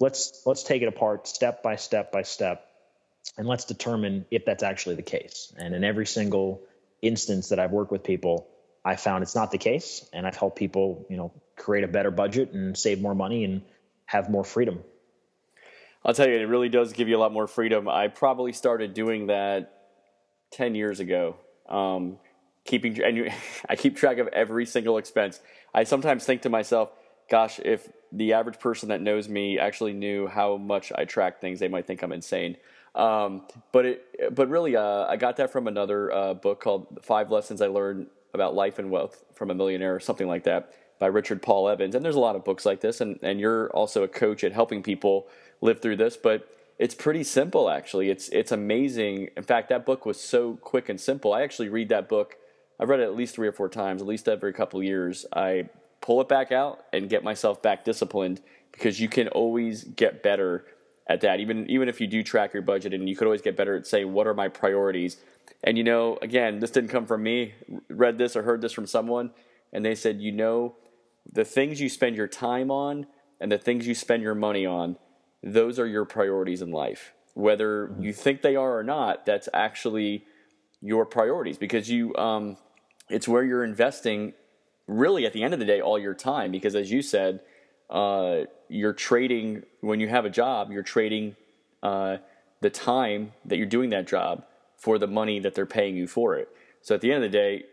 Let's 0.00 0.42
let's 0.46 0.64
take 0.64 0.82
it 0.82 0.88
apart 0.88 1.28
step 1.28 1.62
by 1.62 1.76
step 1.76 2.10
by 2.10 2.22
step 2.22 2.66
and 3.38 3.46
let's 3.46 3.66
determine 3.66 4.26
if 4.32 4.44
that's 4.46 4.64
actually 4.64 4.96
the 4.96 5.02
case. 5.02 5.52
And 5.56 5.72
in 5.72 5.84
every 5.84 6.06
single 6.06 6.62
instance 7.02 7.50
that 7.50 7.60
I've 7.60 7.70
worked 7.70 7.92
with 7.92 8.02
people, 8.02 8.48
I 8.84 8.96
found 8.96 9.22
it's 9.22 9.36
not 9.36 9.52
the 9.52 9.58
case 9.58 10.04
and 10.12 10.26
I've 10.26 10.34
helped 10.34 10.58
people, 10.58 11.06
you 11.08 11.16
know, 11.16 11.32
create 11.56 11.84
a 11.84 11.88
better 11.88 12.10
budget 12.10 12.50
and 12.50 12.76
save 12.76 13.00
more 13.00 13.14
money 13.14 13.44
and 13.44 13.62
have 14.06 14.28
more 14.28 14.42
freedom. 14.42 14.82
I'll 16.04 16.14
tell 16.14 16.28
you, 16.28 16.36
it 16.36 16.48
really 16.48 16.68
does 16.68 16.92
give 16.92 17.08
you 17.08 17.16
a 17.16 17.20
lot 17.20 17.32
more 17.32 17.46
freedom. 17.46 17.88
I 17.88 18.08
probably 18.08 18.52
started 18.52 18.94
doing 18.94 19.28
that 19.28 19.82
10 20.52 20.74
years 20.74 21.00
ago. 21.00 21.36
Um, 21.68 22.18
keeping, 22.64 23.02
and 23.02 23.16
you, 23.16 23.30
I 23.68 23.76
keep 23.76 23.96
track 23.96 24.18
of 24.18 24.28
every 24.28 24.66
single 24.66 24.98
expense. 24.98 25.40
I 25.74 25.84
sometimes 25.84 26.24
think 26.24 26.42
to 26.42 26.48
myself, 26.48 26.90
gosh, 27.30 27.60
if 27.64 27.88
the 28.10 28.32
average 28.34 28.58
person 28.58 28.90
that 28.90 29.00
knows 29.00 29.28
me 29.28 29.58
actually 29.58 29.92
knew 29.92 30.26
how 30.26 30.56
much 30.56 30.92
I 30.94 31.04
track 31.04 31.40
things, 31.40 31.60
they 31.60 31.68
might 31.68 31.86
think 31.86 32.02
I'm 32.02 32.12
insane. 32.12 32.56
Um, 32.94 33.46
but 33.72 33.86
it, 33.86 34.34
but 34.34 34.50
really, 34.50 34.76
uh, 34.76 35.06
I 35.06 35.16
got 35.16 35.36
that 35.36 35.50
from 35.50 35.66
another 35.66 36.12
uh, 36.12 36.34
book 36.34 36.60
called 36.60 36.98
Five 37.02 37.30
Lessons 37.30 37.62
I 37.62 37.68
Learned 37.68 38.08
About 38.34 38.54
Life 38.54 38.78
and 38.78 38.90
Wealth 38.90 39.24
from 39.34 39.50
a 39.50 39.54
Millionaire, 39.54 39.94
or 39.94 40.00
something 40.00 40.28
like 40.28 40.44
that, 40.44 40.74
by 40.98 41.06
Richard 41.06 41.40
Paul 41.40 41.70
Evans. 41.70 41.94
And 41.94 42.04
there's 42.04 42.16
a 42.16 42.20
lot 42.20 42.36
of 42.36 42.44
books 42.44 42.66
like 42.66 42.80
this, 42.80 43.00
and, 43.00 43.18
and 43.22 43.40
you're 43.40 43.70
also 43.70 44.02
a 44.02 44.08
coach 44.08 44.44
at 44.44 44.52
helping 44.52 44.82
people 44.82 45.26
live 45.62 45.80
through 45.80 45.96
this, 45.96 46.18
but 46.18 46.48
it's 46.78 46.94
pretty 46.94 47.24
simple 47.24 47.70
actually. 47.70 48.10
It's 48.10 48.28
it's 48.28 48.52
amazing. 48.52 49.30
In 49.36 49.44
fact, 49.44 49.70
that 49.70 49.86
book 49.86 50.04
was 50.04 50.20
so 50.20 50.56
quick 50.56 50.88
and 50.88 51.00
simple. 51.00 51.32
I 51.32 51.42
actually 51.42 51.70
read 51.70 51.88
that 51.88 52.08
book. 52.08 52.36
I've 52.78 52.88
read 52.88 53.00
it 53.00 53.04
at 53.04 53.16
least 53.16 53.36
three 53.36 53.48
or 53.48 53.52
four 53.52 53.68
times, 53.68 54.02
at 54.02 54.08
least 54.08 54.28
every 54.28 54.52
couple 54.52 54.82
years. 54.82 55.24
I 55.32 55.68
pull 56.00 56.20
it 56.20 56.28
back 56.28 56.50
out 56.50 56.84
and 56.92 57.08
get 57.08 57.22
myself 57.22 57.62
back 57.62 57.84
disciplined 57.84 58.40
because 58.72 59.00
you 59.00 59.08
can 59.08 59.28
always 59.28 59.84
get 59.84 60.22
better 60.22 60.66
at 61.06 61.20
that. 61.20 61.38
Even 61.40 61.70
even 61.70 61.88
if 61.88 62.00
you 62.00 62.06
do 62.06 62.22
track 62.22 62.52
your 62.52 62.62
budget, 62.62 62.92
and 62.92 63.08
you 63.08 63.14
could 63.14 63.26
always 63.26 63.42
get 63.42 63.56
better 63.56 63.76
at 63.76 63.86
saying 63.86 64.12
what 64.12 64.26
are 64.26 64.34
my 64.34 64.48
priorities. 64.48 65.18
And 65.62 65.78
you 65.78 65.84
know, 65.84 66.18
again, 66.20 66.58
this 66.58 66.72
didn't 66.72 66.90
come 66.90 67.06
from 67.06 67.22
me. 67.22 67.54
Read 67.88 68.18
this 68.18 68.34
or 68.34 68.42
heard 68.42 68.60
this 68.60 68.72
from 68.72 68.86
someone, 68.86 69.30
and 69.72 69.84
they 69.84 69.94
said, 69.94 70.20
you 70.20 70.32
know, 70.32 70.74
the 71.30 71.44
things 71.44 71.80
you 71.80 71.88
spend 71.88 72.16
your 72.16 72.26
time 72.26 72.70
on 72.70 73.06
and 73.40 73.52
the 73.52 73.58
things 73.58 73.86
you 73.86 73.94
spend 73.94 74.22
your 74.22 74.34
money 74.34 74.66
on 74.66 74.96
those 75.42 75.78
are 75.78 75.86
your 75.86 76.04
priorities 76.04 76.62
in 76.62 76.70
life. 76.70 77.12
Whether 77.34 77.88
mm-hmm. 77.88 78.02
you 78.02 78.12
think 78.12 78.42
they 78.42 78.56
are 78.56 78.78
or 78.78 78.82
not, 78.82 79.26
that's 79.26 79.48
actually 79.52 80.24
your 80.82 81.06
priorities 81.06 81.56
because 81.56 81.88
you 81.88 82.14
um, 82.16 82.56
it's 83.08 83.28
where 83.28 83.44
you're 83.44 83.64
investing 83.64 84.34
really 84.88 85.24
at 85.24 85.32
the 85.32 85.42
end 85.42 85.54
of 85.54 85.60
the 85.60 85.66
day 85.66 85.80
all 85.80 85.98
your 85.98 86.12
time 86.12 86.50
because 86.50 86.74
as 86.74 86.90
you 86.90 87.00
said 87.00 87.40
uh, 87.88 88.40
you're 88.68 88.92
trading 88.92 89.62
when 89.80 90.00
you 90.00 90.08
have 90.08 90.24
a 90.24 90.30
job 90.30 90.72
you're 90.72 90.82
trading 90.82 91.36
uh, 91.82 92.16
the 92.60 92.70
time 92.70 93.32
that 93.44 93.56
you're 93.56 93.66
doing 93.66 93.90
that 93.90 94.06
job 94.06 94.44
for 94.76 94.98
the 94.98 95.06
money 95.06 95.38
that 95.38 95.54
they're 95.54 95.64
paying 95.64 95.96
you 95.96 96.08
for 96.08 96.36
it 96.36 96.48
so 96.82 96.94
at 96.96 97.00
the 97.00 97.12
end 97.12 97.24
of 97.24 97.30
the 97.30 97.38
day 97.38 97.64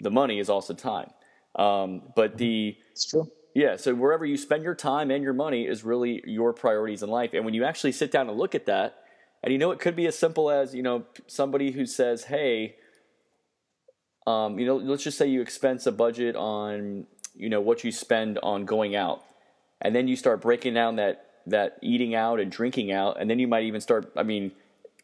the 0.00 0.10
money 0.10 0.38
is 0.38 0.48
also 0.48 0.72
time 0.72 1.10
um, 1.56 2.00
but 2.14 2.38
the 2.38 2.76
it's 2.92 3.10
true 3.10 3.28
yeah, 3.54 3.76
so 3.76 3.94
wherever 3.94 4.24
you 4.24 4.36
spend 4.36 4.62
your 4.62 4.74
time 4.74 5.10
and 5.10 5.22
your 5.22 5.34
money 5.34 5.66
is 5.66 5.84
really 5.84 6.22
your 6.26 6.52
priorities 6.52 7.02
in 7.02 7.10
life. 7.10 7.30
And 7.34 7.44
when 7.44 7.54
you 7.54 7.64
actually 7.64 7.92
sit 7.92 8.10
down 8.10 8.28
and 8.28 8.38
look 8.38 8.54
at 8.54 8.66
that, 8.66 8.96
and 9.42 9.52
you 9.52 9.58
know, 9.58 9.72
it 9.72 9.78
could 9.78 9.96
be 9.96 10.06
as 10.06 10.18
simple 10.18 10.50
as, 10.50 10.74
you 10.74 10.82
know, 10.82 11.04
somebody 11.26 11.72
who 11.72 11.84
says, 11.84 12.24
hey, 12.24 12.76
um, 14.26 14.58
you 14.58 14.66
know, 14.66 14.76
let's 14.76 15.02
just 15.02 15.18
say 15.18 15.26
you 15.26 15.42
expense 15.42 15.86
a 15.86 15.92
budget 15.92 16.36
on, 16.36 17.06
you 17.34 17.48
know, 17.48 17.60
what 17.60 17.84
you 17.84 17.92
spend 17.92 18.38
on 18.42 18.64
going 18.64 18.94
out. 18.94 19.22
And 19.80 19.94
then 19.94 20.06
you 20.08 20.16
start 20.16 20.40
breaking 20.40 20.74
down 20.74 20.96
that 20.96 21.26
that 21.46 21.78
eating 21.82 22.14
out 22.14 22.38
and 22.38 22.52
drinking 22.52 22.92
out, 22.92 23.20
and 23.20 23.28
then 23.28 23.40
you 23.40 23.48
might 23.48 23.64
even 23.64 23.80
start. 23.80 24.12
I 24.16 24.22
mean, 24.22 24.52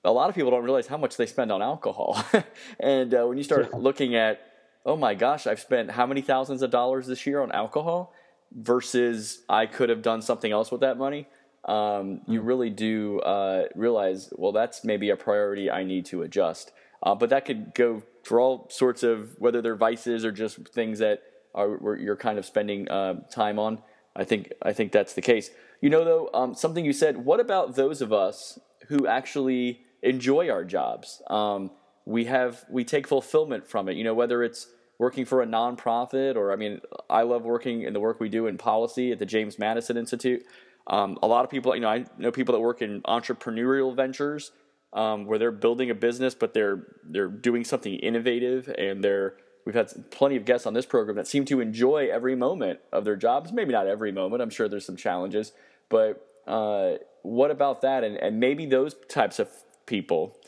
a 0.05 0.13
lot 0.13 0.29
of 0.29 0.37
people 0.37 0.53
don't 0.53 0.63
realize 0.63 0.87
how 0.87 0.97
much 0.97 1.17
they 1.17 1.27
spend 1.27 1.51
on 1.51 1.63
alcohol, 1.63 2.25
and 2.81 3.13
uh, 3.13 3.27
when 3.27 3.39
you 3.39 3.45
start 3.45 3.75
looking 3.75 4.15
at, 4.15 4.41
oh 4.87 4.97
my 4.97 5.15
gosh, 5.15 5.49
I've 5.49 5.61
spent 5.61 5.91
how 5.91 6.07
many 6.07 6.21
thousands 6.21 6.63
of 6.63 6.71
dollars 6.71 7.09
this 7.09 7.27
year 7.27 7.43
on 7.43 7.51
alcohol, 7.51 8.15
versus 8.53 9.43
I 9.49 9.67
could 9.67 9.89
have 9.89 10.03
done 10.03 10.23
something 10.23 10.51
else 10.51 10.71
with 10.71 10.81
that 10.81 10.99
money. 10.99 11.27
Um, 11.65 12.23
you 12.27 12.41
hmm. 12.41 12.47
really 12.47 12.71
do 12.71 13.21
uh, 13.21 13.65
realize, 13.75 14.33
well, 14.37 14.53
that's 14.53 14.85
maybe 14.85 15.11
a 15.11 15.17
priority 15.17 15.71
I 15.71 15.85
need 15.85 16.07
to 16.07 16.23
adjust. 16.23 16.73
Uh, 17.03 17.15
but 17.15 17.31
that 17.31 17.45
could 17.45 17.75
go 17.75 18.03
for 18.25 18.41
all 18.41 18.69
sorts 18.71 19.03
of 19.03 19.35
whether 19.39 19.63
they're 19.63 19.77
vices 19.77 20.25
or 20.25 20.33
just 20.33 20.69
things 20.69 20.99
that 20.99 21.23
are 21.55 21.97
you're 21.97 22.17
kind 22.17 22.39
of 22.39 22.45
spending 22.45 22.89
uh, 22.89 23.15
time 23.31 23.59
on. 23.59 23.83
I 24.15 24.25
think 24.25 24.53
I 24.63 24.73
think 24.73 24.93
that's 24.93 25.15
the 25.15 25.23
case. 25.23 25.51
You 25.81 25.91
know, 25.91 26.05
though, 26.05 26.31
um, 26.35 26.55
something 26.55 26.85
you 26.85 26.93
said. 26.93 27.19
What 27.19 27.41
about 27.41 27.77
those 27.77 28.03
of 28.03 28.13
us 28.13 28.59
who 28.89 29.07
actually 29.07 29.81
enjoy 30.03 30.51
our 30.51 30.65
jobs? 30.65 31.23
Um, 31.29 31.71
we 32.05 32.25
have 32.25 32.65
we 32.69 32.85
take 32.85 33.07
fulfillment 33.07 33.69
from 33.69 33.89
it. 33.89 33.97
You 33.97 34.05
know, 34.05 34.15
whether 34.15 34.43
it's 34.43 34.67
working 34.99 35.25
for 35.25 35.43
a 35.43 35.47
nonprofit 35.47 36.37
or 36.37 36.53
I 36.53 36.57
mean, 36.57 36.81
I 37.09 37.23
love 37.23 37.45
working 37.45 37.83
in 37.83 37.93
the 37.93 38.01
work 38.01 38.21
we 38.21 38.29
do 38.29 38.47
in 38.47 38.59
policy 38.59 39.13
at 39.13 39.19
the 39.19 39.27
James 39.27 39.59
Madison 39.59 39.97
Institute. 39.97 40.45
Um, 40.89 41.19
a 41.23 41.27
lot 41.27 41.45
of 41.45 41.51
people, 41.51 41.75
you 41.75 41.81
know, 41.81 41.89
I 41.89 42.05
know 42.17 42.33
people 42.33 42.53
that 42.55 42.61
work 42.61 42.83
in 42.83 43.03
entrepreneurial 43.03 43.95
ventures 43.95 44.53
um, 44.93 45.27
where 45.27 45.39
they're 45.39 45.53
building 45.53 45.91
a 45.91 45.95
business, 45.95 46.35
but 46.35 46.55
they're 46.55 46.87
they're 47.05 47.29
doing 47.29 47.65
something 47.65 47.95
innovative, 47.95 48.73
and 48.79 49.05
they're 49.05 49.35
we've 49.65 49.75
had 49.75 50.11
plenty 50.11 50.37
of 50.37 50.45
guests 50.45 50.67
on 50.67 50.73
this 50.73 50.87
program 50.87 51.17
that 51.17 51.27
seem 51.27 51.45
to 51.45 51.61
enjoy 51.61 52.09
every 52.11 52.35
moment 52.35 52.81
of 52.93 53.05
their 53.05 53.17
jobs. 53.17 53.53
Maybe 53.53 53.73
not 53.73 53.87
every 53.87 54.13
moment. 54.13 54.43
I'm 54.43 54.51
sure 54.51 54.69
there's 54.69 54.87
some 54.87 54.97
challenges, 54.97 55.53
but 55.91 56.27
uh, 56.47 56.95
what 57.23 57.51
about 57.51 57.83
that? 57.83 58.03
And, 58.03 58.17
and 58.17 58.41
maybe 58.41 58.65
those 58.65 58.97
types 59.09 59.39
of 59.39 59.49
people 59.85 60.39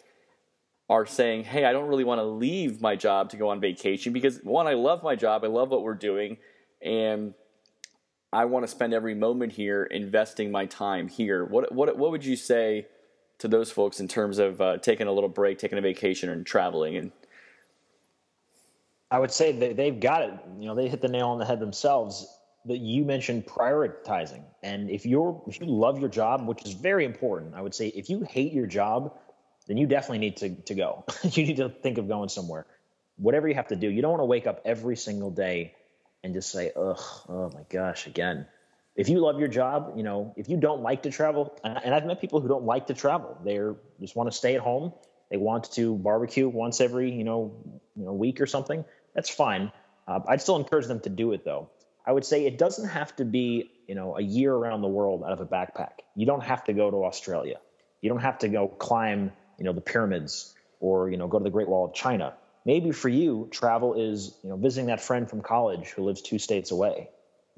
are 0.91 1.07
saying, 1.07 1.45
"Hey, 1.45 1.65
I 1.65 1.73
don't 1.73 1.89
really 1.89 2.05
want 2.05 2.19
to 2.19 2.25
leave 2.25 2.83
my 2.83 2.97
job 2.97 3.31
to 3.31 3.39
go 3.39 3.49
on 3.49 3.61
vacation 3.61 4.13
because 4.13 4.41
one, 4.45 4.67
I 4.67 4.75
love 4.75 5.03
my 5.03 5.17
job, 5.17 5.43
I 5.45 5.47
love 5.47 5.71
what 5.71 5.83
we're 5.83 5.95
doing, 5.95 6.37
and 6.83 7.33
I 8.31 8.45
want 8.45 8.65
to 8.65 8.69
spend 8.69 8.93
every 8.93 9.15
moment 9.15 9.53
here 9.53 9.85
investing 9.85 10.51
my 10.51 10.67
time 10.67 11.09
here." 11.09 11.47
What 11.47 11.73
what 11.73 11.97
what 11.97 12.11
would 12.11 12.27
you 12.27 12.37
say? 12.37 12.87
to 13.41 13.49
those 13.49 13.71
folks 13.71 14.01
in 14.01 14.07
terms 14.07 14.39
of 14.39 14.61
uh, 14.61 14.77
taking 14.79 15.07
a 15.07 15.13
little 15.13 15.29
break, 15.29 15.59
taking 15.59 15.79
a 15.79 15.81
vacation, 15.81 16.29
and 16.29 16.47
traveling? 16.47 16.97
And 16.97 17.11
I 19.11 19.19
would 19.19 19.33
say 19.33 19.53
that 19.53 19.77
they've 19.77 19.99
got 19.99 20.23
it. 20.23 20.33
You 20.59 20.67
know, 20.69 20.75
they 20.75 20.89
hit 20.89 21.01
the 21.01 21.09
nail 21.09 21.29
on 21.29 21.39
the 21.39 21.45
head 21.45 21.61
themselves. 21.61 22.27
That 22.67 22.77
you 22.77 23.07
mentioned 23.07 23.47
prioritizing, 23.47 24.45
and 24.63 24.91
if 24.91 25.07
you're 25.07 25.43
if 25.47 25.59
you 25.61 25.67
love 25.67 25.99
your 25.99 26.11
job, 26.11 26.47
which 26.47 26.63
is 26.67 26.75
very 26.75 27.07
important, 27.07 27.55
I 27.55 27.63
would 27.63 27.75
say 27.75 27.89
if 27.89 28.11
you 28.11 28.21
hate 28.21 28.53
your 28.53 28.67
job, 28.67 29.17
then 29.71 29.79
you 29.79 29.87
definitely 29.87 30.19
need 30.19 30.37
to 30.39 30.55
to 30.63 30.75
go. 30.75 31.05
you 31.23 31.47
need 31.47 31.57
to 31.57 31.69
think 31.69 31.99
of 31.99 32.09
going 32.09 32.29
somewhere. 32.29 32.67
Whatever 33.17 33.49
you 33.49 33.55
have 33.55 33.69
to 33.69 33.77
do, 33.77 33.89
you 33.89 34.03
don't 34.03 34.11
want 34.11 34.23
to 34.23 34.27
wake 34.27 34.47
up 34.47 34.63
every 34.65 34.97
single 34.97 35.31
day 35.31 35.75
and 36.25 36.35
just 36.35 36.51
say, 36.51 36.73
"Ugh, 36.77 37.01
oh 37.29 37.51
my 37.55 37.63
gosh, 37.71 38.07
again." 38.07 38.47
if 38.97 39.09
you 39.09 39.21
love 39.21 39.39
your 39.39 39.49
job, 39.49 39.95
you 39.97 40.03
know, 40.03 40.35
if 40.37 40.49
you 40.49 40.59
don't 40.59 40.83
like 40.83 41.05
to 41.05 41.11
travel, 41.11 41.57
and 41.65 41.95
I've 41.95 42.05
met 42.05 42.21
people 42.21 42.41
who 42.41 42.49
don't 42.49 42.65
like 42.65 42.89
to 42.89 42.95
travel, 42.95 43.39
they 43.45 43.59
just 43.99 44.17
want 44.17 44.31
to 44.31 44.37
stay 44.37 44.57
at 44.57 44.61
home. 44.61 44.93
They 45.31 45.37
want 45.37 45.73
to 45.73 45.95
barbecue 45.97 46.49
once 46.49 46.81
every, 46.81 47.11
you 47.11 47.25
know, 47.25 47.55
you 47.97 48.05
know, 48.05 48.13
week 48.13 48.41
or 48.41 48.47
something. 48.47 48.85
That's 49.15 49.31
fine. 49.31 49.73
Uh, 50.07 50.21
I'd 50.29 50.43
still 50.43 50.57
encourage 50.57 50.87
them 50.87 51.01
to 51.01 51.09
do 51.09 51.33
it 51.33 51.45
though. 51.45 51.71
I 52.05 52.13
would 52.13 52.25
say 52.25 52.47
it 52.47 52.59
doesn't 52.59 52.89
have 52.89 53.15
to 53.17 53.25
be, 53.25 53.71
you 53.87 53.95
know, 53.95 54.19
a 54.19 54.23
year 54.23 54.53
around 54.53 54.83
the 54.83 54.89
world 54.89 55.23
out 55.25 55.33
of 55.33 55.41
a 55.41 55.47
backpack. 55.47 56.01
You 56.17 56.27
don't 56.27 56.43
have 56.43 56.65
to 56.65 56.73
go 56.73 56.91
to 56.91 57.05
Australia. 57.05 57.59
You 58.01 58.11
don't 58.11 58.21
have 58.21 58.39
to 58.41 58.49
go 58.49 58.67
climb, 58.67 59.33
you 59.61 59.67
know, 59.67 59.73
the 59.73 59.81
pyramids 59.81 60.57
or, 60.81 61.11
you 61.11 61.19
know, 61.19 61.29
go 61.29 61.39
to 61.39 61.45
the 61.45 61.51
Great 61.51 61.69
Wall 61.69 61.85
of 61.85 61.95
China. 61.95 62.35
Maybe 62.67 62.91
for 62.91 63.09
you, 63.09 63.49
travel 63.53 63.95
is, 63.95 64.35
you 64.43 64.51
know, 64.51 64.57
visiting 64.57 64.89
that 64.89 65.01
friend 65.01 65.31
from 65.31 65.43
college 65.43 65.91
who 65.91 66.03
lives 66.05 66.23
two 66.23 66.41
states 66.41 66.73
away 66.73 67.11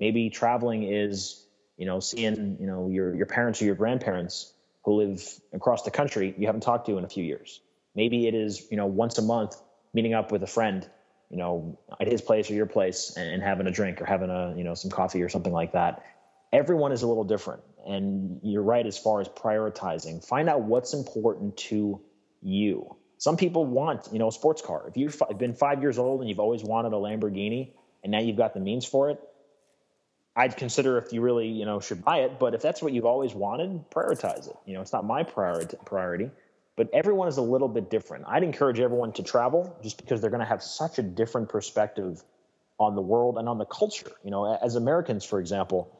Maybe 0.02 0.30
traveling 0.30 0.82
is, 0.82 1.46
you 1.76 1.86
know, 1.86 2.00
seeing, 2.00 2.56
you 2.60 2.66
know, 2.66 2.88
your, 2.88 3.14
your 3.14 3.26
parents 3.26 3.62
or 3.62 3.66
your 3.66 3.76
grandparents 3.76 4.52
who 4.84 4.94
live 4.94 5.22
across 5.52 5.82
the 5.84 5.92
country 5.92 6.34
you 6.36 6.46
haven't 6.46 6.62
talked 6.62 6.86
to 6.86 6.98
in 6.98 7.04
a 7.04 7.08
few 7.08 7.22
years. 7.22 7.60
Maybe 7.94 8.26
it 8.26 8.34
is, 8.34 8.66
you 8.68 8.76
know, 8.76 8.86
once 8.86 9.18
a 9.18 9.22
month 9.22 9.54
meeting 9.94 10.14
up 10.14 10.32
with 10.32 10.42
a 10.42 10.46
friend, 10.48 10.88
you 11.30 11.36
know, 11.36 11.78
at 12.00 12.08
his 12.08 12.20
place 12.20 12.50
or 12.50 12.54
your 12.54 12.66
place 12.66 13.14
and, 13.16 13.28
and 13.28 13.42
having 13.44 13.68
a 13.68 13.70
drink 13.70 14.02
or 14.02 14.04
having 14.04 14.30
a, 14.30 14.54
you 14.56 14.64
know, 14.64 14.74
some 14.74 14.90
coffee 14.90 15.22
or 15.22 15.28
something 15.28 15.52
like 15.52 15.72
that. 15.72 16.02
Everyone 16.52 16.90
is 16.90 17.02
a 17.02 17.06
little 17.06 17.24
different. 17.24 17.62
And 17.86 18.40
you're 18.42 18.62
right 18.62 18.86
as 18.86 18.96
far 18.96 19.20
as 19.20 19.28
prioritizing. 19.28 20.24
Find 20.24 20.48
out 20.48 20.62
what's 20.62 20.94
important 20.94 21.56
to 21.68 22.00
you. 22.42 22.96
Some 23.18 23.36
people 23.36 23.64
want, 23.64 24.08
you 24.12 24.18
know, 24.18 24.28
a 24.28 24.32
sports 24.32 24.62
car. 24.62 24.84
If 24.88 24.96
you've 24.96 25.20
been 25.38 25.54
five 25.54 25.80
years 25.80 25.98
old 25.98 26.20
and 26.20 26.28
you've 26.28 26.40
always 26.40 26.62
wanted 26.64 26.92
a 26.92 26.96
Lamborghini 26.96 27.70
and 28.02 28.10
now 28.10 28.18
you've 28.18 28.36
got 28.36 28.54
the 28.54 28.60
means 28.60 28.84
for 28.84 29.10
it, 29.10 29.20
I'd 30.34 30.56
consider 30.56 30.98
if 30.98 31.12
you 31.12 31.20
really, 31.20 31.48
you 31.48 31.64
know, 31.64 31.78
should 31.78 32.04
buy 32.04 32.20
it. 32.20 32.38
But 32.38 32.54
if 32.54 32.62
that's 32.62 32.82
what 32.82 32.92
you've 32.92 33.04
always 33.04 33.34
wanted, 33.34 33.90
prioritize 33.90 34.48
it. 34.48 34.56
You 34.66 34.74
know, 34.74 34.80
it's 34.80 34.92
not 34.92 35.04
my 35.04 35.22
priority. 35.22 35.76
Priority, 35.84 36.30
but 36.74 36.88
everyone 36.92 37.28
is 37.28 37.36
a 37.36 37.42
little 37.42 37.68
bit 37.68 37.90
different. 37.90 38.24
I'd 38.26 38.42
encourage 38.42 38.80
everyone 38.80 39.12
to 39.12 39.22
travel 39.22 39.76
just 39.82 39.98
because 39.98 40.20
they're 40.20 40.30
going 40.30 40.40
to 40.40 40.46
have 40.46 40.62
such 40.62 40.98
a 40.98 41.02
different 41.02 41.48
perspective 41.48 42.22
on 42.78 42.94
the 42.94 43.02
world 43.02 43.38
and 43.38 43.48
on 43.48 43.58
the 43.58 43.66
culture. 43.66 44.10
You 44.24 44.30
know, 44.30 44.58
as 44.60 44.74
Americans, 44.74 45.24
for 45.24 45.38
example, 45.38 45.96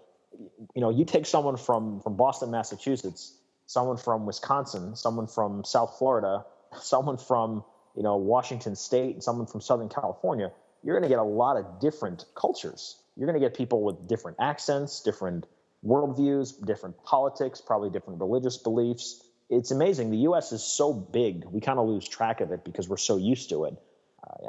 you 0.74 0.80
know, 0.80 0.91
you 0.91 1.05
take 1.05 1.26
someone 1.26 1.57
from 1.57 2.01
from 2.01 2.16
Boston, 2.16 2.51
Massachusetts, 2.51 3.37
someone 3.66 3.97
from 3.97 4.26
Wisconsin, 4.26 4.97
someone 4.97 5.26
from 5.26 5.64
South 5.64 5.97
Florida, 5.99 6.45
someone 6.80 7.18
from 7.18 7.64
you 7.97 8.03
know 8.03 8.16
Washington 8.16 8.76
State, 8.76 9.14
and 9.14 9.22
someone 9.22 9.47
from 9.47 9.61
Southern 9.61 9.89
California. 9.89 10.51
You're 10.85 10.99
going 10.99 11.09
to 11.09 11.14
get 11.14 11.20
a 11.20 11.22
lot 11.22 11.57
of 11.57 11.80
different 11.80 12.24
cultures 12.35 13.03
you're 13.16 13.26
going 13.26 13.41
to 13.41 13.47
get 13.47 13.57
people 13.57 13.83
with 13.83 14.09
different 14.09 14.39
accents, 14.41 15.01
different 15.01 15.47
worldviews, 15.85 16.64
different 16.64 17.03
politics, 17.05 17.61
probably 17.61 17.91
different 17.91 18.20
religious 18.20 18.57
beliefs. 18.57 19.22
It's 19.51 19.70
amazing. 19.70 20.11
The 20.11 20.18
U.S. 20.18 20.53
is 20.53 20.62
so 20.62 20.93
big, 20.93 21.45
we 21.45 21.61
kind 21.61 21.78
of 21.78 21.87
lose 21.87 22.09
track 22.09 22.41
of 22.41 22.53
it 22.53 22.64
because 22.64 22.89
we're 22.89 22.97
so 22.97 23.16
used 23.16 23.51
to 23.51 23.64
it. 23.64 23.74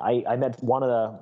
I, 0.01 0.23
I 0.27 0.35
met 0.37 0.63
one 0.63 0.83
of 0.83 0.89
the 0.89 1.19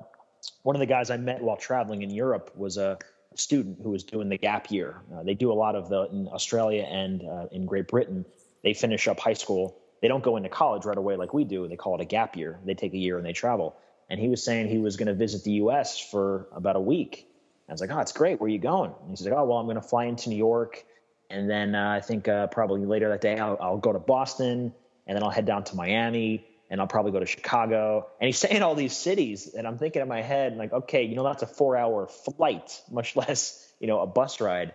one 0.62 0.76
of 0.76 0.80
the 0.80 0.86
guys 0.86 1.10
I 1.10 1.16
met 1.16 1.40
while 1.42 1.56
traveling 1.56 2.02
in 2.02 2.10
Europe 2.10 2.50
was 2.56 2.76
a 2.76 2.98
student 3.36 3.78
who 3.82 3.90
was 3.90 4.04
doing 4.04 4.28
the 4.28 4.38
gap 4.38 4.70
year. 4.70 5.00
Uh, 5.14 5.22
they 5.22 5.34
do 5.34 5.52
a 5.52 5.54
lot 5.54 5.74
of 5.74 5.88
the 5.88 6.08
in 6.10 6.28
Australia 6.28 6.82
and 6.82 7.22
uh, 7.22 7.46
in 7.52 7.66
Great 7.66 7.88
Britain. 7.88 8.24
They 8.62 8.74
finish 8.74 9.08
up 9.08 9.18
high 9.20 9.32
school. 9.32 9.76
They 10.00 10.08
don't 10.08 10.22
go 10.22 10.36
into 10.36 10.48
college 10.48 10.84
right 10.84 10.98
away 10.98 11.16
like 11.16 11.32
we 11.32 11.44
do. 11.44 11.68
They 11.68 11.76
call 11.76 11.94
it 11.94 12.00
a 12.00 12.04
gap 12.04 12.36
year. 12.36 12.58
They 12.64 12.74
take 12.74 12.92
a 12.92 12.98
year 12.98 13.16
and 13.16 13.26
they 13.26 13.32
travel. 13.32 13.76
And 14.10 14.20
he 14.20 14.28
was 14.28 14.42
saying 14.42 14.68
he 14.68 14.78
was 14.78 14.96
going 14.96 15.06
to 15.06 15.14
visit 15.14 15.44
the 15.44 15.52
U.S. 15.52 15.98
for 15.98 16.48
about 16.52 16.76
a 16.76 16.80
week 16.80 17.26
I 17.72 17.72
was 17.72 17.80
like, 17.80 17.90
oh, 17.90 18.00
it's 18.00 18.12
great. 18.12 18.38
Where 18.38 18.46
are 18.46 18.50
you 18.50 18.58
going? 18.58 18.92
And 19.00 19.10
he's 19.10 19.22
like, 19.22 19.32
oh, 19.32 19.44
well, 19.44 19.56
I'm 19.56 19.64
going 19.64 19.76
to 19.76 19.82
fly 19.82 20.04
into 20.04 20.28
New 20.28 20.36
York. 20.36 20.84
And 21.30 21.48
then 21.48 21.74
uh, 21.74 21.88
I 21.88 22.00
think 22.00 22.28
uh, 22.28 22.48
probably 22.48 22.84
later 22.84 23.08
that 23.08 23.22
day, 23.22 23.38
I'll, 23.38 23.56
I'll, 23.60 23.78
go 23.78 23.94
to 23.94 23.98
Boston 23.98 24.74
and 25.06 25.16
then 25.16 25.22
I'll 25.22 25.30
head 25.30 25.46
down 25.46 25.64
to 25.64 25.74
Miami 25.74 26.46
and 26.72 26.80
I'll 26.80 26.88
probably 26.88 27.12
go 27.12 27.20
to 27.20 27.26
Chicago. 27.26 28.08
And 28.20 28.26
he's 28.26 28.38
saying 28.38 28.62
all 28.62 28.74
these 28.74 28.96
cities. 28.96 29.54
And 29.54 29.66
I'm 29.68 29.78
thinking 29.78 30.02
in 30.02 30.08
my 30.08 30.22
head, 30.22 30.56
like, 30.56 30.72
okay, 30.72 31.04
you 31.04 31.14
know, 31.14 31.22
that's 31.22 31.44
a 31.44 31.46
four 31.46 31.76
hour 31.76 32.08
flight, 32.08 32.80
much 32.90 33.14
less, 33.14 33.72
you 33.78 33.86
know, 33.86 34.00
a 34.00 34.06
bus 34.06 34.40
ride. 34.40 34.74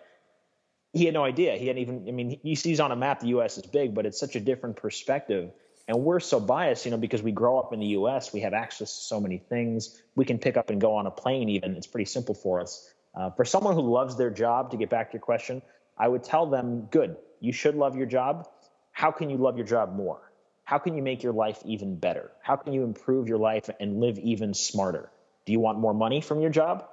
He 0.94 1.04
had 1.04 1.14
no 1.14 1.26
idea. 1.26 1.58
He 1.58 1.68
hadn't 1.68 1.82
even, 1.82 2.06
I 2.08 2.12
mean, 2.12 2.40
he 2.42 2.56
sees 2.56 2.80
on 2.80 2.94
a 2.94 2.96
map 2.96 3.20
the 3.20 3.28
US 3.40 3.58
is 3.58 3.66
big, 3.66 3.94
but 3.94 4.06
it's 4.06 4.18
such 4.18 4.38
a 4.38 4.40
different 4.40 4.78
perspective 4.78 5.52
and 5.88 6.04
we're 6.04 6.20
so 6.20 6.40
biased, 6.40 6.86
you 6.86 6.92
know, 6.92 6.98
because 6.98 7.22
we 7.22 7.32
grow 7.32 7.58
up 7.58 7.72
in 7.72 7.80
the 7.80 7.86
U.S., 7.88 8.34
we 8.34 8.42
have 8.42 8.54
access 8.54 8.94
to 8.94 9.02
so 9.02 9.22
many 9.22 9.38
things. 9.38 10.02
We 10.16 10.26
can 10.26 10.38
pick 10.38 10.58
up 10.58 10.70
and 10.70 10.82
go 10.82 10.96
on 10.96 11.08
a 11.08 11.12
plane. 11.12 11.48
Even 11.50 11.76
it's 11.76 11.88
pretty 11.88 12.06
simple 12.06 12.36
for 12.36 12.60
us. 12.60 12.94
Uh, 13.16 13.30
for 13.32 13.46
someone 13.46 13.74
who 13.74 13.82
loves 13.82 14.18
their 14.18 14.30
job, 14.30 14.72
to 14.72 14.78
get 14.78 14.90
back 14.90 15.12
to 15.12 15.14
your 15.14 15.22
question, 15.22 15.62
I 15.98 16.08
would 16.08 16.24
tell 16.24 16.46
them, 16.46 16.88
good, 16.92 17.16
you 17.40 17.54
should 17.54 17.76
love 17.76 17.96
your 17.96 18.06
job. 18.06 18.50
How 18.92 19.12
can 19.12 19.30
you 19.30 19.38
love 19.38 19.58
your 19.58 19.66
job 19.66 19.96
more? 19.96 20.27
How 20.68 20.78
can 20.80 20.96
you 20.98 21.02
make 21.02 21.24
your 21.24 21.32
life 21.32 21.60
even 21.66 21.96
better? 21.96 22.30
How 22.42 22.58
can 22.58 22.74
you 22.74 22.84
improve 22.84 23.30
your 23.30 23.38
life 23.38 23.70
and 23.80 24.02
live 24.02 24.20
even 24.20 24.54
smarter? 24.54 25.10
Do 25.46 25.54
you 25.54 25.62
want 25.62 25.80
more 25.80 25.94
money 25.94 26.20
from 26.20 26.42
your 26.42 26.50
job? 26.50 26.86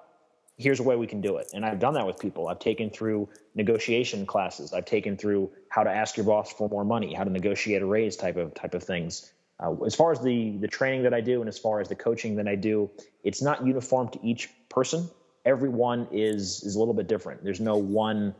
here's 0.56 0.80
a 0.80 0.82
way 0.82 0.96
we 0.96 1.06
can 1.06 1.20
do 1.20 1.36
it. 1.38 1.50
And 1.52 1.64
I've 1.64 1.80
done 1.80 1.94
that 1.94 2.06
with 2.06 2.18
people. 2.18 2.48
I've 2.48 2.58
taken 2.58 2.90
through 2.90 3.28
negotiation 3.54 4.26
classes. 4.26 4.72
I've 4.72 4.84
taken 4.84 5.16
through 5.16 5.50
how 5.68 5.82
to 5.82 5.90
ask 5.90 6.16
your 6.16 6.26
boss 6.26 6.52
for 6.52 6.68
more 6.68 6.84
money, 6.84 7.12
how 7.14 7.24
to 7.24 7.30
negotiate 7.30 7.82
a 7.82 7.86
raise 7.86 8.16
type 8.16 8.36
of 8.36 8.54
type 8.54 8.74
of 8.74 8.82
things. 8.82 9.32
Uh, 9.58 9.74
as 9.84 9.94
far 9.94 10.12
as 10.12 10.20
the 10.20 10.56
the 10.58 10.68
training 10.68 11.02
that 11.02 11.14
I 11.14 11.20
do 11.20 11.40
and 11.40 11.48
as 11.48 11.58
far 11.58 11.80
as 11.80 11.88
the 11.88 11.96
coaching 11.96 12.36
that 12.36 12.48
I 12.48 12.54
do, 12.54 12.90
it's 13.22 13.42
not 13.42 13.66
uniform 13.66 14.08
to 14.10 14.20
each 14.24 14.48
person. 14.68 15.08
Everyone 15.44 16.06
is 16.12 16.62
is 16.62 16.76
a 16.76 16.78
little 16.78 16.94
bit 16.94 17.08
different. 17.08 17.42
There's 17.42 17.60
no 17.60 17.76
one 17.76 18.34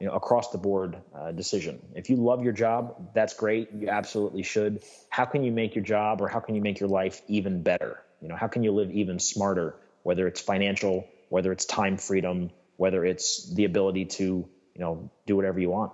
you 0.00 0.06
know 0.06 0.12
across 0.12 0.50
the 0.50 0.58
board 0.58 0.96
uh, 1.14 1.32
decision. 1.32 1.80
If 1.94 2.10
you 2.10 2.16
love 2.16 2.42
your 2.42 2.52
job, 2.52 3.14
that's 3.14 3.34
great. 3.34 3.70
You 3.72 3.88
absolutely 3.88 4.42
should. 4.42 4.82
How 5.10 5.24
can 5.24 5.42
you 5.42 5.52
make 5.52 5.74
your 5.74 5.84
job 5.84 6.20
or 6.20 6.28
how 6.28 6.40
can 6.40 6.54
you 6.54 6.60
make 6.60 6.80
your 6.80 6.88
life 6.88 7.22
even 7.28 7.62
better? 7.62 8.02
You 8.20 8.28
know, 8.28 8.36
how 8.36 8.48
can 8.48 8.62
you 8.62 8.72
live 8.72 8.90
even 8.90 9.18
smarter? 9.18 9.76
Whether 10.02 10.26
it's 10.26 10.40
financial, 10.40 11.06
whether 11.28 11.52
it's 11.52 11.64
time 11.64 11.96
freedom, 11.96 12.50
whether 12.76 13.04
it's 13.04 13.52
the 13.54 13.64
ability 13.64 14.04
to 14.04 14.48
you 14.76 14.84
know, 14.84 15.10
do 15.26 15.34
whatever 15.34 15.58
you 15.58 15.70
want. 15.70 15.92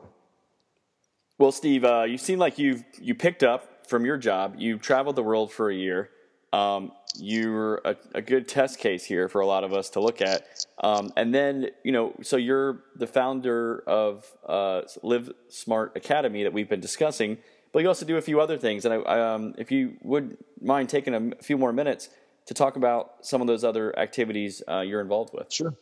Well, 1.38 1.52
Steve, 1.52 1.84
uh, 1.84 2.02
you 2.02 2.18
seem 2.18 2.38
like 2.38 2.58
you've 2.58 2.84
you 3.00 3.14
picked 3.14 3.42
up 3.42 3.86
from 3.88 4.04
your 4.04 4.16
job. 4.16 4.56
You've 4.58 4.82
traveled 4.82 5.16
the 5.16 5.22
world 5.22 5.52
for 5.52 5.70
a 5.70 5.74
year. 5.74 6.10
Um, 6.52 6.92
you're 7.16 7.76
a, 7.84 7.96
a, 8.14 8.22
good 8.22 8.46
test 8.46 8.78
case 8.78 9.04
here 9.04 9.28
for 9.28 9.40
a 9.40 9.46
lot 9.46 9.64
of 9.64 9.72
us 9.72 9.90
to 9.90 10.00
look 10.00 10.20
at. 10.20 10.46
Um, 10.82 11.12
and 11.16 11.34
then, 11.34 11.68
you 11.82 11.92
know, 11.92 12.14
so 12.22 12.36
you're 12.36 12.82
the 12.96 13.06
founder 13.06 13.82
of 13.86 14.26
uh, 14.46 14.82
Live 15.02 15.30
Smart 15.48 15.96
Academy 15.96 16.42
that 16.42 16.52
we've 16.52 16.68
been 16.68 16.80
discussing, 16.80 17.38
but 17.72 17.80
you 17.80 17.88
also 17.88 18.04
do 18.04 18.16
a 18.16 18.22
few 18.22 18.40
other 18.40 18.58
things. 18.58 18.84
And 18.84 18.94
I, 18.94 19.32
um, 19.32 19.54
if 19.56 19.70
you 19.70 19.96
would 20.02 20.36
mind 20.60 20.88
taking 20.88 21.14
a 21.14 21.42
few 21.42 21.56
more 21.56 21.72
minutes 21.72 22.10
to 22.46 22.54
talk 22.54 22.76
about 22.76 23.24
some 23.24 23.40
of 23.40 23.46
those 23.46 23.64
other 23.64 23.98
activities 23.98 24.62
uh, 24.68 24.80
you're 24.80 25.00
involved 25.00 25.32
with. 25.32 25.52
Sure. 25.52 25.74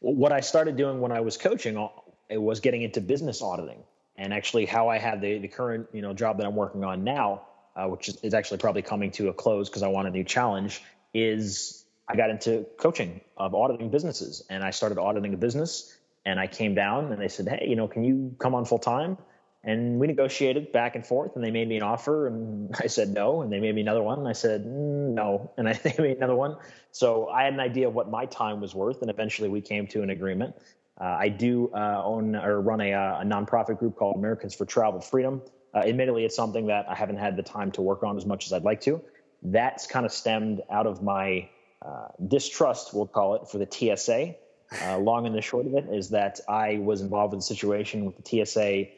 What 0.00 0.32
I 0.32 0.40
started 0.40 0.76
doing 0.76 1.00
when 1.00 1.12
I 1.12 1.20
was 1.20 1.36
coaching 1.36 1.76
uh, 1.76 2.40
was 2.40 2.60
getting 2.60 2.82
into 2.82 3.00
business 3.00 3.42
auditing, 3.42 3.82
and 4.16 4.32
actually 4.32 4.66
how 4.66 4.88
I 4.88 4.98
have 4.98 5.20
the 5.20 5.38
the 5.38 5.48
current 5.48 5.88
you 5.92 6.00
know 6.00 6.14
job 6.14 6.38
that 6.38 6.46
I'm 6.46 6.54
working 6.54 6.84
on 6.84 7.04
now, 7.04 7.42
uh, 7.78 7.86
which 7.86 8.08
is, 8.08 8.16
is 8.22 8.34
actually 8.34 8.58
probably 8.58 8.82
coming 8.82 9.10
to 9.12 9.28
a 9.28 9.32
close 9.32 9.68
because 9.68 9.82
I 9.82 9.88
want 9.88 10.08
a 10.08 10.10
new 10.10 10.24
challenge. 10.24 10.82
Is 11.14 11.84
I 12.08 12.16
got 12.16 12.30
into 12.30 12.66
coaching 12.76 13.20
of 13.36 13.54
auditing 13.54 13.90
businesses, 13.90 14.44
and 14.50 14.64
I 14.64 14.70
started 14.70 14.98
auditing 14.98 15.32
a 15.32 15.36
business, 15.36 15.96
and 16.26 16.40
I 16.40 16.46
came 16.46 16.74
down 16.74 17.12
and 17.12 17.22
they 17.22 17.28
said, 17.28 17.48
hey, 17.48 17.66
you 17.68 17.76
know, 17.76 17.88
can 17.88 18.04
you 18.04 18.34
come 18.38 18.54
on 18.54 18.64
full 18.64 18.78
time? 18.78 19.16
And 19.64 19.98
we 19.98 20.06
negotiated 20.06 20.72
back 20.72 20.94
and 20.94 21.04
forth, 21.06 21.34
and 21.34 21.44
they 21.44 21.50
made 21.50 21.68
me 21.68 21.76
an 21.76 21.82
offer, 21.82 22.26
and 22.26 22.74
I 22.80 22.86
said 22.86 23.10
no, 23.10 23.42
and 23.42 23.52
they 23.52 23.60
made 23.60 23.74
me 23.74 23.80
another 23.80 24.02
one, 24.02 24.18
and 24.18 24.28
I 24.28 24.32
said 24.32 24.64
mm, 24.64 25.14
no, 25.14 25.50
and 25.56 25.68
I, 25.68 25.72
they 25.84 25.94
made 25.98 26.16
another 26.16 26.36
one. 26.36 26.56
So 26.90 27.28
I 27.28 27.44
had 27.44 27.52
an 27.52 27.60
idea 27.60 27.88
of 27.88 27.94
what 27.94 28.10
my 28.10 28.26
time 28.26 28.60
was 28.60 28.74
worth, 28.74 29.02
and 29.02 29.10
eventually 29.10 29.48
we 29.48 29.60
came 29.60 29.86
to 29.88 30.02
an 30.02 30.10
agreement. 30.10 30.54
Uh, 31.00 31.04
I 31.04 31.28
do 31.28 31.70
uh, 31.72 32.02
own 32.04 32.34
or 32.34 32.60
run 32.60 32.80
a, 32.80 32.92
uh, 32.92 33.20
a, 33.20 33.24
nonprofit 33.24 33.78
group 33.78 33.94
called 33.94 34.16
Americans 34.16 34.52
for 34.52 34.64
Travel 34.64 35.00
Freedom. 35.00 35.40
Uh, 35.74 35.78
admittedly, 35.78 36.24
it's 36.24 36.36
something 36.36 36.66
that 36.66 36.88
I 36.88 36.94
haven't 36.94 37.18
had 37.18 37.36
the 37.36 37.42
time 37.42 37.72
to 37.72 37.82
work 37.82 38.02
on 38.02 38.16
as 38.16 38.26
much 38.26 38.46
as 38.46 38.52
I'd 38.52 38.64
like 38.64 38.80
to. 38.82 39.02
That's 39.42 39.86
kind 39.86 40.06
of 40.06 40.12
stemmed 40.12 40.62
out 40.70 40.86
of 40.86 41.02
my 41.02 41.48
uh, 41.80 42.08
distrust, 42.26 42.92
we'll 42.94 43.06
call 43.06 43.36
it, 43.36 43.48
for 43.48 43.58
the 43.58 43.68
TSA. 43.70 44.34
Uh, 44.82 44.98
long 44.98 45.26
and 45.26 45.34
the 45.34 45.40
short 45.40 45.66
of 45.66 45.74
it 45.74 45.86
is 45.90 46.10
that 46.10 46.40
I 46.48 46.76
was 46.78 47.00
involved 47.00 47.32
in 47.32 47.38
a 47.38 47.42
situation 47.42 48.04
with 48.04 48.22
the 48.22 48.44
TSA 48.44 48.88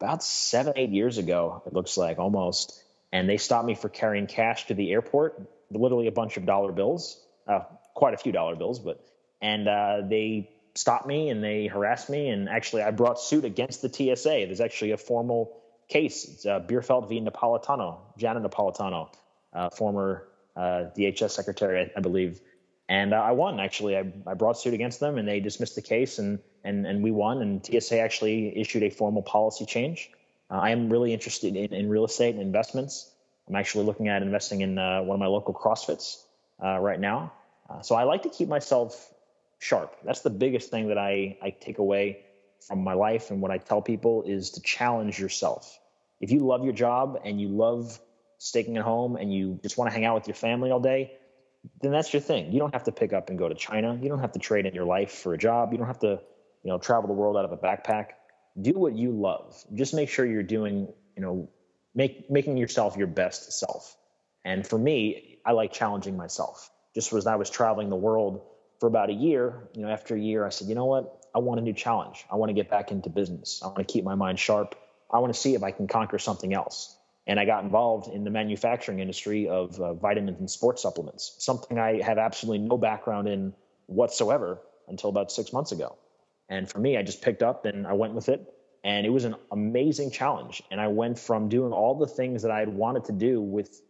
about 0.00 0.22
seven, 0.22 0.74
eight 0.76 0.90
years 0.90 1.18
ago, 1.18 1.62
it 1.66 1.72
looks 1.72 1.96
like 1.96 2.18
almost. 2.18 2.82
And 3.12 3.28
they 3.28 3.36
stopped 3.36 3.66
me 3.66 3.74
for 3.74 3.88
carrying 3.88 4.26
cash 4.26 4.66
to 4.66 4.74
the 4.74 4.90
airport, 4.90 5.40
literally 5.70 6.08
a 6.08 6.12
bunch 6.12 6.36
of 6.36 6.46
dollar 6.46 6.72
bills, 6.72 7.22
uh, 7.46 7.60
quite 7.94 8.12
a 8.12 8.16
few 8.16 8.32
dollar 8.32 8.56
bills, 8.56 8.80
but, 8.80 9.04
and 9.40 9.68
uh, 9.68 10.02
they 10.08 10.50
stopped 10.74 11.06
me 11.06 11.28
and 11.28 11.42
they 11.42 11.68
harassed 11.68 12.10
me. 12.10 12.28
And 12.28 12.48
actually, 12.48 12.82
I 12.82 12.90
brought 12.90 13.20
suit 13.20 13.44
against 13.44 13.82
the 13.82 13.88
TSA. 13.88 14.46
There's 14.46 14.60
actually 14.60 14.90
a 14.90 14.96
formal 14.96 15.56
case. 15.88 16.24
It's 16.24 16.46
uh, 16.46 16.60
Bierfeldt 16.60 17.08
v. 17.08 17.20
Napolitano, 17.20 17.98
Janet 18.16 18.42
Napolitano, 18.42 19.08
uh, 19.52 19.70
former 19.70 20.28
uh, 20.56 20.90
DHS 20.96 21.30
secretary, 21.30 21.90
I, 21.96 22.00
believe 22.00 22.40
and 22.88 23.14
I 23.14 23.32
won. 23.32 23.60
Actually, 23.60 23.96
I, 23.96 24.12
I 24.26 24.34
brought 24.34 24.58
suit 24.58 24.74
against 24.74 25.00
them, 25.00 25.18
and 25.18 25.26
they 25.26 25.40
dismissed 25.40 25.74
the 25.74 25.82
case, 25.82 26.18
and 26.18 26.38
and 26.62 26.86
and 26.86 27.02
we 27.02 27.10
won. 27.10 27.42
And 27.42 27.64
TSA 27.64 27.98
actually 27.98 28.58
issued 28.58 28.82
a 28.82 28.90
formal 28.90 29.22
policy 29.22 29.66
change. 29.66 30.10
Uh, 30.50 30.58
I 30.58 30.70
am 30.70 30.90
really 30.90 31.12
interested 31.12 31.56
in, 31.56 31.72
in 31.72 31.88
real 31.88 32.04
estate 32.04 32.34
and 32.34 32.42
investments. 32.42 33.10
I'm 33.48 33.56
actually 33.56 33.84
looking 33.84 34.08
at 34.08 34.22
investing 34.22 34.60
in 34.60 34.78
uh, 34.78 35.02
one 35.02 35.14
of 35.14 35.20
my 35.20 35.26
local 35.26 35.54
CrossFits 35.54 36.22
uh, 36.62 36.78
right 36.78 37.00
now. 37.00 37.32
So 37.82 37.94
I 37.94 38.04
like 38.04 38.22
to 38.22 38.28
keep 38.28 38.48
myself 38.48 39.12
sharp. 39.58 39.96
That's 40.04 40.20
the 40.20 40.30
biggest 40.30 40.70
thing 40.70 40.88
that 40.88 40.98
I 40.98 41.38
I 41.42 41.50
take 41.50 41.78
away 41.78 42.24
from 42.66 42.82
my 42.82 42.94
life, 42.94 43.30
and 43.30 43.40
what 43.40 43.50
I 43.50 43.58
tell 43.58 43.82
people 43.82 44.22
is 44.24 44.50
to 44.50 44.62
challenge 44.62 45.18
yourself. 45.18 45.78
If 46.20 46.30
you 46.30 46.40
love 46.40 46.64
your 46.64 46.72
job 46.72 47.20
and 47.24 47.40
you 47.40 47.48
love 47.48 48.00
staying 48.38 48.76
at 48.76 48.82
home 48.82 49.16
and 49.16 49.32
you 49.32 49.58
just 49.62 49.76
want 49.78 49.90
to 49.90 49.94
hang 49.94 50.04
out 50.04 50.14
with 50.14 50.28
your 50.28 50.34
family 50.34 50.70
all 50.70 50.80
day 50.80 51.12
then 51.80 51.92
that's 51.92 52.12
your 52.12 52.20
thing. 52.20 52.52
You 52.52 52.58
don't 52.58 52.72
have 52.72 52.84
to 52.84 52.92
pick 52.92 53.12
up 53.12 53.30
and 53.30 53.38
go 53.38 53.48
to 53.48 53.54
China. 53.54 53.98
You 54.00 54.08
don't 54.08 54.20
have 54.20 54.32
to 54.32 54.38
trade 54.38 54.66
in 54.66 54.74
your 54.74 54.84
life 54.84 55.12
for 55.12 55.34
a 55.34 55.38
job. 55.38 55.72
You 55.72 55.78
don't 55.78 55.86
have 55.86 56.00
to, 56.00 56.20
you 56.62 56.70
know, 56.70 56.78
travel 56.78 57.08
the 57.08 57.14
world 57.14 57.36
out 57.36 57.44
of 57.44 57.52
a 57.52 57.56
backpack. 57.56 58.10
Do 58.60 58.72
what 58.72 58.94
you 58.94 59.10
love. 59.10 59.56
Just 59.74 59.94
make 59.94 60.08
sure 60.08 60.26
you're 60.26 60.42
doing, 60.42 60.88
you 61.16 61.22
know, 61.22 61.48
make 61.94 62.30
making 62.30 62.56
yourself 62.56 62.96
your 62.96 63.06
best 63.06 63.52
self. 63.52 63.96
And 64.44 64.66
for 64.66 64.78
me, 64.78 65.38
I 65.44 65.52
like 65.52 65.72
challenging 65.72 66.16
myself. 66.16 66.70
Just 66.94 67.12
as 67.12 67.26
I 67.26 67.36
was 67.36 67.50
traveling 67.50 67.88
the 67.88 67.96
world 67.96 68.42
for 68.78 68.86
about 68.86 69.10
a 69.10 69.14
year, 69.14 69.68
you 69.74 69.82
know, 69.82 69.88
after 69.88 70.14
a 70.14 70.20
year, 70.20 70.44
I 70.44 70.50
said, 70.50 70.68
you 70.68 70.74
know 70.74 70.84
what? 70.84 71.23
I 71.34 71.38
want 71.38 71.60
a 71.60 71.62
new 71.62 71.72
challenge. 71.72 72.24
I 72.30 72.36
want 72.36 72.50
to 72.50 72.54
get 72.54 72.70
back 72.70 72.90
into 72.90 73.10
business. 73.10 73.60
I 73.62 73.66
want 73.66 73.78
to 73.78 73.84
keep 73.84 74.04
my 74.04 74.14
mind 74.14 74.38
sharp. 74.38 74.76
I 75.10 75.18
want 75.18 75.34
to 75.34 75.38
see 75.38 75.54
if 75.54 75.62
I 75.62 75.70
can 75.70 75.86
conquer 75.86 76.18
something 76.18 76.54
else 76.54 76.96
and 77.26 77.40
I 77.40 77.44
got 77.44 77.64
involved 77.64 78.12
in 78.12 78.24
the 78.24 78.30
manufacturing 78.30 79.00
industry 79.00 79.48
of 79.48 79.80
uh, 79.80 79.94
vitamins 79.94 80.38
and 80.40 80.50
sports 80.50 80.82
supplements, 80.82 81.34
something 81.38 81.78
I 81.78 82.02
have 82.02 82.18
absolutely 82.18 82.66
no 82.66 82.76
background 82.76 83.28
in 83.28 83.54
whatsoever 83.86 84.60
until 84.88 85.10
about 85.10 85.32
six 85.32 85.52
months 85.52 85.72
ago. 85.72 85.96
And 86.48 86.68
for 86.68 86.78
me, 86.78 86.98
I 86.98 87.02
just 87.02 87.22
picked 87.22 87.42
up 87.42 87.64
and 87.64 87.86
I 87.86 87.94
went 87.94 88.14
with 88.14 88.28
it. 88.28 88.50
And 88.82 89.06
it 89.06 89.10
was 89.10 89.24
an 89.24 89.36
amazing 89.50 90.10
challenge. 90.10 90.62
And 90.70 90.78
I 90.78 90.88
went 90.88 91.18
from 91.18 91.48
doing 91.48 91.72
all 91.72 91.94
the 91.94 92.06
things 92.06 92.42
that 92.42 92.50
I 92.50 92.58
had 92.58 92.68
wanted 92.68 93.06
to 93.06 93.12
do 93.12 93.40
with, 93.40 93.80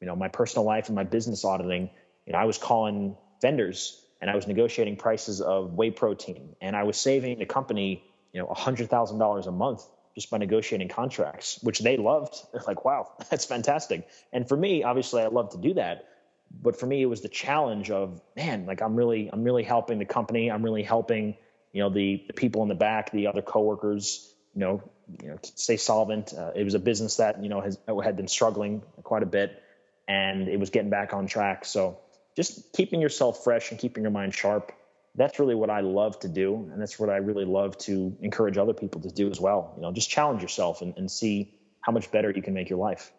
you 0.00 0.06
know, 0.06 0.16
my 0.16 0.28
personal 0.28 0.64
life 0.64 0.86
and 0.86 0.96
my 0.96 1.04
business 1.04 1.44
auditing. 1.44 1.90
You 2.26 2.32
know, 2.32 2.38
I 2.38 2.46
was 2.46 2.56
calling 2.56 3.14
vendors 3.42 4.02
and 4.20 4.30
I 4.30 4.34
was 4.34 4.46
negotiating 4.46 4.96
prices 4.96 5.40
of 5.40 5.74
whey 5.74 5.90
protein, 5.90 6.56
and 6.60 6.76
I 6.76 6.84
was 6.84 6.96
saving 6.98 7.38
the 7.38 7.46
company, 7.46 8.04
you 8.32 8.40
know, 8.40 8.48
hundred 8.48 8.90
thousand 8.90 9.18
dollars 9.18 9.46
a 9.46 9.52
month 9.52 9.84
just 10.14 10.30
by 10.30 10.38
negotiating 10.38 10.88
contracts, 10.88 11.60
which 11.62 11.78
they 11.78 11.96
loved. 11.96 12.34
They're 12.52 12.62
like, 12.66 12.84
wow, 12.84 13.12
that's 13.30 13.44
fantastic. 13.44 14.08
And 14.32 14.48
for 14.48 14.56
me, 14.56 14.82
obviously, 14.82 15.22
I 15.22 15.28
love 15.28 15.50
to 15.50 15.58
do 15.58 15.74
that. 15.74 16.06
But 16.50 16.80
for 16.80 16.86
me, 16.86 17.02
it 17.02 17.06
was 17.06 17.20
the 17.20 17.28
challenge 17.28 17.90
of, 17.90 18.20
man, 18.34 18.66
like 18.66 18.80
I'm 18.80 18.96
really, 18.96 19.28
I'm 19.30 19.44
really 19.44 19.64
helping 19.64 19.98
the 19.98 20.06
company. 20.06 20.50
I'm 20.50 20.62
really 20.62 20.82
helping, 20.82 21.36
you 21.72 21.82
know, 21.82 21.90
the, 21.90 22.24
the 22.26 22.32
people 22.32 22.62
in 22.62 22.68
the 22.68 22.74
back, 22.74 23.12
the 23.12 23.26
other 23.26 23.42
coworkers, 23.42 24.32
you 24.54 24.60
know, 24.60 24.82
you 25.22 25.28
know, 25.28 25.38
stay 25.42 25.76
solvent. 25.76 26.34
Uh, 26.34 26.52
it 26.54 26.64
was 26.64 26.74
a 26.74 26.78
business 26.78 27.16
that 27.16 27.42
you 27.42 27.48
know 27.48 27.60
has 27.60 27.78
had 28.02 28.16
been 28.16 28.28
struggling 28.28 28.82
quite 29.02 29.22
a 29.22 29.26
bit, 29.26 29.62
and 30.06 30.48
it 30.48 30.58
was 30.58 30.70
getting 30.70 30.90
back 30.90 31.14
on 31.14 31.26
track. 31.26 31.64
So 31.64 31.98
just 32.38 32.72
keeping 32.72 33.00
yourself 33.00 33.44
fresh 33.44 33.70
and 33.70 33.80
keeping 33.80 34.02
your 34.02 34.12
mind 34.12 34.32
sharp 34.32 34.72
that's 35.18 35.40
really 35.40 35.56
what 35.56 35.68
I 35.68 35.80
love 35.80 36.18
to 36.20 36.28
do, 36.28 36.68
and 36.72 36.80
that's 36.80 36.98
what 36.98 37.10
I 37.10 37.16
really 37.16 37.44
love 37.44 37.76
to 37.78 38.16
encourage 38.20 38.56
other 38.56 38.72
people 38.72 39.00
to 39.00 39.10
do 39.10 39.28
as 39.30 39.40
well. 39.40 39.72
You 39.74 39.82
know, 39.82 39.92
just 39.92 40.08
challenge 40.08 40.42
yourself 40.42 40.80
and, 40.80 40.96
and 40.96 41.10
see 41.10 41.52
how 41.80 41.90
much 41.90 42.10
better 42.12 42.30
you 42.30 42.40
can 42.40 42.54
make 42.54 42.70
your 42.70 42.78
life. 42.78 43.10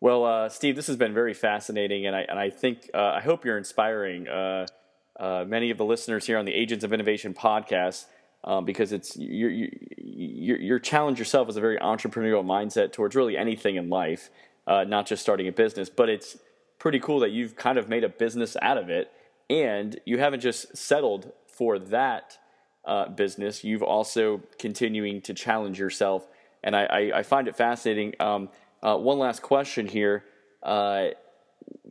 Well, 0.00 0.24
uh, 0.24 0.48
Steve, 0.48 0.76
this 0.76 0.86
has 0.86 0.96
been 0.96 1.12
very 1.12 1.34
fascinating, 1.34 2.06
and 2.06 2.16
I 2.16 2.22
and 2.22 2.38
I 2.38 2.48
think 2.48 2.90
uh, 2.94 3.12
I 3.16 3.20
hope 3.20 3.44
you're 3.44 3.58
inspiring 3.58 4.28
uh, 4.28 4.66
uh 5.18 5.44
many 5.46 5.70
of 5.70 5.76
the 5.76 5.84
listeners 5.84 6.26
here 6.26 6.38
on 6.38 6.46
the 6.46 6.54
Agents 6.54 6.84
of 6.84 6.92
Innovation 6.94 7.34
podcast 7.34 8.06
um, 8.44 8.64
because 8.64 8.90
it's 8.90 9.14
you 9.14 9.48
you 9.98 10.56
you 10.56 10.78
challenge 10.80 11.18
yourself 11.18 11.50
as 11.50 11.56
a 11.56 11.60
very 11.60 11.76
entrepreneurial 11.78 12.44
mindset 12.44 12.92
towards 12.92 13.14
really 13.14 13.36
anything 13.36 13.76
in 13.76 13.90
life, 13.90 14.30
uh, 14.66 14.84
not 14.84 15.06
just 15.06 15.20
starting 15.20 15.48
a 15.48 15.52
business. 15.52 15.90
But 15.90 16.08
it's 16.08 16.38
pretty 16.80 16.98
cool 16.98 17.20
that 17.20 17.30
you've 17.30 17.54
kind 17.54 17.78
of 17.78 17.88
made 17.88 18.02
a 18.02 18.08
business 18.08 18.56
out 18.60 18.76
of 18.76 18.90
it 18.90 19.12
and 19.48 20.00
you 20.04 20.18
haven't 20.18 20.40
just 20.40 20.76
settled 20.76 21.32
for 21.46 21.78
that 21.78 22.38
uh, 22.84 23.08
business, 23.08 23.62
you've 23.62 23.82
also 23.82 24.42
continuing 24.58 25.20
to 25.22 25.34
challenge 25.34 25.78
yourself. 25.78 26.26
And 26.64 26.74
I, 26.74 26.84
I, 26.84 27.18
I 27.18 27.22
find 27.22 27.48
it 27.48 27.56
fascinating. 27.56 28.14
Um, 28.18 28.48
uh, 28.82 28.96
one 28.96 29.18
last 29.18 29.42
question 29.42 29.86
here. 29.86 30.24
Uh, 30.62 31.08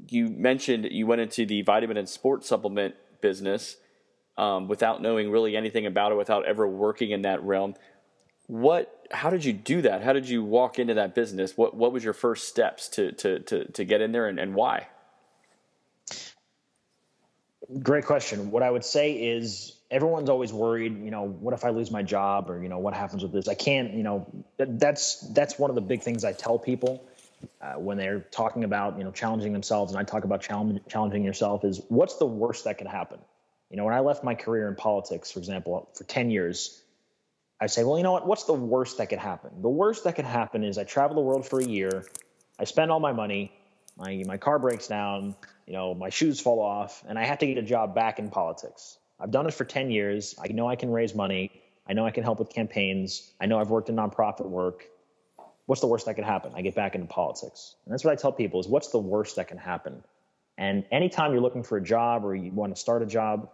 you 0.09 0.29
mentioned 0.29 0.87
you 0.91 1.05
went 1.05 1.21
into 1.21 1.45
the 1.45 1.61
vitamin 1.61 1.97
and 1.97 2.09
sports 2.09 2.47
supplement 2.47 2.95
business 3.21 3.77
um, 4.37 4.67
without 4.67 5.01
knowing 5.01 5.29
really 5.29 5.55
anything 5.55 5.85
about 5.85 6.11
it, 6.11 6.15
without 6.17 6.45
ever 6.45 6.67
working 6.67 7.11
in 7.11 7.21
that 7.23 7.43
realm. 7.43 7.75
What? 8.47 8.98
How 9.12 9.30
did 9.30 9.43
you 9.43 9.53
do 9.53 9.82
that? 9.84 10.03
How 10.03 10.14
did 10.14 10.30
you 10.30 10.43
walk 10.43 10.80
into 10.80 10.93
that 10.95 11.16
business? 11.16 11.57
What 11.57 11.76
What 11.76 11.91
was 11.91 12.03
your 12.03 12.14
first 12.14 12.47
steps 12.47 12.88
to 12.89 13.12
to 13.14 13.39
to, 13.39 13.72
to 13.72 13.86
get 13.86 14.01
in 14.01 14.12
there, 14.12 14.28
and, 14.28 14.39
and 14.39 14.53
why? 14.53 14.88
Great 17.84 18.05
question. 18.05 18.49
What 18.51 18.64
I 18.64 18.72
would 18.72 18.84
say 18.84 19.14
is 19.14 19.80
everyone's 19.91 20.30
always 20.30 20.51
worried, 20.51 21.03
you 21.03 21.12
know, 21.12 21.28
what 21.28 21.53
if 21.53 21.64
I 21.64 21.70
lose 21.70 21.91
my 21.91 22.03
job 22.03 22.49
or, 22.49 22.62
you 22.62 22.70
know, 22.70 22.80
what 22.80 22.93
happens 22.93 23.24
with 23.24 23.32
this? 23.32 23.47
I 23.47 23.53
can't, 23.53 23.93
you 23.93 24.03
know, 24.03 24.28
that's 24.57 25.20
that's 25.34 25.60
one 25.60 25.70
of 25.70 25.76
the 25.76 25.82
big 25.82 26.01
things 26.01 26.24
I 26.24 26.34
tell 26.34 26.57
people 26.57 27.03
uh, 27.62 27.74
when 27.74 27.97
they're 27.97 28.22
talking 28.32 28.64
about, 28.64 28.97
you 28.97 29.03
know, 29.03 29.12
challenging 29.12 29.53
themselves 29.53 29.91
and 29.91 29.99
I 29.99 30.03
talk 30.03 30.24
about 30.24 30.41
challenge, 30.41 30.82
challenging 30.88 31.24
yourself 31.24 31.64
is 31.64 31.82
what's 31.89 32.18
the 32.18 32.26
worst 32.26 32.66
that 32.66 32.78
can 32.78 32.88
happen? 32.88 33.20
You 33.70 33.78
know, 33.78 33.86
when 33.86 33.93
I 33.93 33.99
left 33.99 34.24
my 34.24 34.36
career 34.36 34.68
in 34.68 34.76
politics, 34.76 35.32
for 35.32 35.39
example, 35.39 35.89
for 35.93 36.03
10 36.03 36.32
years, 36.32 36.82
I 37.62 37.68
say, 37.68 37.84
well, 37.84 37.97
you 37.97 38.03
know 38.03 38.14
what? 38.14 38.26
What's 38.26 38.45
the 38.45 38.53
worst 38.53 38.97
that 38.99 39.10
could 39.10 39.20
happen? 39.20 39.62
The 39.62 39.70
worst 39.70 40.05
that 40.05 40.16
could 40.16 40.26
happen 40.26 40.64
is 40.64 40.78
I 40.78 40.86
travel 40.86 41.16
the 41.16 41.22
world 41.22 41.47
for 41.47 41.60
a 41.60 41.66
year, 41.66 42.05
I 42.57 42.64
spend 42.64 42.91
all 42.91 42.99
my 42.99 43.14
money, 43.14 43.51
my 43.97 44.24
my 44.26 44.38
car 44.38 44.60
breaks 44.60 44.88
down, 44.88 45.36
you 45.68 45.74
know, 45.74 45.93
my 45.93 46.10
shoes 46.10 46.39
fall 46.39 46.62
off, 46.62 47.03
and 47.07 47.20
I 47.20 47.26
have 47.26 47.39
to 47.39 47.47
get 47.47 47.57
a 47.57 47.62
job 47.62 47.93
back 47.93 48.20
in 48.20 48.30
politics. 48.30 48.97
I've 49.20 49.32
done 49.32 49.47
it 49.47 49.53
for 49.53 49.66
10 49.66 49.91
years. 49.91 50.36
I 50.41 50.47
know 50.47 50.68
I 50.68 50.78
can 50.78 50.91
raise 50.91 51.14
money. 51.14 51.51
I 51.88 51.93
know 51.93 52.05
I 52.05 52.12
can 52.12 52.24
help 52.24 52.39
with 52.39 52.49
campaigns. 52.49 53.30
I 53.41 53.47
know 53.47 53.60
I've 53.60 53.70
worked 53.70 53.89
in 53.89 53.95
nonprofit 53.95 54.45
work. 54.45 54.86
What's 55.66 55.82
the 55.82 55.88
worst 55.88 56.05
that 56.05 56.16
could 56.16 56.24
happen? 56.24 56.53
I 56.55 56.62
get 56.62 56.76
back 56.76 56.95
into 56.95 57.07
politics. 57.07 57.76
And 57.86 57.93
that's 57.93 58.03
what 58.03 58.12
I 58.12 58.16
tell 58.16 58.32
people 58.32 58.60
is 58.60 58.68
what's 58.68 58.89
the 58.89 58.99
worst 58.99 59.36
that 59.36 59.49
can 59.49 59.57
happen? 59.57 60.03
And 60.57 60.86
anytime 60.91 61.34
you're 61.34 61.41
looking 61.41 61.64
for 61.64 61.78
a 61.78 61.84
job 61.84 62.26
or 62.26 62.36
you 62.36 62.51
want 62.51 62.76
to 62.76 62.80
start 62.80 63.01
a 63.01 63.05
job, 63.05 63.49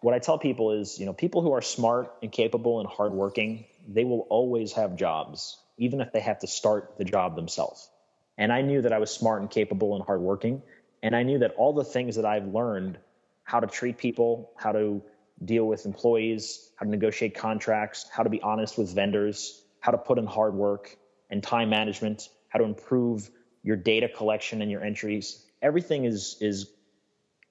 what 0.00 0.14
I 0.14 0.18
tell 0.18 0.38
people 0.38 0.72
is, 0.72 0.98
you 0.98 1.06
know, 1.06 1.12
people 1.12 1.42
who 1.42 1.52
are 1.52 1.62
smart 1.62 2.14
and 2.22 2.32
capable 2.32 2.80
and 2.80 2.88
hardworking, 2.88 3.66
they 3.86 4.04
will 4.04 4.26
always 4.30 4.72
have 4.72 4.96
jobs, 4.96 5.58
even 5.76 6.00
if 6.00 6.12
they 6.12 6.20
have 6.20 6.38
to 6.40 6.46
start 6.46 6.96
the 6.98 7.04
job 7.04 7.36
themselves. 7.36 7.90
And 8.38 8.52
I 8.52 8.62
knew 8.62 8.82
that 8.82 8.92
I 8.92 8.98
was 8.98 9.10
smart 9.10 9.42
and 9.42 9.50
capable 9.50 9.94
and 9.94 10.04
hardworking. 10.04 10.62
And 11.02 11.14
I 11.14 11.22
knew 11.22 11.38
that 11.40 11.54
all 11.56 11.74
the 11.74 11.84
things 11.84 12.16
that 12.16 12.24
I've 12.24 12.46
learned 12.46 12.98
how 13.44 13.60
to 13.60 13.66
treat 13.66 13.98
people, 13.98 14.52
how 14.56 14.72
to 14.72 15.02
deal 15.44 15.66
with 15.66 15.84
employees, 15.84 16.70
how 16.76 16.84
to 16.84 16.90
negotiate 16.90 17.34
contracts, 17.34 18.06
how 18.10 18.22
to 18.22 18.30
be 18.30 18.40
honest 18.40 18.78
with 18.78 18.94
vendors, 18.94 19.62
how 19.80 19.92
to 19.92 19.98
put 19.98 20.18
in 20.18 20.26
hard 20.26 20.54
work 20.54 20.96
and 21.30 21.42
time 21.42 21.68
management, 21.70 22.28
how 22.48 22.58
to 22.58 22.64
improve 22.64 23.30
your 23.62 23.76
data 23.76 24.08
collection 24.08 24.62
and 24.62 24.70
your 24.70 24.82
entries. 24.82 25.44
Everything 25.60 26.04
is 26.04 26.36
is 26.40 26.70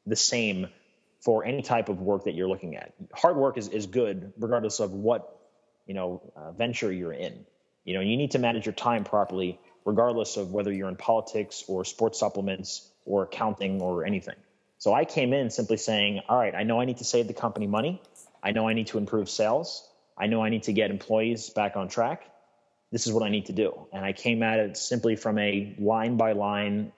the 0.05 0.15
same 0.15 0.67
for 1.19 1.45
any 1.45 1.61
type 1.61 1.89
of 1.89 1.99
work 2.01 2.23
that 2.25 2.33
you're 2.33 2.47
looking 2.47 2.75
at. 2.75 2.93
Hard 3.13 3.35
work 3.35 3.57
is, 3.57 3.67
is 3.67 3.85
good 3.85 4.33
regardless 4.37 4.79
of 4.79 4.91
what 4.91 5.37
you 5.85 5.93
know 5.93 6.21
uh, 6.35 6.51
venture 6.51 6.91
you're 6.91 7.13
in. 7.13 7.45
You 7.83 7.95
know, 7.95 8.01
you 8.01 8.17
need 8.17 8.31
to 8.31 8.39
manage 8.39 8.65
your 8.65 8.73
time 8.73 9.03
properly 9.03 9.59
regardless 9.85 10.37
of 10.37 10.51
whether 10.51 10.71
you're 10.71 10.89
in 10.89 10.95
politics 10.95 11.63
or 11.67 11.83
sports 11.83 12.19
supplements 12.19 12.87
or 13.05 13.23
accounting 13.23 13.81
or 13.81 14.05
anything. 14.05 14.35
So 14.77 14.93
I 14.93 15.05
came 15.05 15.33
in 15.33 15.49
simply 15.49 15.77
saying, 15.77 16.21
all 16.29 16.37
right, 16.37 16.55
I 16.55 16.63
know 16.63 16.79
I 16.79 16.85
need 16.85 16.97
to 16.97 17.03
save 17.03 17.27
the 17.27 17.33
company 17.33 17.67
money. 17.67 18.01
I 18.41 18.51
know 18.51 18.67
I 18.67 18.73
need 18.73 18.87
to 18.87 18.97
improve 18.97 19.29
sales. 19.29 19.87
I 20.17 20.27
know 20.27 20.43
I 20.43 20.49
need 20.49 20.63
to 20.63 20.73
get 20.73 20.91
employees 20.91 21.49
back 21.49 21.75
on 21.75 21.87
track. 21.87 22.23
This 22.91 23.05
is 23.07 23.13
what 23.13 23.23
I 23.23 23.29
need 23.29 23.47
to 23.47 23.53
do. 23.53 23.87
And 23.91 24.05
I 24.05 24.13
came 24.13 24.41
at 24.43 24.59
it 24.59 24.77
simply 24.77 25.15
from 25.15 25.37
a 25.37 25.75
line 25.79 26.17
by 26.17 26.31
line, 26.31 26.91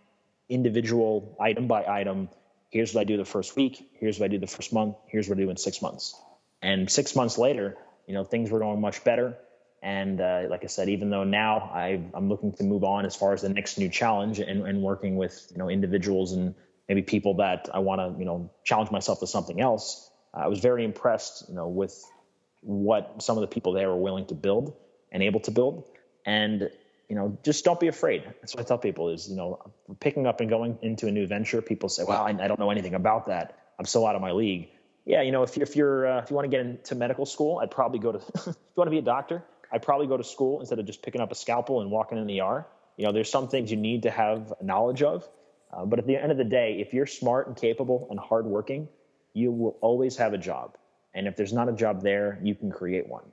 individual, 0.50 1.36
item 1.40 1.68
by 1.68 1.86
item. 1.86 2.30
Here's 2.72 2.94
what 2.94 3.02
I 3.02 3.04
do 3.04 3.18
the 3.18 3.26
first 3.26 3.56
week. 3.56 3.90
Here's 4.00 4.18
what 4.18 4.26
I 4.26 4.28
do 4.30 4.40
the 4.40 4.48
first 4.48 4.74
month. 4.74 4.96
Here's 5.08 5.28
what 5.28 5.38
I 5.38 5.42
do 5.42 5.50
in 5.50 5.58
six 5.58 5.82
months. 5.82 6.20
And 6.62 6.90
six 6.90 7.16
months 7.16 7.38
later, 7.38 7.78
you 8.08 8.14
know, 8.14 8.24
things 8.24 8.50
were 8.50 8.60
going 8.60 8.80
much 8.80 9.04
better. 9.04 9.38
And 9.84 10.22
uh, 10.22 10.44
like 10.50 10.64
I 10.64 10.68
said, 10.68 10.90
even 10.90 11.10
though 11.10 11.26
now 11.26 11.70
I, 11.74 12.02
am 12.16 12.30
looking 12.30 12.54
to 12.54 12.64
move 12.64 12.84
on 12.84 13.06
as 13.06 13.16
far 13.16 13.34
as 13.34 13.42
the 13.42 13.50
next 13.50 13.78
new 13.78 13.90
challenge 13.90 14.40
and, 14.40 14.66
and 14.66 14.82
working 14.82 15.16
with 15.16 15.48
you 15.52 15.58
know 15.58 15.70
individuals 15.70 16.34
and 16.34 16.54
maybe 16.88 17.02
people 17.02 17.36
that 17.38 17.70
I 17.74 17.80
want 17.80 18.00
to, 18.00 18.20
you 18.20 18.26
know, 18.26 18.52
challenge 18.64 18.92
myself 18.92 19.20
to 19.22 19.28
something 19.28 19.60
else. 19.60 20.10
I 20.34 20.48
was 20.48 20.60
very 20.60 20.86
impressed, 20.86 21.46
you 21.50 21.56
know, 21.56 21.68
with 21.68 22.00
what 22.62 23.22
some 23.22 23.38
of 23.38 23.42
the 23.42 23.48
people 23.48 23.74
there 23.74 23.90
were 23.90 23.98
willing 23.98 24.28
to 24.28 24.36
build 24.36 24.76
and 25.12 25.24
able 25.24 25.40
to 25.42 25.52
build. 25.52 25.90
And, 26.26 26.70
you 27.12 27.18
know, 27.18 27.38
just 27.44 27.66
don't 27.66 27.78
be 27.78 27.90
afraid. 27.90 28.24
That's 28.40 28.56
what 28.56 28.62
I 28.62 28.64
tell 28.66 28.78
people 28.78 29.10
is, 29.10 29.28
you 29.28 29.36
know, 29.36 29.60
picking 30.00 30.26
up 30.26 30.40
and 30.40 30.50
going 30.50 30.80
into 30.82 31.08
a 31.08 31.12
new 31.12 31.28
venture, 31.28 31.62
people 31.62 31.90
say, 31.90 32.06
well, 32.08 32.24
I, 32.24 32.30
I 32.30 32.48
don't 32.48 32.58
know 32.58 32.72
anything 32.72 32.94
about 32.94 33.28
that. 33.28 33.74
I'm 33.78 33.84
so 33.84 34.08
out 34.08 34.16
of 34.16 34.22
my 34.22 34.32
league. 34.32 34.70
Yeah, 35.04 35.22
you 35.22 35.34
know, 35.34 35.44
if, 35.44 35.58
you, 35.58 35.64
if 35.64 35.76
you're 35.76 36.08
uh, 36.08 36.22
if 36.22 36.30
you 36.30 36.38
want 36.38 36.50
to 36.50 36.58
get 36.58 36.66
into 36.66 36.96
medical 36.96 37.26
school, 37.26 37.60
I'd 37.60 37.70
probably 37.70 38.00
go 38.00 38.14
to. 38.14 38.18
if 38.36 38.46
you 38.46 38.54
want 38.78 38.88
to 38.88 38.92
be 38.92 39.00
a 39.00 39.02
doctor, 39.02 39.44
I'd 39.74 39.82
probably 39.82 40.08
go 40.08 40.16
to 40.16 40.24
school 40.24 40.62
instead 40.62 40.80
of 40.80 40.86
just 40.86 41.02
picking 41.02 41.20
up 41.20 41.34
a 41.34 41.36
scalpel 41.36 41.82
and 41.82 41.92
walking 41.92 42.18
in 42.18 42.28
the 42.28 42.40
ER. 42.40 42.66
You 42.96 43.08
know, 43.08 43.12
there's 43.12 43.30
some 43.30 43.50
things 43.50 43.72
you 43.72 43.78
need 43.78 44.04
to 44.04 44.10
have 44.10 44.54
knowledge 44.62 45.04
of, 45.04 45.28
uh, 45.74 45.84
but 45.84 46.00
at 46.00 46.08
the 46.08 46.16
end 46.16 46.32
of 46.32 46.38
the 46.38 46.46
day, 46.46 46.78
if 46.80 46.94
you're 46.94 47.08
smart 47.08 47.48
and 47.48 47.58
capable 47.58 48.08
and 48.10 48.22
hardworking, 48.22 48.88
you 49.34 49.52
will 49.52 49.78
always 49.82 50.16
have 50.16 50.32
a 50.32 50.38
job. 50.38 50.78
And 51.14 51.28
if 51.28 51.36
there's 51.36 51.52
not 51.52 51.68
a 51.68 51.74
job 51.74 52.04
there, 52.04 52.40
you 52.42 52.56
can 52.56 52.72
create 52.72 53.10
one. 53.10 53.26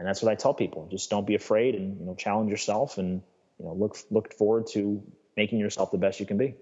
And 0.00 0.08
that's 0.08 0.22
what 0.22 0.32
I 0.32 0.34
tell 0.34 0.54
people. 0.54 0.88
Just 0.90 1.10
don't 1.10 1.26
be 1.26 1.34
afraid 1.34 1.74
and 1.74 2.00
you 2.00 2.06
know 2.06 2.14
challenge 2.14 2.50
yourself 2.50 2.96
and 2.96 3.20
you 3.58 3.66
know 3.66 3.74
look 3.74 3.98
look 4.10 4.32
forward 4.32 4.66
to 4.68 5.02
making 5.36 5.58
yourself 5.58 5.90
the 5.90 5.98
best 5.98 6.18
you 6.18 6.24
can 6.24 6.38
be. 6.38 6.54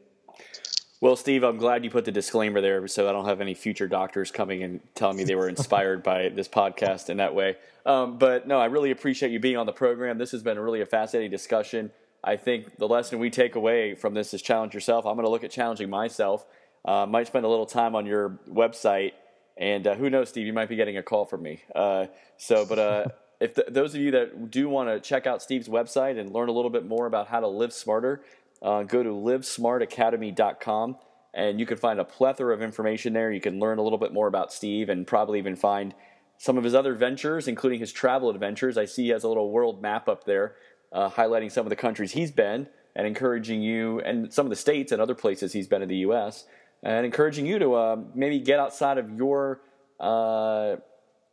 Well, 1.00 1.14
Steve, 1.14 1.44
I'm 1.44 1.56
glad 1.56 1.84
you 1.84 1.90
put 1.90 2.04
the 2.04 2.10
disclaimer 2.10 2.60
there 2.60 2.88
so 2.88 3.08
I 3.08 3.12
don't 3.12 3.26
have 3.26 3.40
any 3.40 3.54
future 3.54 3.86
doctors 3.86 4.32
coming 4.32 4.64
and 4.64 4.80
telling 4.96 5.16
me 5.16 5.22
they 5.22 5.36
were 5.36 5.48
inspired 5.48 6.02
by 6.02 6.30
this 6.30 6.48
podcast 6.48 7.10
in 7.10 7.18
that 7.18 7.32
way. 7.36 7.56
Um, 7.86 8.18
but 8.18 8.48
no, 8.48 8.58
I 8.58 8.64
really 8.64 8.90
appreciate 8.90 9.30
you 9.30 9.38
being 9.38 9.56
on 9.56 9.66
the 9.66 9.72
program. 9.72 10.18
This 10.18 10.32
has 10.32 10.42
been 10.42 10.58
really 10.58 10.80
a 10.80 10.86
fascinating 10.86 11.30
discussion. 11.30 11.92
I 12.24 12.34
think 12.34 12.76
the 12.76 12.88
lesson 12.88 13.20
we 13.20 13.30
take 13.30 13.54
away 13.54 13.94
from 13.94 14.14
this 14.14 14.34
is 14.34 14.42
challenge 14.42 14.74
yourself. 14.74 15.06
I'm 15.06 15.14
going 15.14 15.26
to 15.26 15.30
look 15.30 15.44
at 15.44 15.52
challenging 15.52 15.88
myself. 15.88 16.44
Uh, 16.84 17.06
might 17.06 17.28
spend 17.28 17.44
a 17.44 17.48
little 17.48 17.66
time 17.66 17.94
on 17.94 18.04
your 18.04 18.40
website, 18.48 19.12
and 19.56 19.86
uh, 19.86 19.94
who 19.94 20.10
knows, 20.10 20.28
Steve, 20.30 20.44
you 20.44 20.52
might 20.52 20.68
be 20.68 20.74
getting 20.74 20.96
a 20.96 21.04
call 21.04 21.24
from 21.24 21.42
me. 21.42 21.62
Uh, 21.72 22.06
so, 22.36 22.66
but 22.66 22.78
uh, 22.80 23.04
if 23.40 23.54
the, 23.54 23.66
those 23.68 23.94
of 23.94 24.00
you 24.00 24.10
that 24.12 24.50
do 24.50 24.68
want 24.68 24.88
to 24.88 25.00
check 25.00 25.26
out 25.26 25.42
Steve's 25.42 25.68
website 25.68 26.18
and 26.18 26.32
learn 26.32 26.48
a 26.48 26.52
little 26.52 26.70
bit 26.70 26.86
more 26.86 27.06
about 27.06 27.28
how 27.28 27.40
to 27.40 27.48
live 27.48 27.72
smarter, 27.72 28.22
uh, 28.62 28.82
go 28.82 29.02
to 29.02 29.10
livesmartacademy.com 29.10 30.96
and 31.34 31.60
you 31.60 31.66
can 31.66 31.76
find 31.76 32.00
a 32.00 32.04
plethora 32.04 32.54
of 32.54 32.62
information 32.62 33.12
there. 33.12 33.30
You 33.30 33.40
can 33.40 33.60
learn 33.60 33.78
a 33.78 33.82
little 33.82 33.98
bit 33.98 34.12
more 34.12 34.26
about 34.26 34.52
Steve 34.52 34.88
and 34.88 35.06
probably 35.06 35.38
even 35.38 35.56
find 35.56 35.94
some 36.36 36.56
of 36.56 36.64
his 36.64 36.74
other 36.74 36.94
ventures, 36.94 37.46
including 37.46 37.80
his 37.80 37.92
travel 37.92 38.30
adventures. 38.30 38.78
I 38.78 38.86
see 38.86 39.04
he 39.04 39.08
has 39.10 39.24
a 39.24 39.28
little 39.28 39.50
world 39.50 39.82
map 39.82 40.08
up 40.08 40.24
there 40.24 40.56
uh, 40.92 41.10
highlighting 41.10 41.50
some 41.50 41.66
of 41.66 41.70
the 41.70 41.76
countries 41.76 42.12
he's 42.12 42.30
been 42.30 42.68
and 42.96 43.06
encouraging 43.06 43.62
you, 43.62 44.00
and 44.00 44.32
some 44.32 44.46
of 44.46 44.50
the 44.50 44.56
states 44.56 44.90
and 44.90 45.00
other 45.00 45.14
places 45.14 45.52
he's 45.52 45.68
been 45.68 45.82
in 45.82 45.88
the 45.88 45.98
U.S., 45.98 46.46
and 46.82 47.06
encouraging 47.06 47.46
you 47.46 47.58
to 47.58 47.74
uh, 47.74 47.96
maybe 48.14 48.40
get 48.40 48.58
outside 48.58 48.98
of 48.98 49.10
your 49.12 49.60
uh, 50.00 50.76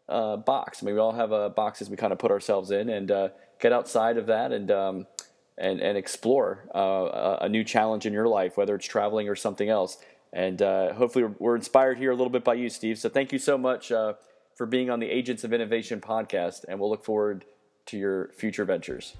uh, 0.07 0.37
box. 0.37 0.81
I 0.81 0.85
mean, 0.85 0.95
we 0.95 1.01
all 1.01 1.13
have 1.13 1.31
uh, 1.31 1.49
boxes 1.49 1.89
we 1.89 1.97
kind 1.97 2.13
of 2.13 2.19
put 2.19 2.31
ourselves 2.31 2.71
in, 2.71 2.89
and 2.89 3.11
uh, 3.11 3.29
get 3.59 3.73
outside 3.73 4.17
of 4.17 4.27
that 4.27 4.51
and 4.51 4.71
um, 4.71 5.07
and 5.57 5.79
and 5.79 5.97
explore 5.97 6.69
uh, 6.73 7.37
a 7.41 7.49
new 7.49 7.63
challenge 7.63 8.05
in 8.05 8.13
your 8.13 8.27
life, 8.27 8.57
whether 8.57 8.75
it's 8.75 8.87
traveling 8.87 9.29
or 9.29 9.35
something 9.35 9.69
else. 9.69 9.97
And 10.33 10.59
hopefully, 10.59 11.25
we're 11.39 11.55
inspired 11.55 11.97
here 11.97 12.11
a 12.11 12.15
little 12.15 12.29
bit 12.29 12.43
by 12.43 12.55
you, 12.55 12.69
Steve. 12.69 12.99
So 12.99 13.07
thank 13.07 13.31
you 13.31 13.39
so 13.39 13.57
much 13.57 13.87
for 13.87 14.65
being 14.67 14.89
on 14.89 14.99
the 14.99 15.09
Agents 15.09 15.43
of 15.43 15.53
Innovation 15.53 16.01
podcast, 16.01 16.65
and 16.67 16.79
we'll 16.79 16.89
look 16.89 17.05
forward 17.05 17.45
to 17.87 17.97
your 17.97 18.31
future 18.33 18.65
ventures. 18.65 19.15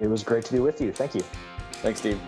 It 0.00 0.08
was 0.08 0.22
great 0.22 0.44
to 0.46 0.52
be 0.52 0.60
with 0.60 0.80
you. 0.80 0.92
Thank 0.92 1.14
you. 1.14 1.22
Thanks, 1.82 2.00
Steve. 2.00 2.20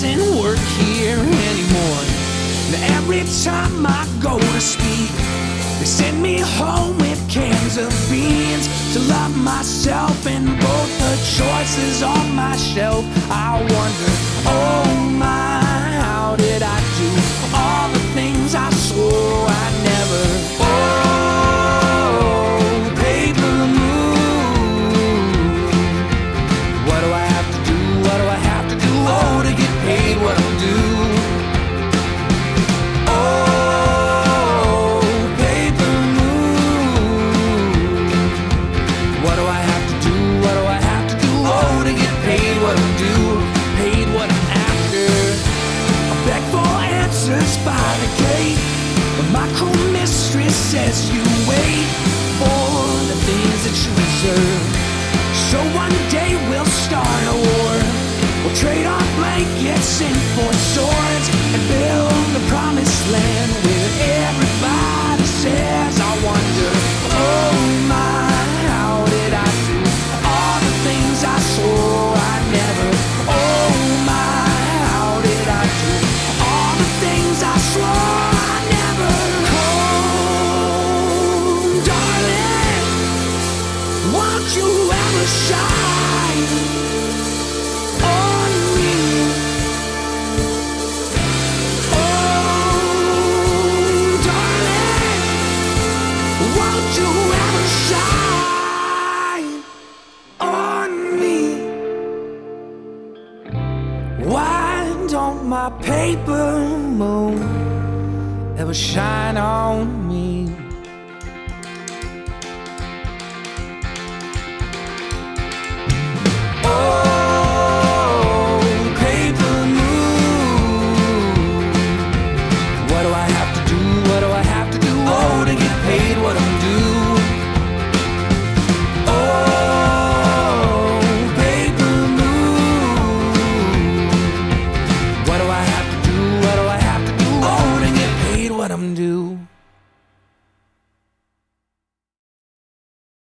Doesn't 0.00 0.40
work 0.40 0.58
here 0.80 1.18
anymore. 1.18 2.04
Now 2.72 2.96
every 2.96 3.22
time 3.44 3.84
I 3.84 4.08
go 4.22 4.38
to 4.38 4.60
speak, 4.60 5.10
they 5.78 5.84
send 5.84 6.22
me 6.22 6.40
home 6.40 6.96
with 6.96 7.20
cans 7.28 7.76
of 7.76 7.90
beans 8.08 8.66
to 8.94 9.00
love 9.00 9.36
myself 9.36 10.26
and 10.26 10.46
both 10.58 10.92
the 11.04 11.16
choices 11.36 12.02
on 12.02 12.34
my 12.34 12.56
shelf. 12.56 13.04
I 13.30 13.60
wonder, 13.60 14.12
oh 14.46 15.16
my, 15.18 15.60
how 16.00 16.36
did 16.36 16.62
I 16.62 16.89
My 49.32 49.46
cruel 49.54 49.92
mistress 49.92 50.54
says 50.54 51.08
you 51.08 51.22
wait 51.46 51.86
for 52.38 52.70
the 53.06 53.18
things 53.28 53.58
that 53.64 53.76
you 53.84 53.92
deserve. 53.94 54.90
So 55.50 55.58
one 55.76 55.99